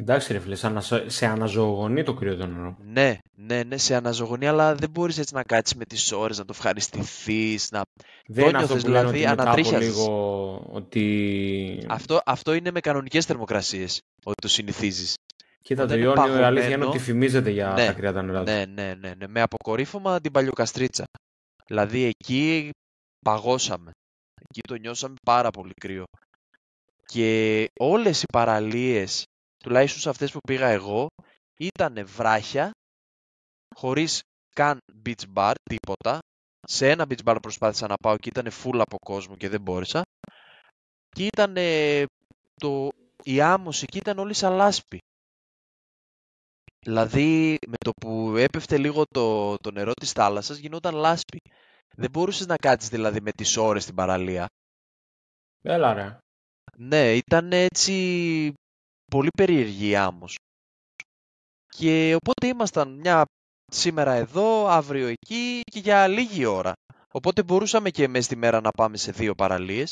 Εντάξει 0.00 0.32
ρε 0.32 0.38
φίλε, 0.38 0.54
σε, 0.54 0.66
ανα... 0.66 0.80
σε 1.06 1.26
αναζωογονεί 1.26 2.02
το 2.02 2.14
κρύο 2.14 2.36
το 2.36 2.46
νερό. 2.46 2.76
Ναι, 2.84 3.18
ναι, 3.34 3.62
ναι, 3.62 3.76
σε 3.76 3.94
αναζωογονία, 3.94 4.50
αλλά 4.50 4.74
δεν 4.74 4.90
μπορείς 4.90 5.18
έτσι 5.18 5.34
να 5.34 5.42
κάτσεις 5.42 5.76
με 5.76 5.84
τις 5.84 6.12
ώρες, 6.12 6.38
να 6.38 6.44
το 6.44 6.52
ευχαριστηθείς, 6.56 7.70
να... 7.70 7.82
Δεν 8.26 8.48
είναι 8.48 8.58
αυτό 8.58 8.74
νιώθες 8.74 8.82
που 8.82 8.88
λένε 8.90 9.10
δηλαδή, 9.10 9.18
ότι 9.18 9.28
μετά 9.28 9.42
από 9.42 9.50
ανατρίχιαζες. 9.50 9.88
λίγο 9.88 10.68
ότι... 10.70 11.86
Αυτό, 11.88 12.20
αυτό 12.26 12.52
είναι 12.54 12.70
με 12.70 12.80
κανονικές 12.80 13.24
θερμοκρασίες, 13.24 14.00
ότι 14.24 14.34
το 14.42 14.48
συνηθίζεις. 14.48 15.14
Κοίτα, 15.62 15.82
Όταν 15.82 15.96
το 15.96 16.02
είναι 16.02 16.12
Ιόνιο 16.14 16.40
η 16.40 16.42
αλήθεια 16.44 16.66
είναι 16.66 16.76
παγωμένο- 16.76 16.88
ότι 16.88 16.98
φημίζεται 16.98 17.50
για 17.50 17.72
Ναι, 17.76 17.86
τα 17.86 17.92
κρύα 17.92 18.12
νερά 18.12 18.44
του. 18.44 18.50
Ναι, 18.50 18.64
ναι, 18.74 18.94
ναι, 19.00 19.12
ναι. 19.18 19.26
Με 19.28 19.40
αποκορύφωμα 19.40 20.20
την 20.20 20.32
Παλιοκαστρίτσα. 20.32 21.04
Δηλαδή 21.66 22.04
εκεί 22.04 22.70
παγώσαμε. 23.24 23.90
Εκεί 24.48 24.60
το 24.60 24.74
νιώσαμε 24.74 25.14
πάρα 25.24 25.50
πολύ 25.50 25.72
κρύο. 25.80 26.04
Και 27.04 27.66
όλες 27.80 28.22
οι 28.22 28.26
παραλίες, 28.32 29.24
τουλάχιστον 29.64 30.00
σε 30.00 30.08
αυτές 30.08 30.32
που 30.32 30.38
πήγα 30.40 30.66
εγώ, 30.66 31.06
ήταν 31.58 32.06
βράχια, 32.06 32.70
χωρίς 33.74 34.20
καν 34.54 34.78
beach 35.04 35.24
bar, 35.34 35.52
τίποτα. 35.62 36.18
Σε 36.66 36.90
ένα 36.90 37.06
beach 37.08 37.24
bar 37.24 37.36
προσπάθησα 37.42 37.86
να 37.86 37.94
πάω 37.96 38.16
και 38.16 38.28
ήταν 38.28 38.48
full 38.52 38.78
από 38.78 38.96
κόσμο 38.98 39.36
και 39.36 39.48
δεν 39.48 39.60
μπόρεσα. 39.60 40.02
Και 41.08 41.26
ήταν 41.26 41.54
το... 42.54 42.88
η 43.22 43.40
άμμος 43.40 43.82
εκεί 43.82 43.98
ήταν 43.98 44.18
όλη 44.18 44.34
σαν 44.34 44.52
λάσπη. 44.52 44.98
Δηλαδή 46.80 47.58
με 47.66 47.76
το 47.76 47.90
που 48.00 48.36
έπεφτε 48.36 48.78
λίγο 48.78 49.04
το, 49.14 49.56
το 49.56 49.70
νερό 49.70 49.92
της 49.92 50.12
θάλασσας 50.12 50.56
γινόταν 50.58 50.94
λάσπη. 50.94 51.38
Δεν 51.96 52.10
μπορούσες 52.10 52.46
να 52.46 52.56
κάτσεις 52.56 52.90
δηλαδή 52.90 53.20
με 53.20 53.30
τις 53.30 53.56
ώρες 53.56 53.82
στην 53.82 53.94
παραλία. 53.94 54.46
Έλα 55.62 55.94
ρε. 55.94 56.18
Ναι, 56.76 57.14
ήταν 57.14 57.52
έτσι 57.52 58.52
πολύ 59.10 59.28
περίεργη 59.36 59.88
η 59.88 59.96
άμμος. 59.96 60.36
Και 61.68 62.16
οπότε 62.22 62.46
ήμασταν 62.46 62.92
μια 62.92 63.24
σήμερα 63.72 64.12
εδώ, 64.12 64.66
αύριο 64.66 65.06
εκεί 65.06 65.60
και 65.64 65.78
για 65.78 66.08
λίγη 66.08 66.44
ώρα. 66.44 66.72
Οπότε 67.12 67.42
μπορούσαμε 67.42 67.90
και 67.90 68.08
μέσα 68.08 68.24
στη 68.24 68.36
μέρα 68.36 68.60
να 68.60 68.70
πάμε 68.70 68.96
σε 68.96 69.12
δύο 69.12 69.34
παραλίες. 69.34 69.90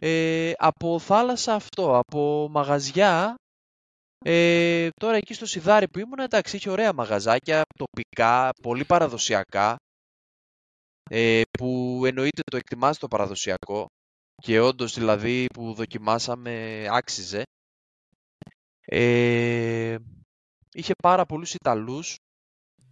Ε, 0.00 0.52
από 0.56 0.98
θάλασσα 0.98 1.54
αυτό, 1.54 1.98
από 1.98 2.48
μαγαζιά, 2.50 3.34
ε, 4.24 4.88
τώρα 5.00 5.16
εκεί 5.16 5.34
στο 5.34 5.46
Σιδάρι 5.46 5.88
που 5.88 5.98
ήμουν, 5.98 6.18
εντάξει, 6.18 6.56
είχε 6.56 6.70
ωραία 6.70 6.92
μαγαζάκια, 6.92 7.62
τοπικά, 7.76 8.50
πολύ 8.62 8.84
παραδοσιακά, 8.84 9.76
ε, 11.10 11.42
που 11.58 12.02
εννοείται 12.06 12.42
το 12.50 12.56
εκτιμάς 12.56 12.98
το 12.98 13.08
παραδοσιακό 13.08 13.86
και 14.42 14.60
όντως 14.60 14.94
δηλαδή 14.94 15.46
που 15.46 15.74
δοκιμάσαμε 15.74 16.86
άξιζε. 16.90 17.42
Ε, 18.86 19.96
είχε 20.72 20.92
πάρα 21.02 21.26
πολλούς 21.26 21.54
Ιταλούς, 21.54 22.16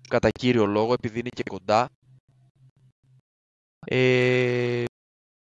κατά 0.08 0.30
κύριο 0.30 0.66
λόγο, 0.66 0.92
επειδή 0.92 1.18
είναι 1.18 1.28
και 1.28 1.42
κοντά. 1.42 1.88
Ε, 3.86 4.84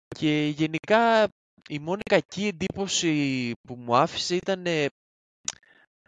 και 0.08 0.48
γενικά 0.48 1.28
η 1.70 1.80
μόνη 1.80 2.02
κακή 2.02 2.48
εντύπωση 2.48 3.52
που 3.68 3.76
μου 3.76 3.96
άφησε 3.96 4.36
ήταν 4.36 4.66
ε, 4.66 4.86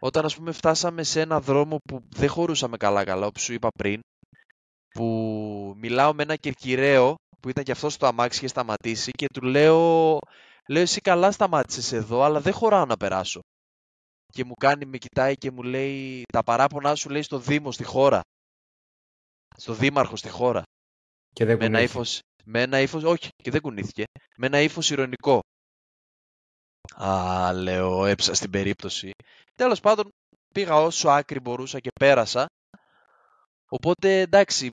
όταν 0.00 0.24
ας 0.24 0.36
πούμε 0.36 0.52
φτάσαμε 0.52 1.02
σε 1.02 1.20
ένα 1.20 1.40
δρόμο 1.40 1.76
που 1.88 2.02
δεν 2.08 2.28
χωρούσαμε 2.28 2.76
καλά 2.76 3.04
καλά, 3.04 3.26
όπως 3.26 3.42
σου 3.42 3.52
είπα 3.52 3.68
πριν, 3.68 4.00
που 4.94 5.74
μιλάω 5.76 6.14
με 6.14 6.22
ένα 6.22 6.36
κερκυραίο 6.36 7.14
που 7.40 7.48
ήταν 7.48 7.64
και 7.64 7.72
αυτός 7.72 7.92
στο 7.94 8.06
αμάξι 8.06 8.40
και 8.40 8.48
σταματήσει 8.48 9.10
και 9.10 9.26
του 9.32 9.42
λέω, 9.42 10.18
λέω 10.68 10.82
εσύ 10.82 11.00
καλά 11.00 11.32
σταμάτησες 11.32 11.92
εδώ 11.92 12.22
αλλά 12.22 12.40
δεν 12.40 12.52
χωράω 12.52 12.84
να 12.84 12.96
περάσω. 12.96 13.40
Και 14.32 14.44
μου 14.44 14.54
κάνει, 14.54 14.84
με 14.84 14.98
κοιτάει 14.98 15.34
και 15.34 15.50
μου 15.50 15.62
λέει 15.62 16.22
τα 16.32 16.42
παράπονά 16.42 16.94
σου 16.94 17.08
λέει 17.08 17.22
στο 17.22 17.38
Δήμο, 17.38 17.72
στη 17.72 17.84
χώρα. 17.84 18.20
Στο 19.56 19.72
Δήμαρχο, 19.74 20.16
στη 20.16 20.28
χώρα. 20.28 20.62
Και 21.32 21.44
δεν 21.44 21.56
Με 21.58 21.64
ένα 21.64 21.76
κουνήθηκε. 21.76 21.98
ύφος, 21.98 22.18
με 22.44 22.62
ένα 22.62 22.80
ύφος, 22.80 23.02
όχι 23.02 23.28
και 23.42 23.50
δεν 23.50 23.60
κουνήθηκε, 23.60 24.04
με 24.36 24.46
ένα 24.46 24.60
ύφος 24.60 24.90
ηρωνικό. 24.90 25.40
Α, 26.96 27.52
λέω, 27.52 28.04
έψα 28.06 28.34
στην 28.34 28.50
περίπτωση. 28.50 29.10
Τέλος 29.54 29.80
πάντων, 29.80 30.08
πήγα 30.54 30.74
όσο 30.74 31.08
άκρη 31.08 31.40
μπορούσα 31.40 31.78
και 31.80 31.88
πέρασα. 32.00 32.46
Οπότε, 33.68 34.20
εντάξει, 34.20 34.70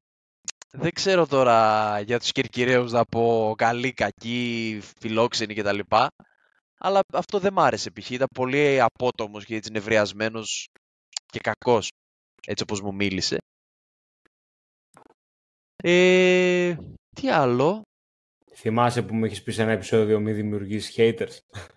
δεν 0.71 0.91
ξέρω 0.93 1.27
τώρα 1.27 1.99
για 1.99 2.19
τους 2.19 2.31
κερκυραίους 2.31 2.91
να 2.91 3.03
πω 3.05 3.53
καλή, 3.57 3.93
κακή, 3.93 4.79
φιλόξενη 4.99 5.53
κτλ. 5.53 5.79
Αλλά 6.79 6.99
αυτό 7.13 7.39
δεν 7.39 7.53
μ' 7.53 7.59
άρεσε 7.59 7.91
π.χ. 7.91 8.09
Ήταν 8.09 8.27
πολύ 8.35 8.81
απότομος 8.81 9.45
και 9.45 9.55
έτσι 9.55 9.71
νευριασμένος 9.71 10.67
και 11.25 11.39
κακός, 11.39 11.91
έτσι 12.47 12.63
όπως 12.63 12.81
μου 12.81 12.93
μίλησε. 12.95 13.37
Ε, 15.83 16.75
τι 17.15 17.29
άλλο; 17.29 17.81
Θυμάσαι 18.55 19.01
που 19.01 19.15
μου 19.15 19.25
έχεις 19.25 19.43
πει 19.43 19.51
σε 19.51 19.61
ένα 19.61 19.71
επεισόδιο 19.71 20.19
μη 20.19 20.31
δημιουργείς 20.33 20.93
haters. 20.97 21.37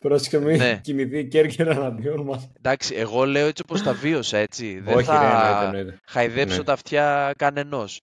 Πρόσεχε 0.00 0.38
μην 0.38 0.56
Ναι. 0.56 0.80
κοιμηθεί 0.82 1.18
η 1.18 1.28
Κέρκυρα 1.28 1.70
εναντίον 1.70 2.20
μας. 2.24 2.50
Εντάξει, 2.56 2.94
εγώ 2.94 3.24
λέω 3.24 3.46
έτσι 3.46 3.62
όπως 3.68 3.82
τα 3.82 3.92
βίωσα, 3.94 4.38
έτσι. 4.38 4.80
Δεν 4.80 4.94
Όχι 4.96 5.04
θα 5.04 5.20
ρε, 5.20 5.26
εννοείται, 5.26 5.78
εννοείται. 5.78 5.98
χαϊδέψω 6.06 6.56
Ναι. 6.56 6.64
τα 6.64 6.72
αυτιά 6.72 7.32
κανενός. 7.38 8.00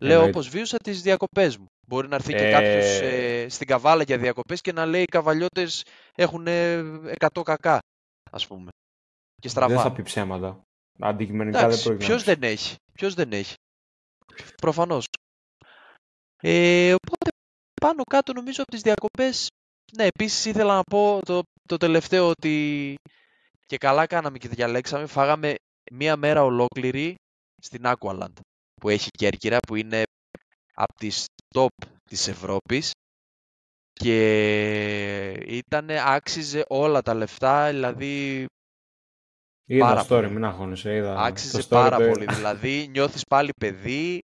Λέω 0.00 0.12
Εννοείται. 0.12 0.38
όπως 0.38 0.48
βίωσα 0.48 0.76
τις 0.76 1.02
διακοπές 1.02 1.56
μου. 1.56 1.66
Μπορεί 1.86 2.08
να 2.08 2.14
έρθει 2.14 2.32
και 2.32 2.46
Ε, 2.46 2.50
κάποιος 2.50 3.00
ε, 3.00 3.46
στην 3.48 3.66
καβάλα 3.66 4.02
για 4.02 4.18
διακοπές 4.18 4.60
και 4.60 4.72
να 4.72 4.86
λέει 4.86 5.02
οι 5.02 5.04
καβαλιώτες 5.04 5.84
έχουν 6.14 6.46
100 6.48 7.42
κακά, 7.44 7.78
ας 8.30 8.46
πούμε. 8.46 8.68
Και 9.40 9.48
στραβά. 9.48 9.74
Δεν 9.74 9.82
θα 9.82 9.92
πει 9.92 10.02
ψέματα. 10.02 10.62
Αντικειμενικά 11.00 11.58
δεν 11.58 11.66
Εντάξει, 11.66 11.84
πρόκειται 11.84 12.04
να 12.04 12.08
ποιος 12.10 12.24
πεις. 12.24 12.34
δεν 12.34 12.50
έχει. 12.50 12.74
Ποιος 12.92 13.14
δεν 13.14 13.32
έχει. 13.32 13.54
Προφανώς. 14.62 15.06
Ε, 16.42 16.92
οπότε 16.94 17.30
πάνω 17.80 18.02
κάτω 18.02 18.32
νομίζω 18.32 18.62
από 18.62 18.70
τις 18.70 18.80
διακοπές, 18.80 19.48
ναι, 19.96 20.04
επίσης 20.04 20.44
ήθελα 20.44 20.74
να 20.74 20.82
πω 20.82 21.20
το, 21.24 21.42
το 21.68 21.76
τελευταίο 21.76 22.28
ότι 22.28 22.94
και 23.66 23.76
καλά 23.76 24.06
κάναμε 24.06 24.38
και 24.38 24.48
διαλέξαμε, 24.48 25.06
φάγαμε 25.06 25.54
μία 25.92 26.16
μέρα 26.16 26.44
ολόκληρη 26.44 27.14
στην 27.62 27.82
Aqualand 27.84 28.32
που 28.80 28.88
έχει 28.88 29.08
Κέρκυρα 29.10 29.58
που 29.58 29.74
είναι 29.74 30.02
από 30.74 30.94
τις 30.94 31.24
top 31.54 31.66
της 32.10 32.28
Ευρώπης 32.28 32.90
και 33.92 35.32
ήταν, 35.46 35.90
άξιζε 35.90 36.64
όλα 36.68 37.02
τα 37.02 37.14
λεφτά, 37.14 37.68
δηλαδή 37.70 38.46
Είδα 39.70 39.84
πάρα 39.84 40.02
story, 40.04 40.06
πολύ. 40.08 40.30
μην 40.30 40.44
αγχώνεσαι. 40.44 40.94
Είδα 40.94 41.16
Άξιζε 41.20 41.56
το 41.56 41.64
story 41.64 41.68
πάρα 41.68 41.96
το 41.96 42.02
είδα. 42.02 42.12
πολύ. 42.12 42.26
Δηλαδή 42.26 42.88
νιώθεις 42.88 43.22
πάλι 43.24 43.50
παιδί, 43.60 44.20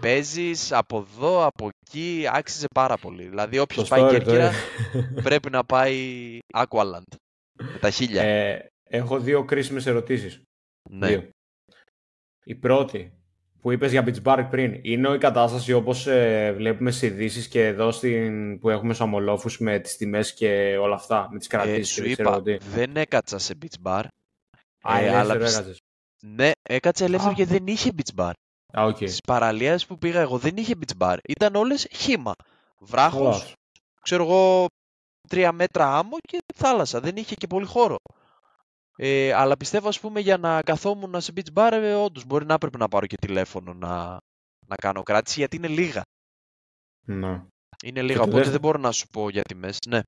παίζεις 0.00 0.72
από 0.72 0.98
εδώ, 0.98 1.44
από 1.44 1.68
εκεί, 1.80 2.24
άξιζε 2.32 2.66
πάρα 2.74 2.96
πολύ. 2.96 3.28
Δηλαδή 3.28 3.58
όποιος 3.58 3.88
Το 3.88 3.94
πάει 3.94 4.04
story 4.04 4.08
το 4.12 4.12
Κέρκυρα 4.18 4.50
είδα. 4.50 5.22
πρέπει 5.22 5.50
να 5.50 5.64
πάει 5.64 6.38
Aqualand. 6.54 7.14
Με 7.62 7.78
τα 7.80 7.90
χίλια. 7.90 8.22
Ε, 8.22 8.66
έχω 8.88 9.18
δύο 9.20 9.44
κρίσιμες 9.44 9.86
ερωτήσεις. 9.86 10.40
ναι. 10.90 11.06
Δύο. 11.08 11.28
Η 12.44 12.54
πρώτη 12.54 13.12
που 13.60 13.72
είπες 13.72 13.90
για 13.90 14.04
beach 14.06 14.22
bar 14.22 14.46
πριν 14.50 14.78
είναι 14.82 15.08
η 15.08 15.18
κατάσταση 15.18 15.72
όπως 15.72 16.06
ε, 16.06 16.52
βλέπουμε 16.56 16.90
στις 16.90 17.08
ειδήσεις 17.08 17.48
και 17.48 17.66
εδώ 17.66 17.90
στην, 17.92 18.58
που 18.58 18.70
έχουμε 18.70 18.94
στους 18.94 19.06
Αμμολόφους 19.06 19.58
με 19.58 19.78
τις 19.78 19.96
τιμές 19.96 20.34
και 20.34 20.76
όλα 20.80 20.94
αυτά, 20.94 21.28
με 21.32 21.38
τις 21.38 21.46
Ε, 21.46 21.50
κρατήσεις 21.50 21.94
σου 21.94 22.02
και 22.02 22.14
δεν 22.14 22.24
είπα, 22.26 22.30
ξέρω 22.30 22.42
τι. 22.58 22.66
δεν 22.68 22.96
έκατσα 22.96 23.38
σε 23.38 23.54
beach 23.62 23.82
bar. 23.90 24.02
Α, 24.82 24.98
ε, 24.98 25.00
ελεύθερο 25.06 25.18
αλλά 25.18 25.36
ψ- 25.36 25.52
έκατσες. 25.54 25.78
Ναι, 26.22 26.50
έκατσα 26.62 27.04
ελεύθερο 27.04 27.30
Α. 27.30 27.34
γιατί 27.36 27.52
δεν 27.52 27.66
είχε 27.66 27.90
beach 27.96 28.20
bar. 28.24 28.32
Α, 28.78 28.84
οκ. 28.84 28.96
Στις 28.96 29.20
παραλίες 29.26 29.86
που 29.86 29.98
πήγα 29.98 30.20
εγώ 30.20 30.38
δεν 30.38 30.56
είχε 30.56 30.74
beach 30.80 30.96
bar. 31.06 31.16
Ήταν 31.28 31.54
όλες 31.54 31.86
χύμα. 31.92 32.32
Βράχος, 32.78 33.38
Καλά. 33.40 33.52
ξέρω 34.02 34.22
εγώ, 34.24 34.66
τρία 35.28 35.52
μέτρα 35.52 35.96
άμμο 35.98 36.16
και 36.28 36.38
θάλασσα. 36.54 37.00
Δεν 37.00 37.16
είχε 37.16 37.34
και 37.34 37.46
πολύ 37.46 37.66
χώρο. 37.66 37.96
Ε, 38.96 39.32
αλλά 39.32 39.56
πιστεύω, 39.56 39.88
ας 39.88 40.00
πούμε, 40.00 40.20
για 40.20 40.36
να 40.36 40.62
καθόμουν 40.62 41.20
σε 41.20 41.32
beach 41.36 41.52
bar, 41.54 41.70
ε, 41.72 41.94
όντως 41.94 42.24
μπορεί 42.24 42.44
να 42.44 42.54
έπρεπε 42.54 42.78
να 42.78 42.88
πάρω 42.88 43.06
και 43.06 43.16
τηλέφωνο 43.16 43.74
να, 43.74 44.18
να 44.66 44.76
κάνω 44.76 45.02
κράτηση, 45.02 45.38
γιατί 45.38 45.56
είναι 45.56 45.68
λίγα. 45.68 46.02
Ναι. 47.06 47.42
Είναι 47.84 48.02
λίγα, 48.02 48.14
το 48.18 48.22
οπότε 48.22 48.36
δεύτερο- 48.36 48.50
δεν 48.50 48.60
μπορώ 48.60 48.78
να 48.78 48.92
σου 48.92 49.06
πω 49.08 49.28
για 49.28 49.42
τιμές. 49.42 49.78
Ναι. 49.88 50.00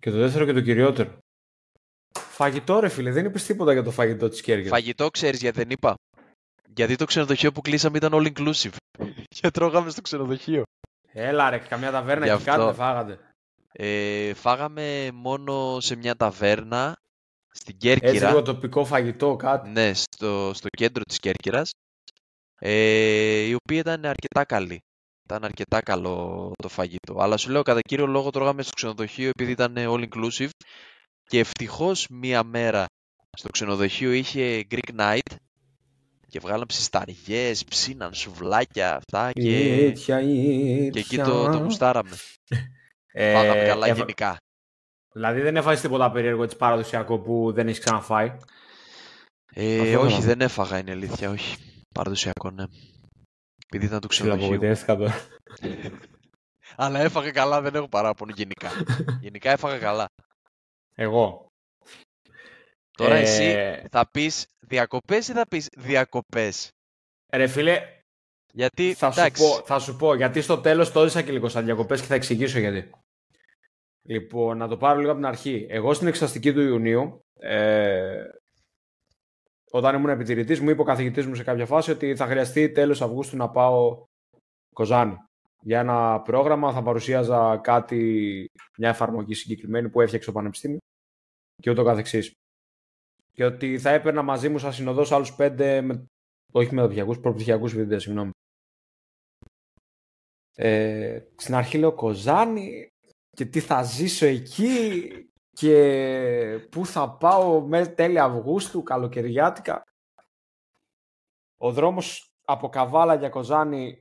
Και 0.00 0.10
το 0.10 0.16
δεύτερο 0.16 0.44
και 0.44 0.52
το 0.52 0.60
κυριότερο. 0.60 1.18
Φαγητό 2.18 2.80
ρε 2.80 2.88
φίλε, 2.88 3.10
δεν 3.10 3.24
είπες 3.24 3.44
τίποτα 3.44 3.72
για 3.72 3.82
το 3.82 3.90
φαγητό 3.90 4.28
της 4.28 4.40
Κέρκυρας. 4.40 4.70
Φαγητό 4.78 5.10
ξέρεις 5.10 5.40
γιατί 5.40 5.58
δεν 5.58 5.70
είπα. 5.70 5.94
Γιατί 6.74 6.96
το 6.96 7.04
ξενοδοχείο 7.04 7.52
που 7.52 7.60
κλείσαμε 7.60 7.96
ήταν 7.96 8.12
all 8.14 8.32
inclusive. 8.32 8.76
και 9.40 9.50
τρώγαμε 9.50 9.90
στο 9.90 10.00
ξενοδοχείο. 10.00 10.62
Έλα 11.12 11.50
ρε, 11.50 11.58
καμιά 11.58 11.90
ταβέρνα 11.90 12.26
Γι' 12.26 12.30
και 12.32 12.38
κάτι 12.38 12.50
αυτό. 12.50 12.64
δεν 12.64 12.74
φάγατε. 12.74 13.18
Ε, 13.72 14.34
φάγαμε 14.34 15.10
μόνο 15.12 15.80
σε 15.80 15.96
μια 15.96 16.16
ταβέρνα 16.16 16.96
στην 17.60 17.74
Έτσι 17.80 17.98
Κέρκυρα. 18.00 18.28
λίγο 18.28 18.42
τοπικό 18.42 18.84
φαγητό, 18.84 19.36
κάτι. 19.36 19.68
Ναι, 19.70 19.94
στο, 19.94 20.50
στο 20.54 20.68
κέντρο 20.68 21.02
της 21.02 21.18
Κέρκυρας, 21.18 21.70
ε, 22.60 23.40
η 23.40 23.54
οποία 23.54 23.78
ήταν 23.78 24.04
αρκετά 24.04 24.44
καλή. 24.44 24.78
Ήταν 25.24 25.44
αρκετά 25.44 25.80
καλό 25.80 26.52
το 26.62 26.68
φαγητό. 26.68 27.18
Αλλά 27.18 27.36
σου 27.36 27.50
λέω, 27.50 27.62
κατά 27.62 27.80
κύριο 27.80 28.06
λόγο 28.06 28.30
τρώγαμε 28.30 28.62
στο 28.62 28.72
ξενοδοχείο 28.74 29.28
επειδή 29.28 29.50
ήταν 29.50 29.74
all 29.78 30.08
inclusive 30.08 30.48
και 31.24 31.38
ευτυχώς 31.38 32.06
μία 32.10 32.42
μέρα 32.42 32.84
στο 33.38 33.48
ξενοδοχείο 33.48 34.12
είχε 34.12 34.66
Greek 34.70 35.00
night 35.00 35.34
και 36.28 36.40
βγάλαν 36.40 36.66
ψισταριές, 36.66 37.64
ψήναν 37.64 38.14
σουβλάκια, 38.14 38.96
αυτά 38.96 39.32
και, 39.32 39.74
Ήτια, 39.84 40.22
και 40.90 40.98
εκεί 40.98 41.16
το, 41.16 41.44
το 41.50 41.58
γουστάραμε. 41.58 42.16
Ε, 43.12 43.32
Φάγαμε 43.32 43.64
καλά 43.64 43.86
έβα- 43.86 43.96
γενικά. 43.98 44.36
Δηλαδή 45.12 45.40
δεν 45.40 45.56
έφαγες 45.56 45.80
τίποτα 45.80 46.10
περίεργο 46.10 46.42
έτσι 46.42 46.56
παραδοσιακό 46.56 47.18
που 47.18 47.52
δεν 47.52 47.68
έχεις 47.68 47.80
ξαναφάει; 47.80 48.36
Ε, 49.52 49.96
όχι, 49.96 50.22
δεν 50.22 50.40
έφαγα, 50.40 50.78
είναι 50.78 50.90
αλήθεια, 50.90 51.30
όχι. 51.30 51.56
Παραδοσιακό, 51.94 52.50
ναι. 52.50 52.64
Επειδή 53.66 53.84
ήταν 53.86 54.00
του 54.00 54.08
ξενοδοχείου. 54.08 54.60
Αλλά 56.76 57.00
έφαγα 57.00 57.30
καλά, 57.30 57.60
δεν 57.60 57.74
έχω 57.74 57.88
παράπονο 57.88 58.32
γενικά. 58.36 58.70
γενικά 59.24 59.50
έφαγα 59.50 59.78
καλά. 59.78 60.06
Εγώ. 60.94 61.46
Τώρα 62.90 63.14
ε... 63.14 63.20
εσύ 63.20 63.78
θα 63.90 64.08
πεις 64.10 64.46
διακοπές 64.60 65.28
ή 65.28 65.32
θα 65.32 65.46
πεις 65.48 65.68
διακοπές; 65.76 66.70
Ρε 67.32 67.46
φίλε, 67.46 67.82
γιατί, 68.52 68.94
θα, 68.94 69.12
σου 69.12 69.30
πω, 69.30 69.62
θα 69.64 69.78
σου 69.78 69.96
πω, 69.96 70.14
γιατί 70.14 70.40
στο 70.40 70.58
τέλος 70.58 70.92
το 70.92 71.00
έζησα 71.00 71.22
και 71.22 71.32
λίγο 71.32 71.48
σαν 71.48 71.64
διακοπές 71.64 72.00
και 72.00 72.06
θα 72.06 72.14
εξηγήσω 72.14 72.58
γιατί. 72.58 72.90
Λοιπόν, 74.08 74.56
να 74.56 74.68
το 74.68 74.76
πάρω 74.76 74.98
λίγο 74.98 75.10
από 75.10 75.20
την 75.20 75.28
αρχή. 75.28 75.66
Εγώ 75.68 75.94
στην 75.94 76.06
εξαστική 76.06 76.52
του 76.52 76.60
Ιουνίου, 76.60 77.20
ε, 77.34 78.24
όταν 79.70 79.94
ήμουν 79.94 80.08
επιτηρητής, 80.08 80.60
μου 80.60 80.70
είπε 80.70 80.80
ο 80.80 80.84
καθηγητής 80.84 81.26
μου 81.26 81.34
σε 81.34 81.44
κάποια 81.44 81.66
φάση 81.66 81.90
ότι 81.90 82.16
θα 82.16 82.26
χρειαστεί 82.26 82.72
τέλος 82.72 83.02
Αυγούστου 83.02 83.36
να 83.36 83.50
πάω 83.50 84.06
Κοζάνη. 84.74 85.16
Για 85.60 85.80
ένα 85.80 86.20
πρόγραμμα 86.20 86.72
θα 86.72 86.82
παρουσίαζα 86.82 87.56
κάτι, 87.56 88.50
μια 88.78 88.88
εφαρμογή 88.88 89.34
συγκεκριμένη 89.34 89.88
που 89.88 90.00
έφτιαξε 90.00 90.26
το 90.26 90.34
Πανεπιστήμιο 90.34 90.78
και 91.62 91.70
ούτω 91.70 91.84
καθεξής. 91.84 92.32
Και 93.32 93.44
ότι 93.44 93.78
θα 93.78 93.90
έπαιρνα 93.90 94.22
μαζί 94.22 94.48
μου 94.48 94.58
σαν 94.58 94.72
συνοδός 94.72 95.12
άλλους 95.12 95.34
πέντε, 95.34 95.80
με, 95.80 96.04
όχι 96.52 96.74
μεταπτυχιακούς, 96.74 97.20
προπτυχιακούς 97.20 97.72
φοιτητές, 97.72 98.02
συγγνώμη. 98.02 98.30
Ε, 100.54 101.20
στην 101.36 101.54
αρχή 101.54 101.78
λέω 101.78 101.92
Κοζάνη 101.92 102.88
και 103.38 103.46
τι 103.46 103.60
θα 103.60 103.82
ζήσω 103.82 104.26
εκεί 104.26 105.10
και 105.50 106.66
πού 106.70 106.86
θα 106.86 107.10
πάω 107.10 107.60
με 107.60 107.86
τέλη 107.86 108.18
Αυγούστου, 108.20 108.82
καλοκαιριάτικα. 108.82 109.82
Ο 111.56 111.72
δρόμος 111.72 112.30
από 112.44 112.68
Καβάλα 112.68 113.14
για 113.14 113.28
Κοζάνη 113.28 114.00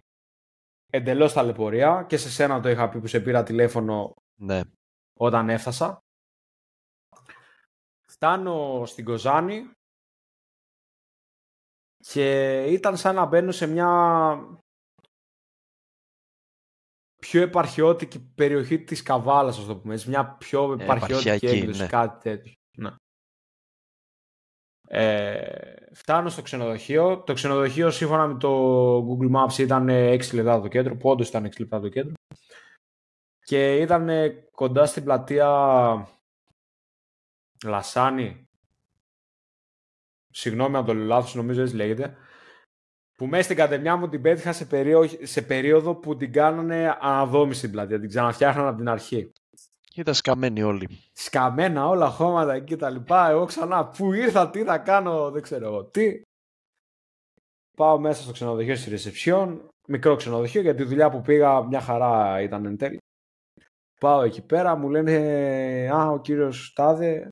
εντελώς 0.89 1.33
ταλαιπωρία 1.33 2.05
και 2.09 2.17
σε 2.17 2.29
σένα 2.29 2.61
το 2.61 2.69
είχα 2.69 2.89
πει 2.89 2.99
που 2.99 3.07
σε 3.07 3.19
πήρα 3.19 3.43
τηλέφωνο 3.43 4.13
ναι. 4.35 4.61
όταν 5.19 5.49
έφτασα. 5.49 5.99
Φτάνω 8.09 8.85
στην 8.85 9.05
Κοζάνη 9.05 9.71
και 11.97 12.63
ήταν 12.63 12.97
σαν 12.97 13.15
να 13.15 13.25
μπαίνω 13.25 13.51
σε 13.51 13.67
μια 13.67 13.89
πιο 17.19 17.41
επαρχιώτικη 17.41 18.19
περιοχή 18.35 18.83
της 18.83 19.01
Καβάλας, 19.01 19.57
ας 19.57 19.65
το 19.65 19.75
πούμε. 19.75 19.99
Μια 20.07 20.25
πιο 20.25 20.75
ε, 20.79 20.83
επαρχιώτικη 20.83 21.45
έκδοση, 21.45 21.81
ναι. 21.81 21.87
κάτι 21.87 22.29
τέτοιο. 22.29 22.53
Ναι. 22.77 22.91
Ε, 24.89 25.93
φτάνω 25.93 26.29
στο 26.29 26.41
ξενοδοχείο. 26.41 27.17
Το 27.17 27.33
ξενοδοχείο 27.33 27.91
σύμφωνα 27.91 28.27
με 28.27 28.37
το 28.37 28.97
Google 28.97 29.35
Maps 29.35 29.57
ήταν 29.57 29.89
6 29.89 30.33
λεπτά 30.33 30.53
από 30.53 30.61
το 30.61 30.67
κέντρο. 30.67 30.95
Πόντως 30.95 31.27
ήταν 31.27 31.45
6 31.45 31.59
λεπτά 31.59 31.75
από 31.75 31.85
το 31.85 31.91
κέντρο. 31.91 32.13
Και 33.39 33.75
ήταν 33.77 34.09
κοντά 34.51 34.85
στην 34.85 35.03
πλατεία 35.03 36.07
Λασάνη. 37.65 38.47
Συγγνώμη 40.29 40.77
αν 40.77 40.85
το 40.85 40.93
λάθος, 40.93 41.35
νομίζω 41.35 41.61
έτσι 41.61 41.75
λέγεται 41.75 42.17
που 43.17 43.25
μέσα 43.25 43.43
στην 43.43 43.55
κατεμιά 43.55 43.95
μου 43.95 44.09
την 44.09 44.21
πέτυχα 44.21 44.53
σε, 44.53 44.67
σε 45.21 45.41
περίοδο 45.41 45.95
που 45.95 46.17
την 46.17 46.31
κάνανε 46.31 46.97
αναδόμηση 46.99 47.61
την 47.61 47.71
πλατεία. 47.71 47.99
Την 47.99 48.09
ξαναφτιάχναν 48.09 48.67
από 48.67 48.77
την 48.77 48.89
αρχή. 48.89 49.31
Ήταν 49.95 50.13
σκαμμένοι 50.13 50.63
όλοι. 50.63 50.87
Σκαμμένα 51.13 51.87
όλα, 51.87 52.09
χώματα 52.09 52.53
εκεί 52.53 52.75
τα 52.75 52.89
λοιπά. 52.89 53.29
Εγώ 53.29 53.45
ξανά 53.45 53.87
πού 53.87 54.13
ήρθα, 54.13 54.49
τι 54.49 54.63
θα 54.63 54.77
κάνω, 54.77 55.31
δεν 55.31 55.41
ξέρω 55.41 55.65
εγώ 55.65 55.85
τι. 55.85 56.21
Πάω 57.77 57.99
μέσα 57.99 58.21
στο 58.21 58.31
ξενοδοχείο 58.31 58.75
στη 58.75 58.89
ρεσεψιόν. 58.89 59.67
Μικρό 59.87 60.15
ξενοδοχείο 60.15 60.61
γιατί 60.61 60.81
η 60.81 60.85
δουλειά 60.85 61.09
που 61.09 61.21
πήγα 61.21 61.63
μια 61.63 61.81
χαρά 61.81 62.41
ήταν 62.41 62.65
εν 62.65 62.77
τέλει. 62.77 62.97
Πάω 63.99 64.21
εκεί 64.21 64.41
πέρα, 64.41 64.75
μου 64.75 64.89
λένε 64.89 65.13
Α, 65.93 66.09
ο 66.09 66.19
κύριος 66.19 66.73
Τάδε 66.75 67.31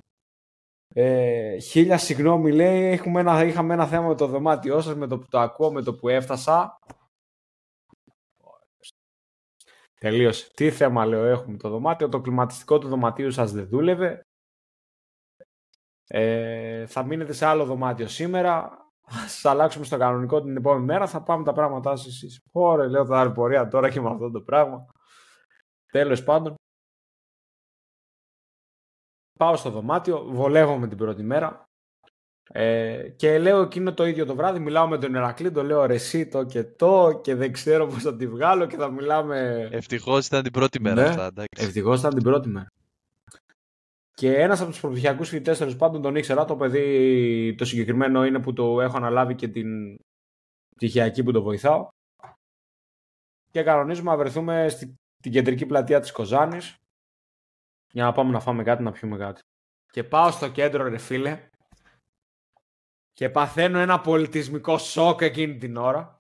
ε, 0.98 1.58
χίλια 1.58 1.98
συγγνώμη 1.98 2.52
λέει, 2.52 2.92
έχουμε 2.92 3.20
ένα, 3.20 3.44
είχαμε 3.44 3.74
ένα 3.74 3.88
θέμα 3.88 4.08
με 4.08 4.16
το 4.16 4.28
δωμάτιό 4.28 4.82
σας, 4.82 4.96
με 4.96 5.08
το 5.08 5.18
που 5.18 5.26
το 5.30 5.40
ακούω, 5.40 5.72
με 5.72 5.82
το 5.82 5.94
που 5.96 6.10
έφτασα. 6.10 6.80
Τελείωσε. 10.00 10.52
Τι 10.54 10.72
θέμα 10.72 11.06
λέω 11.06 11.26
έχουμε 11.26 11.58
το 11.58 11.70
δωμάτιο, 11.70 12.10
το 12.10 12.22
κλιματιστικό 12.22 12.78
του 12.78 12.88
δωματίου 12.88 13.32
σας 13.32 13.52
δεν 13.52 13.68
δούλευε. 13.68 14.26
Ε, 16.08 16.86
θα 16.86 17.04
μείνετε 17.04 17.34
σε 17.34 17.46
άλλο 17.46 17.66
δωμάτιο 17.66 18.08
σήμερα. 18.08 18.70
Θα 19.08 19.28
σας 19.28 19.46
αλλάξουμε 19.46 19.86
στο 19.86 19.98
κανονικό 19.98 20.42
την 20.42 20.58
επόμενη 20.58 20.86
μέρα. 20.86 21.08
Θα 21.08 21.24
πάμε 21.24 21.44
τα 21.44 21.54
πράγματά 21.54 21.96
σας 21.96 22.08
εσείς. 22.08 22.40
Ωραία, 22.52 22.88
λέω 22.88 23.06
θα 23.06 23.32
πορεία 23.32 23.68
τώρα 23.68 23.90
και 23.90 24.02
με 24.02 24.10
αυτό 24.10 24.32
το 24.32 24.42
πράγμα. 24.42 24.86
Τέλος 25.92 26.24
πάντων. 26.24 26.56
Πάω 29.40 29.56
στο 29.56 29.70
δωμάτιο, 29.70 30.24
βολεύομαι 30.24 30.88
την 30.88 30.98
πρώτη 30.98 31.24
μέρα 31.24 31.66
ε, 32.52 33.10
και 33.16 33.40
λέω 33.40 33.62
εκείνο 33.62 33.94
το 33.94 34.06
ίδιο 34.06 34.26
το 34.26 34.36
βράδυ, 34.36 34.60
μιλάω 34.60 34.88
με 34.88 34.98
τον 34.98 35.16
Ερακλή, 35.16 35.52
το 35.52 35.64
λέω 35.64 35.86
ρε 35.86 35.94
εσύ 35.94 36.28
το 36.28 36.44
και 36.44 36.64
το 36.64 37.20
και 37.24 37.36
δεν 37.36 37.52
ξέρω 37.52 37.88
πώς 37.88 38.04
θα 38.04 38.16
τη 38.16 38.28
βγάλω 38.28 38.66
και 38.66 38.78
θα 38.78 38.92
μιλάμε... 38.92 39.70
Ευτυχώς 39.72 40.28
ήταν 40.28 40.44
την 40.44 40.52
πρώτη 40.52 40.82
μέρα 40.82 41.02
ναι, 41.02 41.08
αυτά, 41.08 41.26
εντάξει. 41.26 41.66
Ευτυχώς 41.66 42.00
ήταν 42.00 42.14
την 42.14 42.24
πρώτη 42.24 42.48
μέρα. 42.50 42.72
Και 44.14 44.36
ένας 44.36 44.62
από 44.62 44.70
τους 44.70 44.80
προπτυχιακούς 44.80 45.30
φοιτητές 45.30 45.58
τέλος 45.58 45.76
πάντων 45.76 46.02
τον 46.02 46.16
ήξερα, 46.16 46.46
το 46.46 46.56
παιδί 46.56 47.56
το 47.58 47.66
συγκεκριμένο 47.66 48.26
είναι 48.26 48.40
που 48.40 48.54
το 48.54 48.82
έχω 48.82 48.98
αναλάβει 48.98 49.36
και 49.36 49.48
την 49.48 49.98
πτυχιακή 50.76 51.24
που 51.24 51.32
το 51.32 51.42
βοηθάω. 51.42 51.88
Και 53.52 53.64
κανονίζουμε 53.64 54.12
να 54.12 54.18
βρεθούμε 54.18 54.70
στην 54.70 55.32
κεντρική 55.32 55.66
πλατεία 55.66 56.00
της 56.00 56.12
Κοζάνης 56.12 56.78
για 57.96 58.04
να 58.04 58.12
πάμε 58.12 58.32
να 58.32 58.40
φάμε 58.40 58.64
κάτι, 58.64 58.84
να 58.84 58.92
πιούμε 58.92 59.18
κάτι. 59.18 59.42
Και 59.92 60.04
πάω 60.04 60.32
στο 60.32 60.50
κέντρο, 60.50 60.88
ρε 60.88 60.98
φίλε, 60.98 61.50
και 63.14 63.30
παθαίνω 63.30 63.80
ένα 63.80 64.02
πολιτισμικό 64.02 64.78
σοκ 64.78 65.22
εκείνη 65.22 65.58
την 65.58 65.78
ώρα. 65.78 66.18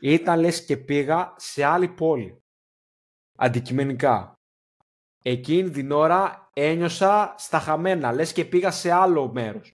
Ήταν 0.00 0.40
λες 0.40 0.64
και 0.64 0.76
πήγα 0.76 1.34
σε 1.36 1.64
άλλη 1.64 1.88
πόλη. 1.88 2.42
Αντικειμενικά. 3.36 4.32
Εκείνη 5.22 5.70
την 5.70 5.90
ώρα 5.90 6.50
ένιωσα 6.52 7.34
στα 7.38 7.58
χαμένα, 7.58 8.12
λες 8.12 8.32
και 8.32 8.44
πήγα 8.44 8.70
σε 8.70 8.90
άλλο 8.90 9.32
μέρος. 9.32 9.72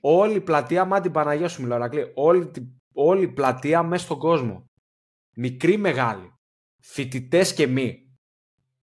Όλη 0.00 0.34
η 0.34 0.40
πλατεία, 0.40 0.84
μα 0.84 1.00
την 1.00 1.12
Παναγία 1.12 1.48
σου 1.48 1.62
μιλάω, 1.62 1.88
όλη, 2.14 2.50
όλη 2.92 3.22
η 3.22 3.32
πλατεία 3.32 3.82
μέσα 3.82 4.04
στον 4.04 4.18
κόσμο. 4.18 4.70
Μικρή, 5.36 5.76
μεγάλη. 5.76 6.34
Φοιτητές 6.78 7.54
και 7.54 7.66
μη 7.66 8.11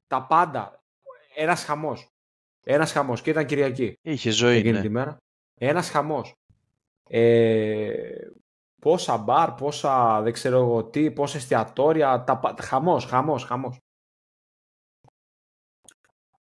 τα 0.10 0.26
πάντα. 0.26 0.84
Ένας 1.36 1.64
χαμός. 1.64 2.08
Ένας 2.64 2.92
χαμός. 2.92 3.22
Και 3.22 3.30
ήταν 3.30 3.46
Κυριακή. 3.46 3.98
Είχε 4.02 4.30
ζωή. 4.30 4.58
Εκείνη 4.58 4.74
ναι. 4.74 4.82
τη 4.82 4.90
μέρα. 4.90 5.18
Ένας 5.60 5.90
χαμός. 5.90 6.34
Ε, 7.10 8.28
πόσα 8.82 9.18
μπαρ, 9.18 9.52
πόσα 9.52 10.22
δεν 10.22 10.34
ξέρω 10.34 10.58
εγώ 10.58 10.84
τι, 10.84 11.12
πόσα 11.12 11.38
εστιατόρια. 11.38 12.24
Τα, 12.24 12.56
χαμός, 12.62 13.06
χαμός, 13.06 13.44
χαμός. 13.44 13.78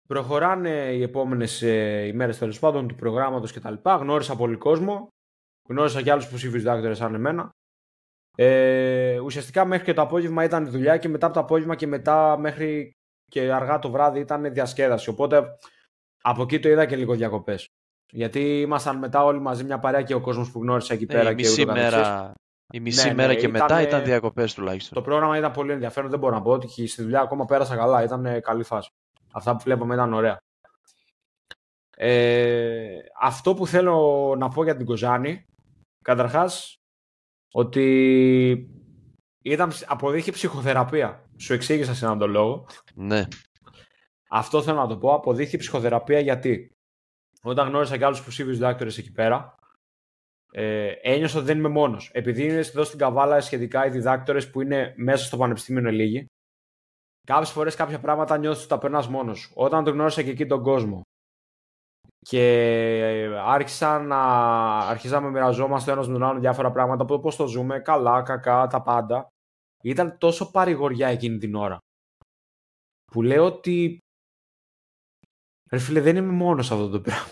Προχωράνε 0.08 0.92
οι 0.92 1.02
επόμενες 1.02 1.62
ε, 1.62 2.06
ημέρες 2.06 2.38
τέλος 2.38 2.58
πάντων 2.58 2.88
του 2.88 2.94
προγράμματος 2.94 3.52
κτλ. 3.52 3.74
Γνώρισα 3.84 4.36
πολύ 4.36 4.56
κόσμο. 4.56 5.08
Γνώρισα 5.68 6.02
και 6.02 6.10
άλλους 6.10 6.26
υποψήφιου 6.26 6.58
διδάκτορε 6.58 6.94
σαν 6.94 7.14
εμένα. 7.14 7.50
Ε, 8.36 9.18
ουσιαστικά 9.18 9.64
μέχρι 9.64 9.84
και 9.84 9.92
το 9.92 10.02
απόγευμα 10.02 10.44
ήταν 10.44 10.70
δουλειά 10.70 10.96
και 10.96 11.08
μετά 11.08 11.26
από 11.26 11.34
το 11.34 11.40
απόγευμα 11.40 11.74
και 11.74 11.86
μετά 11.86 12.38
μέχρι 12.38 12.92
και 13.32 13.52
αργά 13.52 13.78
το 13.78 13.90
βράδυ 13.90 14.20
ήταν 14.20 14.52
διασκέδαση. 14.52 15.08
Οπότε 15.08 15.58
από 16.22 16.42
εκεί 16.42 16.60
το 16.60 16.68
είδα 16.68 16.86
και 16.86 16.96
λίγο 16.96 17.14
διακοπές. 17.14 17.68
Γιατί 18.10 18.60
ήμασταν 18.60 18.98
μετά 18.98 19.24
όλοι 19.24 19.40
μαζί 19.40 19.64
μια 19.64 19.78
παρέα 19.78 20.02
και 20.02 20.14
ο 20.14 20.20
κόσμος 20.20 20.50
που 20.50 20.60
γνώρισα 20.60 20.94
εκεί 20.94 21.04
ε, 21.04 21.06
πέρα. 21.06 21.30
η 21.30 21.34
μισή 21.34 21.66
μέρα, 21.66 22.32
η 22.72 22.80
μισή 22.80 23.08
ναι, 23.08 23.14
μέρα 23.14 23.32
ναι, 23.32 23.38
και 23.38 23.48
μετά 23.48 23.82
ήταν 23.82 24.04
διακοπές 24.04 24.54
τουλάχιστον. 24.54 25.02
Το 25.02 25.02
πρόγραμμα 25.02 25.38
ήταν 25.38 25.52
πολύ 25.52 25.72
ενδιαφέρον. 25.72 26.10
Δεν 26.10 26.18
μπορώ 26.18 26.34
να 26.34 26.42
πω 26.42 26.50
ότι 26.50 26.86
στη 26.86 27.02
δουλειά 27.02 27.20
ακόμα 27.20 27.44
πέρασα 27.44 27.76
καλά. 27.76 28.02
Ήταν 28.02 28.40
καλή 28.40 28.62
φάση. 28.62 28.90
Αυτά 29.32 29.56
που 29.56 29.62
βλέπαμε 29.64 29.94
ήταν 29.94 30.12
ωραία. 30.12 30.36
Ε, 31.96 32.98
αυτό 33.20 33.54
που 33.54 33.66
θέλω 33.66 34.34
να 34.38 34.48
πω 34.48 34.64
για 34.64 34.76
την 34.76 34.86
Κοζάνη, 34.86 35.46
καταρχάς, 36.02 36.76
ότι 37.52 38.68
ήταν, 39.42 39.72
αποδείχει 39.86 40.30
ψυχοθεραπεία. 40.30 41.22
Σου 41.36 41.52
εξήγησα 41.52 41.94
σε 41.94 42.04
έναν 42.04 42.18
τον 42.18 42.30
λόγο. 42.30 42.66
Ναι. 42.94 43.24
Αυτό 44.30 44.62
θέλω 44.62 44.76
να 44.76 44.86
το 44.86 44.98
πω. 44.98 45.14
Αποδείχθηκε 45.14 45.56
ψυχοθεραπεία 45.56 46.20
γιατί 46.20 46.72
όταν 47.42 47.68
γνώρισα 47.68 47.96
και 47.96 48.04
άλλους 48.04 48.18
υποψήφιου 48.18 48.52
διδάκτορε 48.52 48.90
εκεί 48.90 49.12
πέρα, 49.12 49.54
ε, 50.52 50.92
ένιωσα 51.02 51.36
ότι 51.36 51.46
δεν 51.46 51.58
είμαι 51.58 51.68
μόνος. 51.68 52.10
Επειδή 52.12 52.44
είναι 52.44 52.58
εδώ 52.58 52.84
στην 52.84 52.98
Καβάλα 52.98 53.40
σχετικά 53.40 53.86
οι 53.86 53.90
διδάκτορες 53.90 54.50
που 54.50 54.60
είναι 54.60 54.94
μέσα 54.96 55.24
στο 55.24 55.36
Πανεπιστήμιο 55.36 55.80
είναι 55.80 55.90
λίγοι, 55.90 56.26
κάποιες 57.26 57.50
φορές 57.50 57.74
κάποια 57.74 58.00
πράγματα 58.00 58.38
νιώθεις 58.38 58.60
ότι 58.60 58.68
τα 58.68 58.78
περνάς 58.78 59.08
μόνος 59.08 59.38
σου. 59.38 59.52
Όταν 59.54 59.84
τον 59.84 59.94
γνώρισα 59.94 60.22
και 60.22 60.30
εκεί 60.30 60.46
τον 60.46 60.62
κόσμο 60.62 61.00
και 62.18 62.42
άρχισα 63.44 63.98
να 63.98 64.22
αρχίσαμε 64.78 65.26
να 65.26 65.32
μοιραζόμαστε 65.32 65.92
ένας 65.92 66.06
με 66.06 66.12
τον 66.12 66.22
άλλον 66.22 66.40
διάφορα 66.40 66.70
πράγματα 66.70 67.02
από 67.02 67.12
το 67.12 67.20
πώ 67.20 67.36
το 67.36 67.46
ζούμε, 67.46 67.80
καλά, 67.80 68.22
κακά, 68.22 68.66
τα 68.66 68.82
πάντα. 68.82 69.26
Ήταν 69.82 70.18
τόσο 70.18 70.50
παρηγοριά 70.50 71.08
εκείνη 71.08 71.38
την 71.38 71.54
ώρα. 71.54 71.78
Που 73.12 73.22
λέω 73.22 73.44
ότι. 73.44 73.98
Ρε 75.70 75.78
φίλε, 75.78 76.00
δεν 76.00 76.16
είμαι 76.16 76.32
μόνος 76.32 76.66
σε 76.66 76.74
αυτό 76.74 76.88
το 76.88 77.00
πράγμα. 77.00 77.28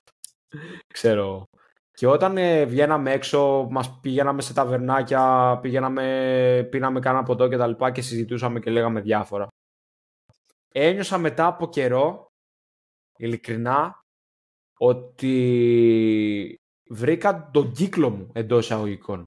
Ξέρω. 0.95 1.45
Και 1.93 2.07
όταν 2.07 2.37
ε, 2.37 2.65
βγαίναμε 2.65 3.13
έξω, 3.13 3.69
μας 3.71 4.01
πηγαίναμε 4.01 4.43
σε 4.43 4.53
ταβερνάκια, 4.53 5.59
πηγαίναμε, 5.63 6.69
πίναμε 6.71 7.01
κάνα 7.01 7.23
ποτό 7.23 7.49
και 7.49 7.57
τα 7.57 7.67
λοιπά 7.67 7.91
και 7.91 8.03
συζητούσαμε 8.03 8.61
και 8.61 8.71
λέγαμε 8.71 9.01
διάφορα. 9.01 9.49
Ένιωσα 10.75 11.19
μετά 11.19 11.47
από 11.47 11.69
καιρό, 11.69 12.27
ειλικρινά, 13.17 14.01
ότι 14.79 16.57
βρήκα 16.89 17.51
τον 17.51 17.73
κύκλο 17.73 18.11
μου 18.11 18.31
εντός 18.33 18.65
εισαγωγικών. 18.65 19.25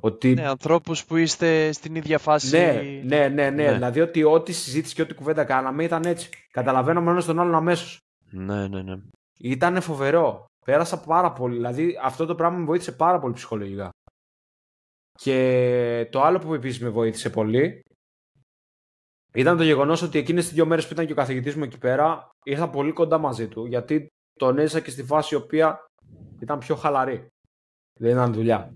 Ότι... 0.00 0.34
Ναι, 0.34 0.48
ανθρώπους 0.48 1.04
που 1.04 1.16
είστε 1.16 1.72
στην 1.72 1.94
ίδια 1.94 2.18
φάση. 2.18 2.56
Ναι, 2.56 2.82
ναι, 3.04 3.28
ναι, 3.28 3.50
ναι. 3.50 3.50
ναι. 3.50 3.72
Δηλαδή 3.72 4.00
ότι 4.00 4.24
ό,τι 4.24 4.52
συζήτηση 4.52 4.94
και 4.94 5.02
ό,τι 5.02 5.14
κουβέντα 5.14 5.44
κάναμε 5.44 5.84
ήταν 5.84 6.04
έτσι. 6.04 6.28
Καταλαβαίνουμε 6.50 7.10
ένας 7.10 7.24
τον 7.24 7.40
άλλον 7.40 7.54
αμέσως. 7.54 7.98
Ναι, 8.30 8.68
ναι, 8.68 8.82
ναι. 8.82 8.94
Ήταν 9.38 9.80
φοβερό. 9.80 10.44
Πέρασα 10.64 11.00
πάρα 11.00 11.32
πολύ. 11.32 11.54
Δηλαδή 11.56 11.98
αυτό 12.02 12.26
το 12.26 12.34
πράγμα 12.34 12.58
με 12.58 12.64
βοήθησε 12.64 12.92
πάρα 12.92 13.18
πολύ 13.18 13.34
ψυχολογικά. 13.34 13.90
Και 15.12 16.08
το 16.10 16.22
άλλο 16.22 16.38
που 16.38 16.54
επίσης 16.54 16.80
με 16.80 16.88
βοήθησε 16.88 17.30
πολύ 17.30 17.82
ήταν 19.32 19.56
το 19.56 19.62
γεγονός 19.62 20.02
ότι 20.02 20.18
εκείνες 20.18 20.44
τις 20.44 20.54
δύο 20.54 20.66
μέρες 20.66 20.86
που 20.86 20.92
ήταν 20.92 21.06
και 21.06 21.12
ο 21.12 21.16
καθηγητής 21.16 21.54
μου 21.54 21.64
εκεί 21.64 21.78
πέρα 21.78 22.30
ήρθα 22.44 22.68
πολύ 22.70 22.92
κοντά 22.92 23.18
μαζί 23.18 23.48
του 23.48 23.66
γιατί 23.66 24.06
τον 24.38 24.58
έζησα 24.58 24.80
και 24.80 24.90
στη 24.90 25.02
φάση 25.02 25.34
η 25.34 25.38
οποία 25.38 25.86
ήταν 26.40 26.58
πιο 26.58 26.74
χαλαρή. 26.74 27.26
Δεν 28.00 28.10
ήταν 28.10 28.32
δουλειά. 28.32 28.72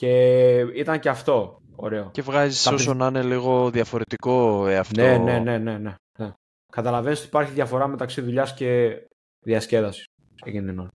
Και 0.00 0.58
ήταν 0.58 1.00
και 1.00 1.08
αυτό 1.08 1.60
ωραίο. 1.76 2.10
Και 2.10 2.22
βγάζεις 2.22 2.66
όσο 2.66 2.94
να 2.94 3.06
είναι 3.06 3.22
λίγο 3.22 3.70
διαφορετικό 3.70 4.66
εαυτό. 4.66 5.00
Ναι, 5.00 5.18
ναι, 5.18 5.38
ναι, 5.38 5.58
ναι. 5.58 5.78
ναι. 5.78 5.94
ναι. 6.18 6.32
Καταλαβαίνεις 6.72 7.18
ότι 7.18 7.26
υπάρχει 7.26 7.52
διαφορά 7.52 7.86
μεταξύ 7.86 8.20
δουλειάς 8.20 8.54
και 8.54 8.98
διασκέδασης 9.44 10.04
εκείνη 10.44 10.66
την 10.66 10.78
ώρα. 10.78 10.88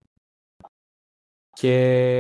Και 1.50 1.74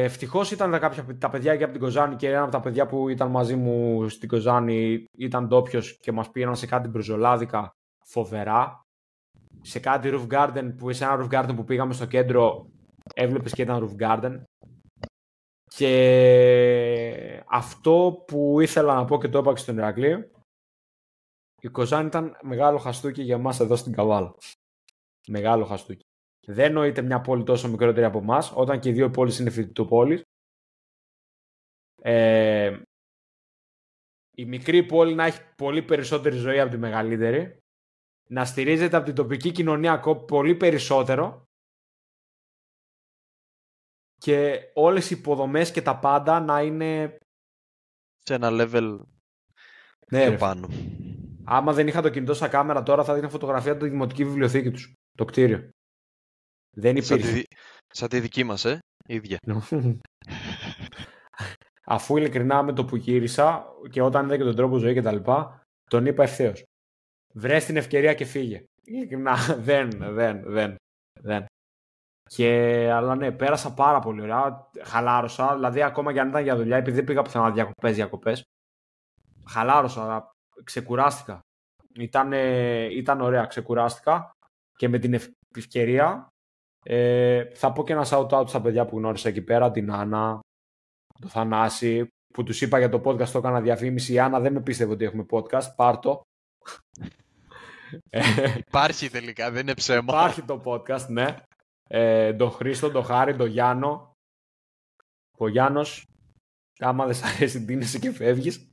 ευτυχώς 0.03 0.51
ήταν 0.51 0.71
τα, 0.71 0.79
κάποια, 0.79 1.05
τα 1.17 1.29
παιδιά 1.29 1.55
και 1.55 1.63
από 1.63 1.73
την 1.73 1.81
Κοζάνη 1.81 2.15
και 2.15 2.29
ένα 2.29 2.41
από 2.41 2.51
τα 2.51 2.59
παιδιά 2.59 2.85
που 2.85 3.09
ήταν 3.09 3.29
μαζί 3.29 3.55
μου 3.55 4.09
στην 4.09 4.29
Κοζάνη 4.29 5.05
ήταν 5.17 5.47
ντόπιος 5.47 5.97
και 5.99 6.11
μας 6.11 6.31
πήγαιναν 6.31 6.55
σε 6.55 6.65
κάτι 6.65 6.87
μπριζολάδικα 6.87 7.71
φοβερά. 8.05 8.81
Σε 9.61 9.79
κάτι 9.79 10.09
roof 10.13 10.27
garden 10.27 10.73
που 10.77 10.93
σε 10.93 11.03
ένα 11.03 11.17
roof 11.19 11.33
garden 11.33 11.55
που 11.55 11.63
πήγαμε 11.63 11.93
στο 11.93 12.05
κέντρο 12.05 12.65
έβλεπες 13.13 13.53
και 13.53 13.61
ήταν 13.61 13.83
roof 13.83 14.03
garden. 14.07 14.43
Και 15.77 17.43
αυτό 17.47 18.23
που 18.27 18.61
ήθελα 18.61 18.93
να 18.93 19.05
πω 19.05 19.17
και 19.17 19.27
το 19.27 19.39
είπα 19.39 19.55
στον 19.55 19.77
Ηρακλή, 19.77 20.31
η 21.61 21.67
Κοζάνη 21.67 22.07
ήταν 22.07 22.37
μεγάλο 22.41 22.77
χαστούκι 22.77 23.21
για 23.21 23.35
εμάς 23.35 23.59
εδώ 23.59 23.75
στην 23.75 23.93
Καβάλα. 23.93 24.35
Μεγάλο 25.27 25.65
χαστούκι. 25.65 26.05
Δεν 26.47 26.73
νοείται 26.73 27.01
μια 27.01 27.21
πόλη 27.21 27.43
τόσο 27.43 27.69
μικρότερη 27.69 28.05
από 28.05 28.17
εμάς, 28.17 28.51
όταν 28.55 28.79
και 28.79 28.89
οι 28.89 28.91
δύο 28.91 29.09
πόλεις 29.09 29.39
είναι 29.39 29.49
φοιτητοπόλει. 29.49 30.21
Ε, 32.01 32.81
η 34.35 34.45
μικρή 34.45 34.85
πόλη 34.85 35.15
να 35.15 35.25
έχει 35.25 35.39
πολύ 35.55 35.83
περισσότερη 35.83 36.35
ζωή 36.35 36.59
από 36.59 36.71
τη 36.71 36.77
μεγαλύτερη, 36.77 37.57
να 38.29 38.45
στηρίζεται 38.45 38.95
από 38.95 39.05
την 39.05 39.15
τοπική 39.15 39.51
κοινωνία 39.51 39.99
πολύ 40.27 40.55
περισσότερο 40.55 41.44
και 44.25 44.71
όλες 44.73 45.11
οι 45.11 45.15
υποδομές 45.17 45.71
και 45.71 45.81
τα 45.81 45.99
πάντα 45.99 46.39
να 46.39 46.61
είναι 46.61 47.17
σε 48.17 48.33
ένα 48.33 48.49
level 48.51 48.99
ναι, 50.07 50.27
πιο 50.27 50.37
πάνω. 50.37 50.69
Άμα 51.45 51.73
δεν 51.73 51.87
είχα 51.87 52.01
το 52.01 52.09
κινητό 52.09 52.33
σαν 52.33 52.49
κάμερα 52.49 52.83
τώρα 52.83 53.03
θα 53.03 53.13
δείχνω 53.13 53.29
φωτογραφία 53.29 53.71
από 53.71 53.83
τη 53.83 53.89
δημοτική 53.89 54.25
βιβλιοθήκη 54.25 54.71
τους, 54.71 54.93
το 55.17 55.25
κτίριο. 55.25 55.69
Δεν 56.77 56.95
υπήρχε. 56.95 57.25
Σαν 57.25 57.33
τη, 57.33 57.43
σαν 57.87 58.09
τη 58.09 58.19
δική 58.19 58.43
μας, 58.43 58.65
ε, 58.65 58.79
ίδια. 59.07 59.37
Αφού 61.85 62.17
ειλικρινά 62.17 62.63
με 62.63 62.73
το 62.73 62.85
που 62.85 62.95
γύρισα 62.95 63.65
και 63.89 64.01
όταν 64.01 64.25
είδα 64.25 64.37
και 64.37 64.43
τον 64.43 64.55
τρόπο 64.55 64.77
ζωή 64.77 64.93
και 64.93 65.01
τα 65.01 65.11
λοιπά, 65.11 65.61
τον 65.89 66.05
είπα 66.05 66.23
ευθέως. 66.23 66.63
Βρες 67.33 67.65
την 67.65 67.77
ευκαιρία 67.77 68.13
και 68.13 68.25
φύγε. 68.25 68.63
Ειλικρινά, 68.83 69.35
δεν, 69.69 69.89
δεν, 69.89 70.43
δεν, 70.43 70.75
δεν. 71.19 71.45
Και, 72.29 72.49
αλλά 72.91 73.15
ναι, 73.15 73.31
πέρασα 73.31 73.73
πάρα 73.73 73.99
πολύ 73.99 74.21
ωραία. 74.21 74.69
Χαλάρωσα. 74.83 75.53
Δηλαδή, 75.55 75.81
ακόμα 75.81 76.13
και 76.13 76.19
αν 76.19 76.29
ήταν 76.29 76.43
για 76.43 76.55
δουλειά, 76.55 76.77
επειδή 76.77 76.95
δεν 76.95 77.05
πήγα 77.05 77.21
πουθενά 77.21 77.51
διακοπές, 77.51 77.95
διακοπές. 77.95 78.43
Χαλάρωσα. 79.49 80.31
Ξεκουράστηκα. 80.63 81.39
Ήταν, 81.93 82.31
ήταν 82.91 83.21
ωραία. 83.21 83.45
Ξεκουράστηκα. 83.45 84.31
Και 84.77 84.89
με 84.89 84.99
την 84.99 85.19
ευκαιρία 85.57 86.27
ε, 86.83 87.45
θα 87.53 87.71
πω 87.71 87.83
και 87.83 87.93
ένα 87.93 88.05
shout-out 88.09 88.47
στα 88.47 88.61
παιδιά 88.61 88.85
που 88.85 88.97
γνώρισα 88.97 89.29
εκεί 89.29 89.41
πέρα, 89.41 89.71
την 89.71 89.91
Άννα, 89.91 90.39
το 91.21 91.27
Θανάση, 91.27 92.07
που 92.33 92.43
τους 92.43 92.61
είπα 92.61 92.77
για 92.77 92.89
το 92.89 93.01
podcast, 93.05 93.27
το 93.27 93.37
έκανα 93.37 93.61
διαφήμιση. 93.61 94.13
Η 94.13 94.19
Άννα 94.19 94.39
δεν 94.39 94.53
με 94.53 94.61
πίστευε 94.61 94.93
ότι 94.93 95.05
έχουμε 95.05 95.25
podcast, 95.29 95.75
πάρτο. 95.75 96.21
Υπάρχει 98.67 99.09
τελικά, 99.09 99.51
δεν 99.51 99.61
είναι 99.61 99.73
ψέμα. 99.73 100.13
Υπάρχει 100.13 100.41
το 100.41 100.61
podcast, 100.65 101.07
ναι. 101.07 101.35
Ε, 101.87 102.33
τον 102.33 102.51
Χρήστο, 102.51 102.91
τον 102.91 103.03
Χάρη, 103.03 103.35
τον 103.35 103.47
Γιάννο. 103.47 104.13
Ο 105.37 105.47
Γιάννος, 105.47 106.07
άμα 106.79 107.05
δεν 107.05 107.15
σ' 107.15 107.23
αρέσει, 107.23 107.59
ντύνεσαι 107.59 107.99
και 107.99 108.11
φεύγεις. 108.11 108.69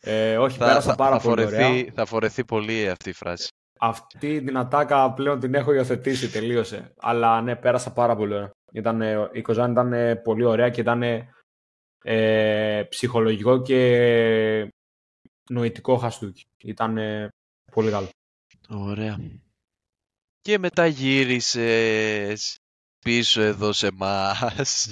ε, 0.00 0.38
όχι, 0.38 0.58
θα, 0.58 0.66
πέρασα 0.66 0.94
πάρα 0.94 1.18
θα 1.18 1.28
πολύ 1.28 1.46
φορεθεί, 1.46 1.64
ωραία. 1.64 1.92
Θα 1.94 2.04
φορεθεί 2.04 2.44
πολύ 2.44 2.88
αυτή 2.88 3.08
η 3.08 3.12
φράση. 3.12 3.48
Αυτή 3.78 4.42
την 4.42 4.56
ατάκα 4.56 5.12
πλέον 5.12 5.40
την 5.40 5.54
έχω 5.54 5.72
υιοθετήσει, 5.72 6.30
τελείωσε. 6.30 6.92
Αλλά 6.96 7.40
ναι, 7.40 7.56
πέρασα 7.56 7.92
πάρα 7.92 8.16
πολύ 8.16 8.34
ωραία. 8.34 8.50
Ήταν, 8.72 9.00
η 9.32 9.42
Κοζάν 9.42 9.70
ήταν 9.70 10.22
πολύ 10.22 10.44
ωραία 10.44 10.70
και 10.70 10.80
ήταν 10.80 11.02
ε, 12.02 12.82
ψυχολογικό 12.88 13.62
και 13.62 14.72
νοητικό 15.50 15.96
χαστούκι. 15.96 16.44
Ήταν 16.62 16.98
πολύ 17.72 17.90
καλό. 17.90 18.08
Ωραία. 18.68 19.18
Και 20.44 20.58
μετά 20.58 20.86
γύρισες 20.86 22.58
πίσω 22.98 23.40
εδώ 23.40 23.72
σε 23.72 23.86
εμά. 23.86 24.34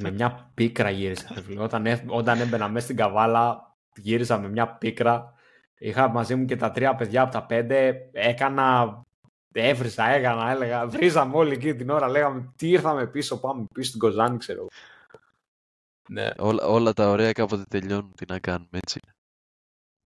Με 0.01 0.11
μια 0.11 0.51
πίκρα 0.55 0.91
γύρισα. 0.91 1.45
όταν, 1.59 1.87
όταν 2.07 2.41
έμπαινα 2.41 2.69
μέσα 2.69 2.85
στην 2.85 2.97
καβάλα, 2.97 3.77
γύρισα 3.95 4.39
με 4.39 4.49
μια 4.49 4.69
πίκρα 4.69 5.35
Είχα 5.79 6.09
μαζί 6.09 6.35
μου 6.35 6.45
και 6.45 6.57
τα 6.57 6.71
τρία 6.71 6.95
παιδιά 6.95 7.23
από 7.23 7.33
τα 7.33 7.47
πέντε. 7.47 8.09
Έκανα. 8.13 9.01
Έβριζα, 9.53 10.09
έκανα, 10.09 10.51
έλεγα. 10.51 10.87
Βρίζαμε 10.87 11.37
όλοι 11.37 11.53
εκεί 11.53 11.75
την 11.75 11.91
ώρα. 11.91 12.09
Λέγαμε 12.09 12.53
τι 12.57 12.69
ήρθαμε 12.69 13.07
πίσω, 13.07 13.41
πάμε 13.41 13.67
πίσω 13.75 13.89
στην 13.89 14.01
Κοζάνη, 14.01 14.39
ξέρω. 14.39 14.67
Ναι. 16.09 16.31
Όλα, 16.39 16.67
όλα 16.67 16.93
τα 16.93 17.09
ωραία 17.09 17.33
κάποτε 17.33 17.65
τελειώνουν. 17.69 18.13
Τι 18.15 18.25
να 18.29 18.39
κάνουμε, 18.39 18.69
έτσι. 18.71 19.01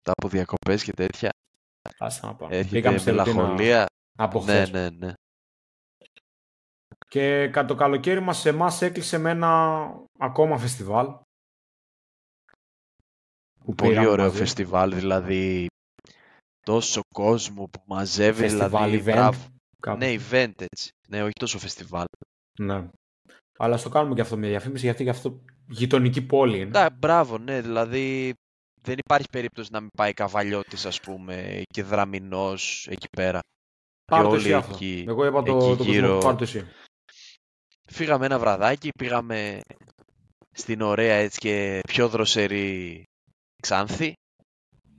Τα 0.03 0.13
από 0.17 0.29
διακοπέ 0.29 0.77
και 0.77 0.93
τέτοια. 0.93 1.31
Άστα 1.99 2.27
να 2.27 2.35
πάμε. 2.35 2.57
Έρχεται 2.57 3.01
μελαγχολία. 3.05 3.87
Από 4.17 4.45
ναι, 4.45 4.67
ναι, 4.67 4.89
ναι. 4.91 5.13
Και 7.09 7.49
κατά 7.49 7.67
το 7.67 7.75
καλοκαίρι 7.75 8.21
μας 8.21 8.39
σε 8.39 8.49
εμάς 8.49 8.83
έκλεισε 8.83 9.19
με 9.19 9.31
ένα 9.31 9.87
ακόμα 10.19 10.59
φεστιβάλ 10.59 11.07
Πολύ 13.75 14.07
ωραίο 14.07 14.31
φεστιβάλ, 14.31 14.95
δηλαδή 14.95 15.67
τόσο 16.61 17.01
κόσμο 17.15 17.65
που 17.65 17.83
μαζεύει. 17.87 18.41
Φεστιβάλ, 18.41 18.91
δηλαδή, 18.91 19.13
event. 19.87 19.97
Ναι, 19.97 20.15
event 20.15 20.53
έτσι. 20.57 20.89
Ναι, 21.09 21.23
όχι 21.23 21.33
τόσο 21.41 21.59
φεστιβάλ. 21.59 22.05
Ναι. 22.59 22.89
Αλλά 23.59 23.77
στο 23.77 23.89
κάνουμε 23.89 24.15
και 24.15 24.21
αυτό 24.21 24.37
μια 24.37 24.49
διαφήμιση 24.49 24.85
γιατί 24.85 25.05
και 25.05 25.11
αυτό 25.11 25.41
γειτονική 25.69 26.23
πόλη 26.23 26.61
είναι. 26.61 26.81
Ναι, 26.81 26.91
μπράβο, 26.91 27.39
ναι, 27.39 27.61
δηλαδή 27.61 28.35
δεν 28.83 28.99
υπάρχει 28.99 29.29
περίπτωση 29.33 29.73
να 29.73 29.81
μην 29.81 29.89
πάει 29.97 30.13
καβαλιώτης 30.13 30.87
ας 30.87 31.01
πούμε 31.01 31.63
και 31.73 31.83
δραμινός 31.83 32.87
εκεί 32.91 33.07
πέρα. 33.17 33.41
Πάρ' 34.05 34.27
το 34.27 34.35
εσύ 34.35 34.55
αυτό. 34.55 34.79
Εγώ 34.83 35.27
είπα 35.27 35.43
το, 35.43 35.77
το 35.77 35.83
γύρω... 35.83 36.19
πάρ' 36.19 36.37
το 36.37 36.43
εσύ. 36.43 36.67
Φύγαμε 37.93 38.27
ένα 38.27 38.39
βραδάκι, 38.39 38.89
πήγαμε 38.99 39.61
στην 40.53 40.81
ωραία 40.81 41.15
έτσι 41.15 41.39
και 41.39 41.81
πιο 41.87 42.09
δροσερή 42.09 43.03
Ξάνθη 43.63 44.13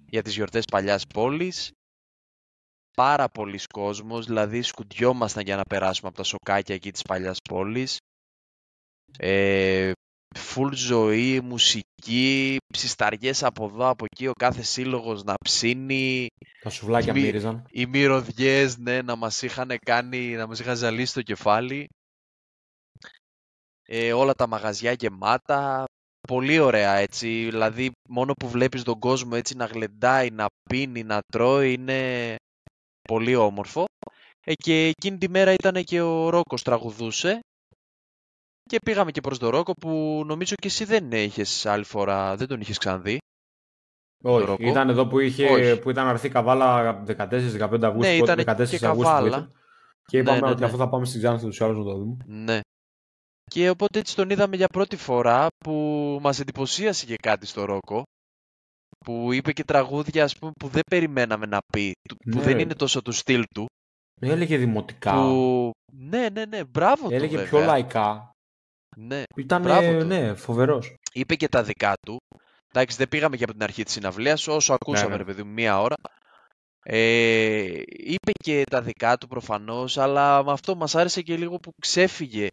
για 0.10 0.22
τις 0.22 0.34
γιορτές 0.36 0.66
παλιάς 0.66 1.08
πόλης. 1.14 1.72
Πάρα 2.98 3.30
πολλοί 3.30 3.60
κόσμος, 3.74 4.26
δηλαδή 4.26 4.62
σκουντιόμασταν 4.62 5.44
για 5.44 5.56
να 5.56 5.64
περάσουμε 5.64 6.08
από 6.08 6.18
τα 6.18 6.24
σοκάκια 6.24 6.76
εκεί 6.76 6.92
της 6.92 7.02
παλιάς 7.02 7.38
πόλης. 7.50 7.98
Ε, 9.18 9.92
full 10.36 10.72
ζωή, 10.74 11.40
μουσική, 11.42 12.58
ψισταριές 12.74 13.44
από 13.44 13.66
εδώ, 13.66 13.88
από 13.90 14.06
εκεί, 14.12 14.28
ο 14.28 14.34
κάθε 14.40 14.62
σύλλογος 14.62 15.24
να 15.24 15.34
ψήνει. 15.44 16.28
Τα 16.62 16.70
σουβλάκια 16.70 17.14
μη- 17.14 17.22
μύριζαν. 17.22 17.66
Οι 17.70 17.86
μυρωδιές, 17.86 18.78
ναι, 18.78 19.02
να 19.02 19.16
μας 19.16 19.42
είχαν 19.42 19.78
κάνει, 19.86 20.36
να 20.36 20.48
μας 20.48 20.60
είχαν 20.60 20.76
ζαλίσει 20.76 21.14
το 21.14 21.22
κεφάλι. 21.22 21.88
Ε, 23.90 24.14
όλα 24.14 24.34
τα 24.34 24.48
μαγαζιά 24.48 24.92
γεμάτα. 24.92 25.84
Πολύ 26.28 26.60
ωραία 26.60 26.94
έτσι, 26.94 27.28
δηλαδή 27.50 27.92
μόνο 28.10 28.34
που 28.34 28.48
βλέπεις 28.50 28.84
τον 28.84 29.00
κόσμο 29.00 29.32
έτσι 29.34 29.56
να 29.56 29.66
γλεντάει, 29.66 30.30
να 30.30 30.46
πίνει, 30.70 31.04
να 31.04 31.20
τρώει 31.32 31.74
είναι 31.74 32.36
πολύ 33.02 33.36
όμορφο. 33.36 33.86
Ε, 34.46 34.54
και 34.54 34.88
εκείνη 34.88 35.18
τη 35.18 35.30
μέρα 35.30 35.54
ήταν 35.54 35.84
και 35.84 36.02
ο 36.02 36.30
Ρόκος 36.30 36.62
τραγουδούσε 36.64 37.40
και 38.64 38.78
πήγαμε 38.86 39.12
και 39.12 39.22
προς 39.22 39.40
τον 39.40 39.50
Ρόκο 39.50 39.74
που 39.74 40.24
νομίζω 40.26 40.56
και 40.56 40.68
εσύ 40.68 40.84
δεν 40.86 41.12
είχες 41.12 41.66
άλλη 41.66 41.84
φορά, 41.84 42.36
δεν 42.36 42.48
τον 42.48 42.62
είχες 42.62 42.78
ξαναδεί. 42.78 43.18
Όχι, 44.24 44.46
Ρόκο. 44.46 44.64
ήταν 44.68 44.90
εδώ 44.90 45.08
που, 45.08 45.20
είχε, 45.20 45.46
Όχι. 45.50 45.80
που 45.80 45.90
ήταν 45.90 46.08
αρθεί 46.08 46.30
καβάλα 46.30 47.04
14-15 47.08 47.88
Αυγούστου. 47.88 48.12
Ναι, 48.12 48.18
πότε- 48.20 48.40
ήταν 48.40 48.56
14 48.58 48.78
και 48.80 48.86
Αυγούστου 48.86 48.96
που 48.96 49.02
καβάλα. 49.04 49.28
ήταν. 49.28 49.52
Και 50.06 50.18
είπαμε 50.18 50.40
Ναι, 50.40 50.46
ναι, 50.46 50.52
ότι 50.52 50.60
ναι. 50.60 50.66
αφού 50.66 50.78
θα 50.78 50.90
πάμε 50.90 51.06
στην 51.06 51.20
Ξάνθη 51.20 51.46
τους 51.46 51.62
άλλους 51.62 51.78
να 51.78 51.84
το 51.84 51.96
δούμε. 51.98 52.18
Ναι. 52.26 52.60
Και 53.50 53.70
οπότε 53.70 54.00
έτσι 54.00 54.16
τον 54.16 54.30
είδαμε 54.30 54.56
για 54.56 54.68
πρώτη 54.68 54.96
φορά 54.96 55.48
που 55.58 55.74
μας 56.22 56.40
εντυπωσίασε 56.40 57.06
και 57.06 57.16
κάτι 57.16 57.46
στο 57.46 57.66
Ρόκο 57.66 58.04
που 59.06 59.34
είπε 59.34 59.52
και 59.54 59.64
τραγούδια 59.64 60.24
ας 60.24 60.38
πούμε, 60.38 60.52
που 60.60 60.68
δεν 60.68 60.82
περιμέναμε 60.90 61.46
να 61.46 61.58
πει, 61.74 61.92
του- 62.10 62.16
που 62.18 62.38
Ναι, 62.38 62.42
δεν 62.44 62.56
ρε. 62.56 62.62
είναι 62.62 62.74
τόσο 62.76 63.02
του 63.02 63.12
στυλ 63.12 63.44
του. 63.56 63.66
Έλεγε 64.22 64.58
δημοτικά. 64.58 65.14
Που... 65.14 65.72
Ναι, 65.94 66.30
ναι, 66.30 66.46
ναι, 66.46 66.64
μπράβο 66.64 67.08
του 67.08 67.14
Έλεγε 67.14 67.36
βέβαια. 67.38 67.50
πιο 67.50 67.60
λαϊκά. 67.60 68.32
Ναι. 68.98 69.24
Ήταν 69.36 69.62
Μπράβο 69.62 70.00
του. 70.00 70.06
ναι, 70.06 70.34
φοβερός. 70.34 70.94
Είπε 71.14 71.36
και 71.36 71.48
τα 71.48 71.64
δικά 71.64 71.94
του. 72.08 72.18
Εντάξει, 72.74 72.98
δεν 72.98 73.08
πήγαμε 73.10 73.38
και 73.38 73.44
από 73.44 73.54
την 73.54 73.64
αρχή 73.64 73.84
της 73.84 73.94
συναυλίας, 73.94 74.48
όσο 74.48 74.74
ακούσαμε, 74.74 75.10
ναι. 75.10 75.16
ρε 75.16 75.24
παιδί 75.24 75.44
μου, 75.44 75.52
μία 75.52 75.82
ώρα. 75.82 75.96
Ε, 76.84 77.82
είπε 77.88 78.32
και 78.44 78.64
τα 78.70 78.82
δικά 78.82 79.18
του 79.18 79.28
προφανώς, 79.28 79.98
αλλά 79.98 80.44
με 80.44 80.52
αυτό 80.52 80.76
μας 80.76 80.96
άρεσε 80.96 81.22
και 81.22 81.38
λίγο 81.38 81.58
που 81.58 81.72
ξέφυγε 81.82 82.48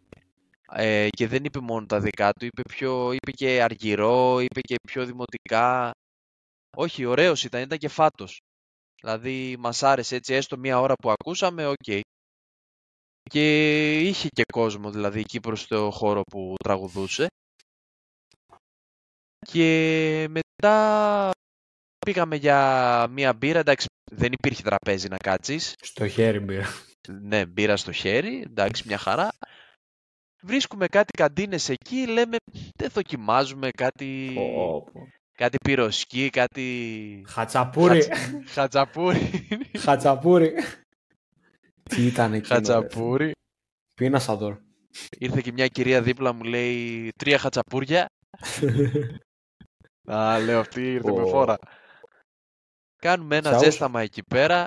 ε, 0.71 1.07
και 1.09 1.27
δεν 1.27 1.43
είπε 1.43 1.59
μόνο 1.59 1.85
τα 1.85 1.99
δικά 1.99 2.31
του, 2.31 2.45
είπε, 2.45 2.61
πιο, 2.61 3.11
είπε 3.11 3.31
και 3.31 3.61
Αργυρό, 3.61 4.39
είπε 4.39 4.59
και 4.61 4.75
πιο 4.87 5.05
δημοτικά. 5.05 5.91
Όχι, 6.77 7.05
ωραίος 7.05 7.43
ήταν, 7.43 7.61
ήταν 7.61 7.77
κεφάτος. 7.77 8.39
Δηλαδή 9.01 9.55
μας 9.59 9.83
άρεσε 9.83 10.15
έτσι, 10.15 10.33
έστω 10.33 10.57
μία 10.57 10.79
ώρα 10.79 10.93
που 10.93 11.11
ακούσαμε, 11.11 11.67
οκ. 11.67 12.03
Και 13.29 13.99
είχε 13.99 14.27
και 14.27 14.43
κόσμο 14.53 14.91
δηλαδή 14.91 15.19
εκεί 15.19 15.39
προς 15.39 15.67
το 15.67 15.91
χώρο 15.91 16.21
που 16.21 16.55
τραγουδούσε. 16.63 17.27
Και 19.47 20.27
μετά 20.29 21.31
πήγαμε 22.05 22.35
για 22.35 23.07
μία 23.09 23.33
μπύρα, 23.33 23.59
εντάξει 23.59 23.87
δεν 24.11 24.31
υπήρχε 24.31 24.63
τραπέζι 24.63 25.07
να 25.07 25.17
κάτσεις. 25.17 25.73
Στο 25.81 26.07
χέρι 26.07 26.39
μπήρα. 26.39 26.67
Ναι, 27.07 27.45
μπύρα 27.45 27.77
στο 27.77 27.91
χέρι, 27.91 28.41
εντάξει, 28.41 28.83
μια 28.87 28.97
χαρά. 28.97 29.29
Βρίσκουμε 30.45 30.87
κάτι 30.87 31.11
καντίνες 31.17 31.69
εκεί, 31.69 32.07
λέμε 32.07 32.37
δεν 32.75 32.89
δοκιμάζουμε 32.93 33.69
κάτι, 33.77 34.31
Πω, 34.35 34.83
πω. 34.93 35.07
κάτι 35.37 35.57
πυροσκή, 35.57 36.29
κάτι 36.29 37.23
Χατσαπούρι. 37.27 38.01
χατσα- 38.03 38.43
χατσαπούρι. 38.47 39.47
Χατσαπούρι. 39.77 40.53
Τι 41.83 42.05
ήταν 42.05 42.33
εκεί. 42.33 42.47
χατσαπούρι. 42.47 43.31
Πίνασα 43.95 44.37
τώρα. 44.37 44.59
Ήρθε 45.19 45.41
και 45.41 45.51
μια 45.51 45.67
κυρία 45.67 46.01
δίπλα 46.01 46.33
μου 46.33 46.43
λέει 46.43 47.09
τρία 47.17 47.37
χατσαπούρια. 47.37 48.05
Α, 50.11 50.39
λέω 50.39 50.59
αυτή 50.59 50.81
ήρθε 50.93 51.11
με 51.11 51.21
Ω. 51.21 51.27
φόρα. 51.27 51.55
Κάνουμε 52.95 53.35
ένα 53.35 53.49
Σαούσα. 53.49 53.63
ζέσταμα 53.65 54.01
εκεί 54.01 54.23
πέρα 54.23 54.65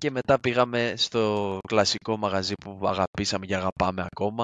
και 0.00 0.10
μετά 0.10 0.40
πήγαμε 0.40 0.94
στο 0.96 1.58
κλασικό 1.68 2.16
μαγαζί 2.16 2.54
που 2.64 2.80
αγαπήσαμε 2.82 3.46
και 3.46 3.56
αγαπάμε 3.56 4.06
ακόμα. 4.10 4.42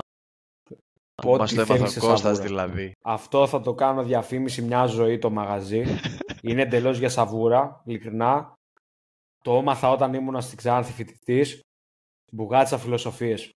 Που 1.23 1.31
Ό,τι 1.31 1.39
μας 1.39 1.55
το 1.55 1.61
έμαθε 1.61 1.77
θέλεις 1.77 1.91
ο 1.91 1.93
σε 1.93 2.01
Κώστας 2.01 2.37
σαβούρα. 2.37 2.43
δηλαδή. 2.43 2.93
Αυτό 3.05 3.47
θα 3.47 3.61
το 3.61 3.75
κάνω 3.75 4.03
διαφήμιση 4.03 4.63
μια 4.63 4.87
ζωή 4.87 5.19
το 5.19 5.31
μαγαζί. 5.31 5.85
Είναι 6.49 6.63
εντελώς 6.63 6.99
για 6.99 7.09
σαβούρα, 7.09 7.83
ειλικρινά. 7.85 8.53
Το 9.45 9.57
έμαθα 9.57 9.91
όταν 9.91 10.15
ήμουν 10.15 10.41
στη 10.41 10.57
Ξάνθη 10.57 10.93
φοιτητής. 10.93 11.61
Μπουγάτσα 12.33 12.79
φιλοσοφίες. 12.79 13.53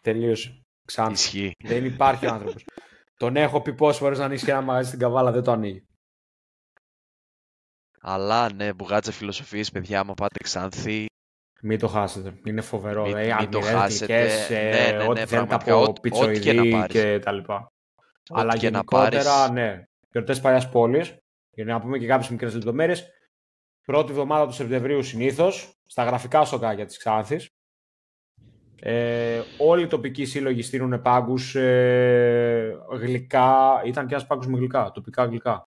Τελείωσε. 0.00 0.60
Ξάνθη. 0.86 1.12
Ισχύει. 1.12 1.52
Δεν 1.64 1.84
υπάρχει 1.84 2.26
ο 2.26 2.32
άνθρωπος. 2.32 2.64
Τον 3.20 3.36
έχω 3.36 3.60
πει 3.60 3.74
πόσες 3.74 3.98
φορές 4.00 4.18
να 4.18 4.24
ανοίξει 4.24 4.50
ένα 4.50 4.60
μαγαζί 4.60 4.88
στην 4.88 5.00
Καβάλα, 5.00 5.32
δεν 5.32 5.42
το 5.42 5.52
ανοίγει. 5.52 5.86
Αλλά 8.04 8.52
ναι, 8.52 8.72
μπουγάτσα 8.72 9.12
φιλοσοφίες, 9.12 9.70
παιδιά, 9.70 10.00
άμα 10.00 10.14
πάτε 10.14 10.38
Ξάνθη, 10.42 11.06
Μην 11.64 11.78
το 11.78 11.88
χάσετε. 11.88 12.34
Είναι 12.44 12.60
φοβερό. 12.60 13.02
Μην- 13.06 13.16
Ε, 13.16 13.34
μην 13.38 13.50
το 13.50 13.58
αλμυρές, 13.58 13.80
χάσετε. 13.80 14.14
γλυκές, 14.18 14.50
ε, 14.50 14.62
Ναι, 14.62 14.70
ναι, 14.70 14.96
ναι, 14.96 15.08
ό,τι 15.08 15.20
θέλετε 15.20 15.26
πραγματικά, 15.26 15.72
από 15.74 15.82
ό,τι- 15.82 16.10
ό,τι 16.12 16.40
και 16.40 16.52
να 16.52 16.62
πιτσοειδή 16.62 16.70
πάρεις. 16.70 16.92
και 17.02 17.18
τα 17.18 17.32
λοιπά. 17.32 17.72
Αλλά 18.32 18.48
ό,τι 18.50 18.58
και 18.58 18.70
να 18.70 18.76
γενικότερα, 18.78 19.22
πάρεις. 19.22 19.50
ναι. 19.50 19.82
Γιορτές 20.10 20.40
παλιάς 20.40 20.68
πόλης, 20.68 21.16
για 21.50 21.64
να 21.64 21.80
πούμε 21.80 21.98
και 21.98 22.06
κάποιες 22.06 22.28
μικρές 22.28 22.54
λεπτομέρειες. 22.54 23.06
Πρώτη 23.84 24.10
εβδομάδα 24.10 24.46
του 24.46 24.52
Σεπτεμβρίου 24.52 25.02
συνήθως, 25.02 25.72
στα 25.86 26.04
γραφικά 26.04 26.44
σοκάκια 26.44 26.86
τη 26.86 26.98
Ξάνθης. 26.98 27.48
Ε, 28.80 29.40
όλοι 29.58 29.82
οι 29.82 29.86
τοπικοί 29.86 30.24
σύλλογοι 30.24 30.62
στείλουν 30.62 31.02
πάγκους 31.02 31.54
ε, 31.54 32.76
γλυκά. 32.90 33.82
Ήταν 33.84 34.06
και 34.06 34.14
ένας 34.14 34.26
πάγκος 34.26 34.46
με 34.46 34.56
γλυκά, 34.58 34.90
τοπικά 34.90 35.24
γλυκά. 35.24 35.66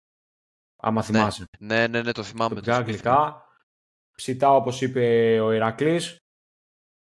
Άμα 0.87 1.03
θυμάσαι. 1.03 1.45
Ναι, 1.59 1.87
ναι, 1.87 2.03
ναι, 2.03 2.13
το 2.13 2.23
θυμάμαι. 2.23 2.49
το 2.49 2.55
τοπικά 2.55 2.77
θυμήθηκα. 2.77 3.11
γλυκά. 3.15 3.45
Ψητά 4.17 4.55
όπως 4.55 4.81
είπε 4.83 5.01
ο 5.41 5.53
Ηρακλής. 5.53 6.17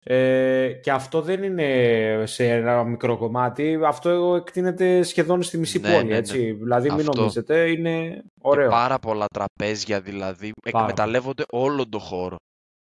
Ε, 0.05 0.71
και 0.83 0.91
αυτό 0.91 1.21
δεν 1.21 1.43
είναι 1.43 2.23
σε 2.25 2.47
ένα 2.49 2.83
μικρό 2.83 3.17
κομμάτι. 3.17 3.79
Αυτό 3.85 4.35
εκτείνεται 4.35 5.03
σχεδόν 5.03 5.41
στη 5.43 5.57
μισή 5.57 5.79
Ναι, 5.79 5.91
πόλη. 5.91 6.03
ναι, 6.03 6.09
ναι. 6.09 6.17
Έτσι. 6.17 6.51
Δηλαδή, 6.51 6.89
μην 6.91 6.99
Αυτό. 6.99 7.19
νομίζετε, 7.19 7.69
είναι 7.71 8.09
Και 8.15 8.23
ωραίο. 8.41 8.69
πάρα 8.69 8.99
πολλά 8.99 9.25
τραπέζια 9.33 10.01
δηλαδή. 10.01 10.51
Πάρα. 10.71 10.83
Εκμεταλλεύονται 10.85 11.43
όλο 11.51 11.89
τον 11.89 11.99
χώρο. 11.99 12.35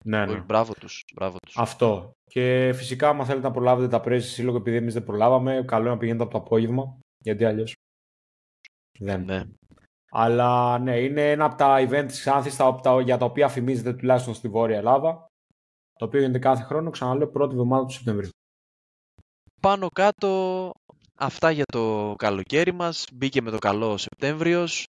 Ναι, 0.05 0.21
Όχι, 0.23 0.33
ναι. 0.33 0.39
Μπράβο 0.39 0.73
τους, 0.73 1.01
μπράβο 1.15 1.37
τους. 1.45 1.57
Αυτό. 1.57 2.11
Και 2.31 2.71
φυσικά, 2.75 3.09
άμα 3.09 3.25
θέλετε 3.25 3.47
να 3.47 3.53
προλάβετε 3.53 3.87
τα 3.87 3.99
πρέσβη 3.99 4.29
σύλλογο, 4.29 4.57
επειδή 4.57 4.75
εμείς 4.77 4.93
δεν 4.93 5.03
προλάβαμε, 5.03 5.63
καλό 5.67 5.81
είναι 5.83 5.91
να 5.93 5.97
πηγαίνετε 5.97 6.23
από 6.23 6.31
το 6.31 6.37
απόγευμα. 6.37 6.97
Γιατί 7.23 7.45
αλλιώς. 7.45 7.73
Δεν. 8.99 9.23
Ναι. 9.25 9.43
Αλλά 10.17 10.79
ναι, 10.79 10.99
είναι 10.99 11.31
ένα 11.31 11.45
από 11.45 11.55
τα 11.55 11.87
event 11.87 12.05
της 12.07 12.19
Ξάνθη 12.19 12.55
τα, 12.57 12.75
τα, 12.75 13.01
για 13.01 13.17
τα 13.17 13.25
οποία 13.25 13.47
φημίζεται 13.47 13.93
τουλάχιστον 13.93 14.33
στη 14.33 14.47
Βόρεια 14.47 14.77
Ελλάδα. 14.77 15.27
Το 15.93 16.05
οποίο 16.05 16.19
γίνεται 16.19 16.39
κάθε 16.39 16.63
χρόνο, 16.63 16.89
ξαναλέω, 16.89 17.27
πρώτη 17.27 17.51
εβδομάδα 17.51 17.85
του 17.85 17.93
Σεπτεμβρίου. 17.93 18.29
Πάνω 19.61 19.87
κάτω 19.89 20.71
αυτά 21.15 21.51
για 21.51 21.63
το 21.65 22.15
καλοκαίρι 22.17 22.73
μας. 22.73 23.05
Μπήκε 23.13 23.41
με 23.41 23.51
το 23.51 23.57
καλό 23.57 23.91
ο 23.91 23.97
Σεπτέμβριος. 23.97 24.87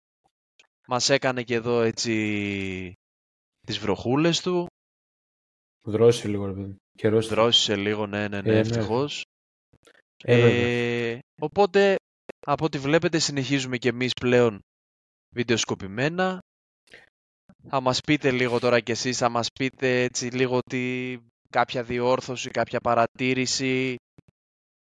Μας 0.87 1.11
έκανε 1.11 1.43
και 1.43 1.55
εδώ 1.55 1.81
έτσι 1.81 2.93
τις 3.67 3.79
βροχούλες 3.79 4.41
του. 4.41 4.67
Δρόσε 5.83 6.29
λίγο, 6.29 6.47
ρε 6.47 6.53
παιδί. 6.53 6.77
Καιρός. 6.99 7.29
Δρόσισε 7.29 7.77
λίγο, 7.77 8.07
ναι, 8.07 8.29
ναι, 8.29 8.41
ναι, 8.41 8.51
Ε, 8.51 8.53
ναι. 8.53 8.59
ευτυχώς. 8.59 9.25
Ε, 10.23 10.41
βέβαια. 10.41 11.11
Ε, 11.11 11.19
οπότε, 11.41 11.97
από 12.47 12.65
ό,τι 12.65 12.79
βλέπετε, 12.79 13.19
συνεχίζουμε 13.19 13.77
και 13.77 13.89
εμείς 13.89 14.13
πλέον 14.13 14.61
βιντεοσκοπημένα. 15.35 16.39
Θα 17.69 17.81
μας 17.81 18.01
πείτε 18.01 18.31
λίγο 18.31 18.59
τώρα 18.59 18.81
κι 18.81 18.91
εσείς, 18.91 19.19
θα 19.19 19.29
μας 19.29 19.49
πείτε 19.53 20.03
έτσι 20.03 20.27
λίγο 20.27 20.57
ότι 20.57 21.19
κάποια 21.51 21.83
διόρθωση, 21.83 22.51
κάποια 22.51 22.81
παρατήρηση, 22.81 23.97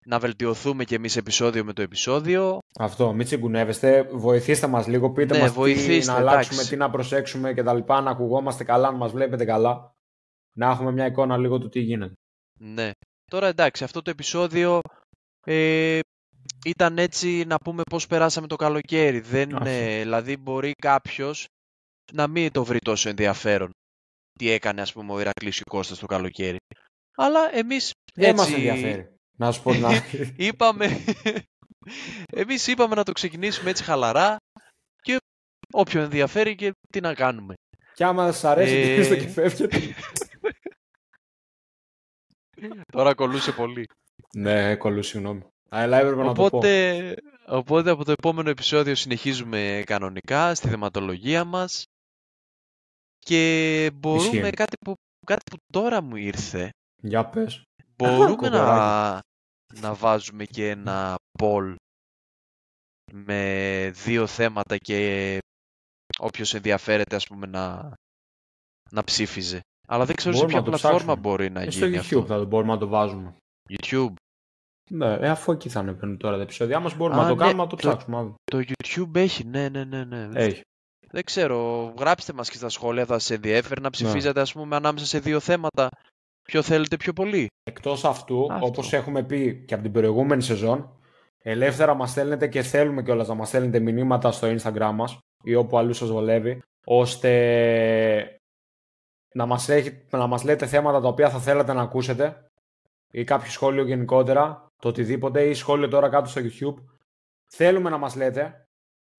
να 0.05 0.19
βελτιωθούμε 0.19 0.83
κι 0.83 0.93
εμείς 0.93 1.15
επεισόδιο 1.15 1.63
με 1.63 1.73
το 1.73 1.81
επεισόδιο. 1.81 2.59
Αυτό, 2.79 3.13
μην 3.13 3.25
τσιγκουνεύεστε. 3.25 4.03
Βοηθήστε 4.03 4.67
μας 4.67 4.87
λίγο. 4.87 5.11
Πείτε 5.11 5.33
Ναι, 5.33 5.41
μας 5.41 5.51
τι 5.51 5.55
βοηθήστε, 5.55 6.11
να 6.11 6.17
αλλάξουμε, 6.17 6.55
εντάξει. 6.55 6.69
τι 6.69 6.75
να 6.75 6.89
προσέξουμε 6.89 7.53
κτλ. 7.53 7.77
Να 7.87 8.09
ακουγόμαστε 8.09 8.63
καλά, 8.63 8.91
να 8.91 8.97
μας 8.97 9.11
βλέπετε 9.11 9.45
καλά. 9.45 9.91
Να 10.57 10.69
έχουμε 10.69 10.91
μια 10.91 11.05
εικόνα 11.05 11.37
λίγο 11.37 11.57
του 11.57 11.69
τι 11.69 11.79
γίνεται. 11.79 12.13
Ναι. 12.59 12.91
Τώρα 13.31 13.47
εντάξει, 13.47 13.83
αυτό 13.83 14.01
το 14.01 14.09
επεισόδιο 14.09 14.79
ε, 15.45 15.99
ήταν 16.67 16.97
έτσι 16.97 17.43
να 17.47 17.57
πούμε 17.57 17.81
πώς 17.89 18.07
περάσαμε 18.07 18.47
το 18.47 18.55
καλοκαίρι. 18.55 19.19
Δεν, 19.19 19.55
Αυτό. 19.55 19.69
ε, 19.69 20.01
δηλαδή 20.01 20.37
μπορεί 20.37 20.71
κάποιος 20.81 21.45
να 22.13 22.27
μην 22.27 22.51
το 22.51 22.63
βρει 22.65 22.79
τόσο 22.79 23.09
ενδιαφέρον 23.09 23.69
τι 24.39 24.49
έκανε 24.49 24.81
ας 24.81 24.93
πούμε 24.93 25.13
ο 25.13 25.19
Ηρακλής 25.19 25.55
και 25.57 25.63
ο 25.65 25.69
Κώστας 25.69 25.99
το 25.99 26.05
καλοκαίρι. 26.05 26.57
Αλλά 27.15 27.55
εμείς 27.55 27.91
Δεν 28.13 28.35
μας 28.35 28.45
έτσι 28.49 28.53
ενδιαφέρει. 28.67 29.15
Να 29.37 29.51
σου 29.51 29.63
πω 29.63 29.71
την 29.71 29.85
αλήθεια. 29.89 30.33
είπαμε, 30.37 30.87
εμείς 32.41 32.67
είπαμε 32.67 32.95
να 32.95 33.03
το 33.03 33.11
ξεκινήσουμε 33.11 33.69
έτσι 33.69 33.83
χαλαρά 33.83 34.35
και 35.01 35.17
όποιον 35.73 36.03
ενδιαφέρει 36.03 36.55
και 36.55 36.71
τι 36.89 36.99
να 36.99 37.13
κάνουμε. 37.13 37.53
Κι 37.93 38.03
άμα 38.03 38.31
σας 38.31 38.43
αρέσει, 38.43 38.73
Ε, 38.75 38.95
κλείστε 38.95 39.17
και 39.17 39.27
φεύγετε. 39.27 39.77
Τώρα 42.91 43.13
κολούσε 43.13 43.51
πολύ. 43.51 43.85
ναι, 44.35 44.75
κολλού, 44.75 45.03
συγγνώμη. 45.03 45.41
Αλλά 45.69 45.97
έπρεπε 45.97 46.23
να 46.23 46.33
το 46.33 46.33
πω. 46.33 46.57
Οπότε 46.57 47.15
Οπότε 47.49 47.89
από 47.89 48.03
το 48.05 48.11
επόμενο 48.11 48.49
επεισόδιο 48.49 48.95
συνεχίζουμε 48.95 49.83
κανονικά 49.85 50.55
στη 50.55 50.67
θεματολογία 50.67 51.43
μας 51.45 51.83
και 53.19 53.91
μπορούμε 53.93 54.37
Ισχύει. 54.37 54.49
κάτι 54.49 54.77
που, 54.85 54.93
κάτι 55.25 55.41
που 55.51 55.57
τώρα 55.73 56.01
μου 56.01 56.15
ήρθε. 56.15 56.69
Για 57.01 57.25
πες. 57.25 57.61
Μπορούμε 57.95 58.25
να, 58.25 58.27
Κοκοράκι. 58.35 59.21
να 59.81 59.93
βάζουμε 59.93 60.45
και 60.45 60.69
ένα 60.69 61.15
poll 61.39 61.75
με 63.13 63.91
δύο 63.93 64.27
θέματα 64.27 64.77
και 64.77 65.37
όποιος 66.19 66.53
ενδιαφέρεται 66.53 67.15
ας 67.15 67.27
πούμε 67.27 67.47
να, 67.47 67.93
να 68.91 69.03
ψήφιζε. 69.03 69.59
Αλλά 69.87 70.05
δεν 70.05 70.15
ξέρω 70.15 70.35
Μπορούμε 70.35 70.51
σε 70.53 70.57
ποια 70.61 70.71
να 70.71 70.71
το 70.71 70.79
πλατφόρμα 70.79 71.13
ψάξουμε. 71.13 71.29
μπορεί 71.35 71.49
να 71.49 71.61
Ε, 71.61 71.69
στο 71.69 71.85
γίνει 71.85 71.97
YouTube 71.97 72.01
αυτό. 72.19 72.25
θα 72.25 72.37
το 72.37 72.45
μπορούμε 72.45 72.73
να 72.73 72.79
το 72.79 72.87
βάζουμε. 72.87 73.35
YouTube. 73.69 74.13
Ναι, 74.89 75.13
ε, 75.13 75.29
αφού 75.29 75.51
εκεί 75.51 75.69
θα 75.69 75.79
ανεβαίνουν 75.79 76.17
τώρα 76.17 76.35
τα 76.35 76.41
επεισόδια 76.41 76.79
μας 76.79 76.95
μπορούμε 76.95 77.19
Α, 77.19 77.21
να 77.23 77.27
το 77.29 77.35
ναι, 77.35 77.41
κάνουμε, 77.41 77.63
να 77.63 77.69
το 77.69 77.75
το- 77.75 77.87
ψάξουμε. 77.87 78.17
αύριο. 78.17 78.35
Το 78.43 78.57
YouTube 78.67 79.15
έχει, 79.15 79.43
ναι, 79.43 79.69
ναι, 79.69 79.83
ναι, 79.83 80.03
ναι. 80.05 80.27
Έχει. 80.33 80.61
Δεν 81.11 81.23
ξέρω, 81.23 81.93
γράψτε 81.99 82.33
μας 82.33 82.49
και 82.49 82.57
στα 82.57 82.69
σχόλια, 82.69 83.05
θα 83.05 83.19
σε 83.19 83.33
ενδιαφέρει 83.33 83.81
να 83.81 83.89
ψηφίζετε 83.89 84.41
ας 84.41 84.53
πούμε 84.53 84.75
ανάμεσα 84.75 85.05
σε 85.05 85.19
δύο 85.19 85.39
θέματα. 85.39 85.89
Ποιο 86.43 86.61
θέλετε 86.61 86.97
πιο 86.97 87.13
πολύ; 87.13 87.47
Εκτός 87.63 88.05
αυτού, 88.05 88.47
Αυτό. 88.51 88.65
όπως 88.65 88.93
έχουμε 88.93 89.23
πει 89.23 89.63
και 89.67 89.73
από 89.73 89.83
την 89.83 89.91
προηγούμενη 89.91 90.41
σεζόν, 90.41 90.89
ελεύθερα 91.43 91.93
μας 91.93 92.09
στέλνετε 92.11 92.47
και 92.47 92.61
θέλουμε 92.61 93.03
κιόλας 93.03 93.27
να 93.27 93.33
μας 93.33 93.47
στέλνετε 93.47 93.79
μηνύματα 93.79 94.31
στο 94.31 94.47
Instagram 94.57 94.91
μας 94.93 95.17
ή 95.43 95.55
όπου 95.55 95.77
αλλού 95.77 95.93
σας 95.93 96.09
βολεύει, 96.09 96.61
ώστε 96.85 97.31
να 99.33 99.45
μας, 99.45 99.69
έχει, 99.69 100.01
να 100.09 100.27
μας 100.27 100.43
λέτε 100.43 100.65
θέματα 100.65 101.01
τα 101.01 101.07
οποία 101.07 101.29
θα 101.29 101.39
θέλατε 101.39 101.73
να 101.73 101.81
ακούσετε 101.81 102.49
ή 103.11 103.23
κάποιο 103.23 103.51
σχόλιο 103.51 103.83
γενικότερα, 103.85 104.66
το 104.81 104.87
οτιδήποτε 104.87 105.49
ή 105.49 105.53
σχόλιο 105.53 105.87
τώρα 105.87 106.09
κάτω 106.09 106.29
στο 106.29 106.41
YouTube. 106.43 106.83
Θέλουμε 107.49 107.89
να 107.89 107.97
μας 107.97 108.15
λέτε 108.15 108.67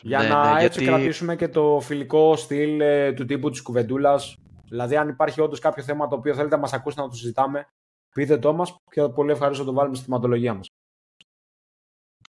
για 0.03 0.19
Ναι, 0.19 0.29
να 0.29 0.55
ναι, 0.55 0.63
έτσι 0.65 0.79
γιατί- 0.83 0.95
κρατήσουμε 0.97 1.37
και 1.37 1.49
το 1.49 1.81
φιλικό 1.81 2.37
στυλ 2.37 2.81
ε, 2.81 3.13
του 3.13 3.25
τύπου 3.25 3.51
της 3.51 3.63
κουβεντούλας. 3.63 4.37
Δηλαδή 4.69 4.97
αν 4.97 5.09
υπάρχει 5.09 5.41
όντως 5.41 5.59
κάποιο 5.59 5.83
θέμα 5.83 6.09
το 6.09 6.17
οποίο 6.17 6.35
θέλετε 6.35 6.55
να 6.55 6.61
μας 6.61 6.73
ακούσετε 6.73 7.03
να 7.03 7.09
το 7.09 7.15
συζητάμε, 7.15 7.69
πείτε 8.15 8.39
το 8.39 8.53
μας 8.53 8.77
και 8.91 9.09
πολύ 9.09 9.31
ευχαριστώ 9.31 9.65
να 9.65 9.71
το 9.71 9.75
βάλουμε 9.77 9.97
στη 9.97 10.05
θεματολογία 10.05 10.55
μας. 10.55 10.67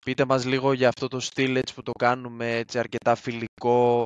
Πείτε 0.05 0.25
μας 0.25 0.45
λίγο 0.45 0.73
για 0.73 0.89
αυτό 0.89 1.09
το 1.09 1.21
στυλ 1.21 1.57
έτσι 1.57 1.75
που 1.75 1.83
το 1.83 1.93
κάνουμε 1.93 2.57
έτσι 2.57 2.79
αρκετά 2.79 3.15
φιλικό 3.15 4.05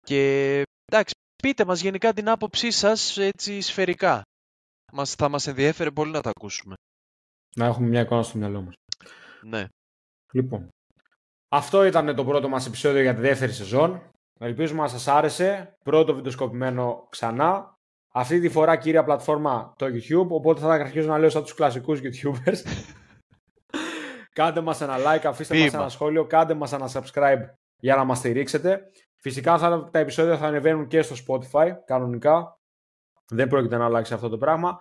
και 0.00 0.62
εντάξει, 0.84 1.14
πείτε 1.42 1.64
μας 1.64 1.80
γενικά 1.80 2.12
την 2.12 2.28
άποψή 2.28 2.70
σας 2.70 3.18
έτσι 3.18 3.60
σφαιρικά. 3.60 4.22
Μας, 4.92 5.14
θα 5.14 5.28
μας 5.28 5.46
ενδιέφερε 5.46 5.90
πολύ 5.90 6.10
να 6.10 6.20
τα 6.20 6.30
ακούσουμε. 6.36 6.74
Να 7.56 7.66
έχουμε 7.66 7.88
μια 7.88 8.00
εικόνα 8.00 8.22
στο 8.22 8.38
μυαλό 8.38 8.62
μας. 8.62 8.74
Ναι. 9.42 9.66
Λοιπόν, 10.32 10.68
αυτό 11.48 11.84
ήταν 11.84 12.14
το 12.14 12.24
πρώτο 12.24 12.48
μας 12.48 12.66
επεισόδιο 12.66 13.02
για 13.02 13.14
τη 13.14 13.20
δεύτερη 13.20 13.52
σεζόν. 13.52 14.02
Ελπίζουμε 14.38 14.80
να 14.82 14.88
σας 14.88 15.08
άρεσε. 15.08 15.76
Πρώτο 15.84 16.14
βιντεοσκοπημένο 16.14 17.06
ξανά. 17.10 17.74
Αυτή 18.12 18.40
τη 18.40 18.48
φορά 18.48 18.76
κύρια 18.76 19.04
πλατφόρμα 19.04 19.72
το 19.76 19.86
YouTube, 19.86 20.28
οπότε 20.28 20.60
θα 20.60 20.72
αρχίσω 20.72 21.08
να 21.08 21.18
λέω 21.18 21.28
σαν 21.28 21.42
τους 21.42 21.54
κλασικούς 21.54 22.00
YouTubers. 22.02 22.58
κάντε 24.38 24.60
μας 24.60 24.80
ένα 24.80 24.96
like, 24.96 25.24
αφήστε 25.26 25.54
μας 25.54 25.64
Ποίημα. 25.64 25.80
ένα 25.80 25.88
σχόλιο, 25.88 26.26
κάντε 26.26 26.54
μας 26.54 26.72
ένα 26.72 26.90
subscribe 26.92 27.40
για 27.76 27.96
να 27.96 28.04
μας 28.04 28.18
στηρίξετε. 28.18 28.90
Φυσικά 29.16 29.58
θα, 29.58 29.88
τα 29.90 29.98
επεισόδια 29.98 30.38
θα 30.38 30.46
ανεβαίνουν 30.46 30.86
και 30.86 31.02
στο 31.02 31.16
Spotify, 31.26 31.72
κανονικά. 31.84 32.58
Δεν 33.28 33.48
πρόκειται 33.48 33.76
να 33.76 33.84
αλλάξει 33.84 34.14
αυτό 34.14 34.28
το 34.28 34.38
πράγμα. 34.38 34.80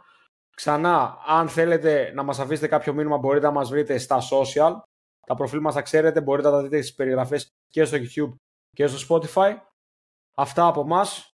Ξανά, 0.55 1.17
αν 1.25 1.49
θέλετε 1.49 2.11
να 2.13 2.23
μας 2.23 2.39
αφήσετε 2.39 2.67
κάποιο 2.67 2.93
μήνυμα 2.93 3.17
μπορείτε 3.17 3.45
να 3.45 3.51
μας 3.51 3.69
βρείτε 3.69 3.97
στα 3.97 4.19
social. 4.19 4.71
Τα 5.27 5.35
προφίλ 5.35 5.59
μας 5.59 5.73
τα 5.73 5.81
ξέρετε, 5.81 6.21
μπορείτε 6.21 6.49
να 6.49 6.53
τα 6.53 6.61
δείτε 6.63 6.81
στις 6.81 6.95
περιγραφές 6.95 7.47
και 7.67 7.85
στο 7.85 7.97
YouTube 7.97 8.35
και 8.71 8.87
στο 8.87 9.19
Spotify. 9.19 9.55
Αυτά 10.35 10.67
από 10.67 10.83
μας. 10.83 11.29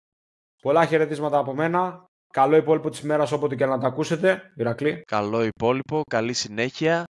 Πολλά 0.63 0.87
χαιρετίσματα 0.87 1.39
από 1.39 1.55
μένα. 1.55 2.05
Καλό 2.33 2.57
υπόλοιπο 2.57 2.91
της 2.91 3.01
ημέρας 3.01 3.33
όποτε 3.33 3.55
και 3.55 3.67
να 3.67 3.79
τα 3.79 3.87
ακούσετε. 3.87 4.53
Ηρακλή. 4.57 5.03
Καλό 5.07 5.43
υπόλοιπο, 5.43 6.03
καλή 6.11 6.33
συνέχεια. 6.33 7.05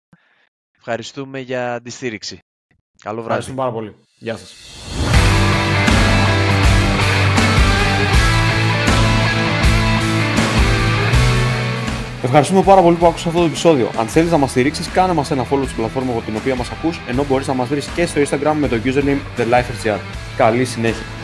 Ευχαριστούμε 0.78 1.40
για 1.40 1.82
τη 1.82 1.90
στήριξη. 1.90 2.40
Καλό 3.04 3.22
βράδυ. 3.22 3.40
Ευχαριστούμε 3.40 3.58
πάρα 3.58 3.72
πολύ. 3.72 3.96
Γεια 4.18 4.38
σας. 4.38 4.93
Ευχαριστούμε 12.24 12.62
πάρα 12.62 12.82
πολύ 12.82 12.96
που 12.96 13.06
άκουσες 13.06 13.28
αυτό 13.28 13.40
το 13.40 13.46
επεισόδιο. 13.46 13.90
Αν 14.00 14.08
θέλεις 14.08 14.32
να 14.32 14.38
μας 14.38 14.50
στηρίξεις, 14.50 14.88
κάνε 14.88 15.14
μας 15.14 15.32
ένα 15.32 15.44
follow 15.44 15.64
στην 15.64 15.76
πλατφόρμας 15.76 16.16
από 16.16 16.26
την 16.26 16.36
οποία 16.36 16.56
μας 16.56 16.72
ακούς, 16.72 17.02
ενώ 17.08 17.26
μπορείς 17.30 17.48
να 17.48 17.54
μας 17.54 17.68
βρεις 17.68 17.86
και 17.96 18.06
στο 18.06 18.22
Instagram 18.22 18.54
με 18.60 18.68
το 18.68 18.76
username 18.84 19.40
TheLifeRGR. 19.40 20.00
Καλή 20.38 20.66
συνέχεια. 20.66 21.23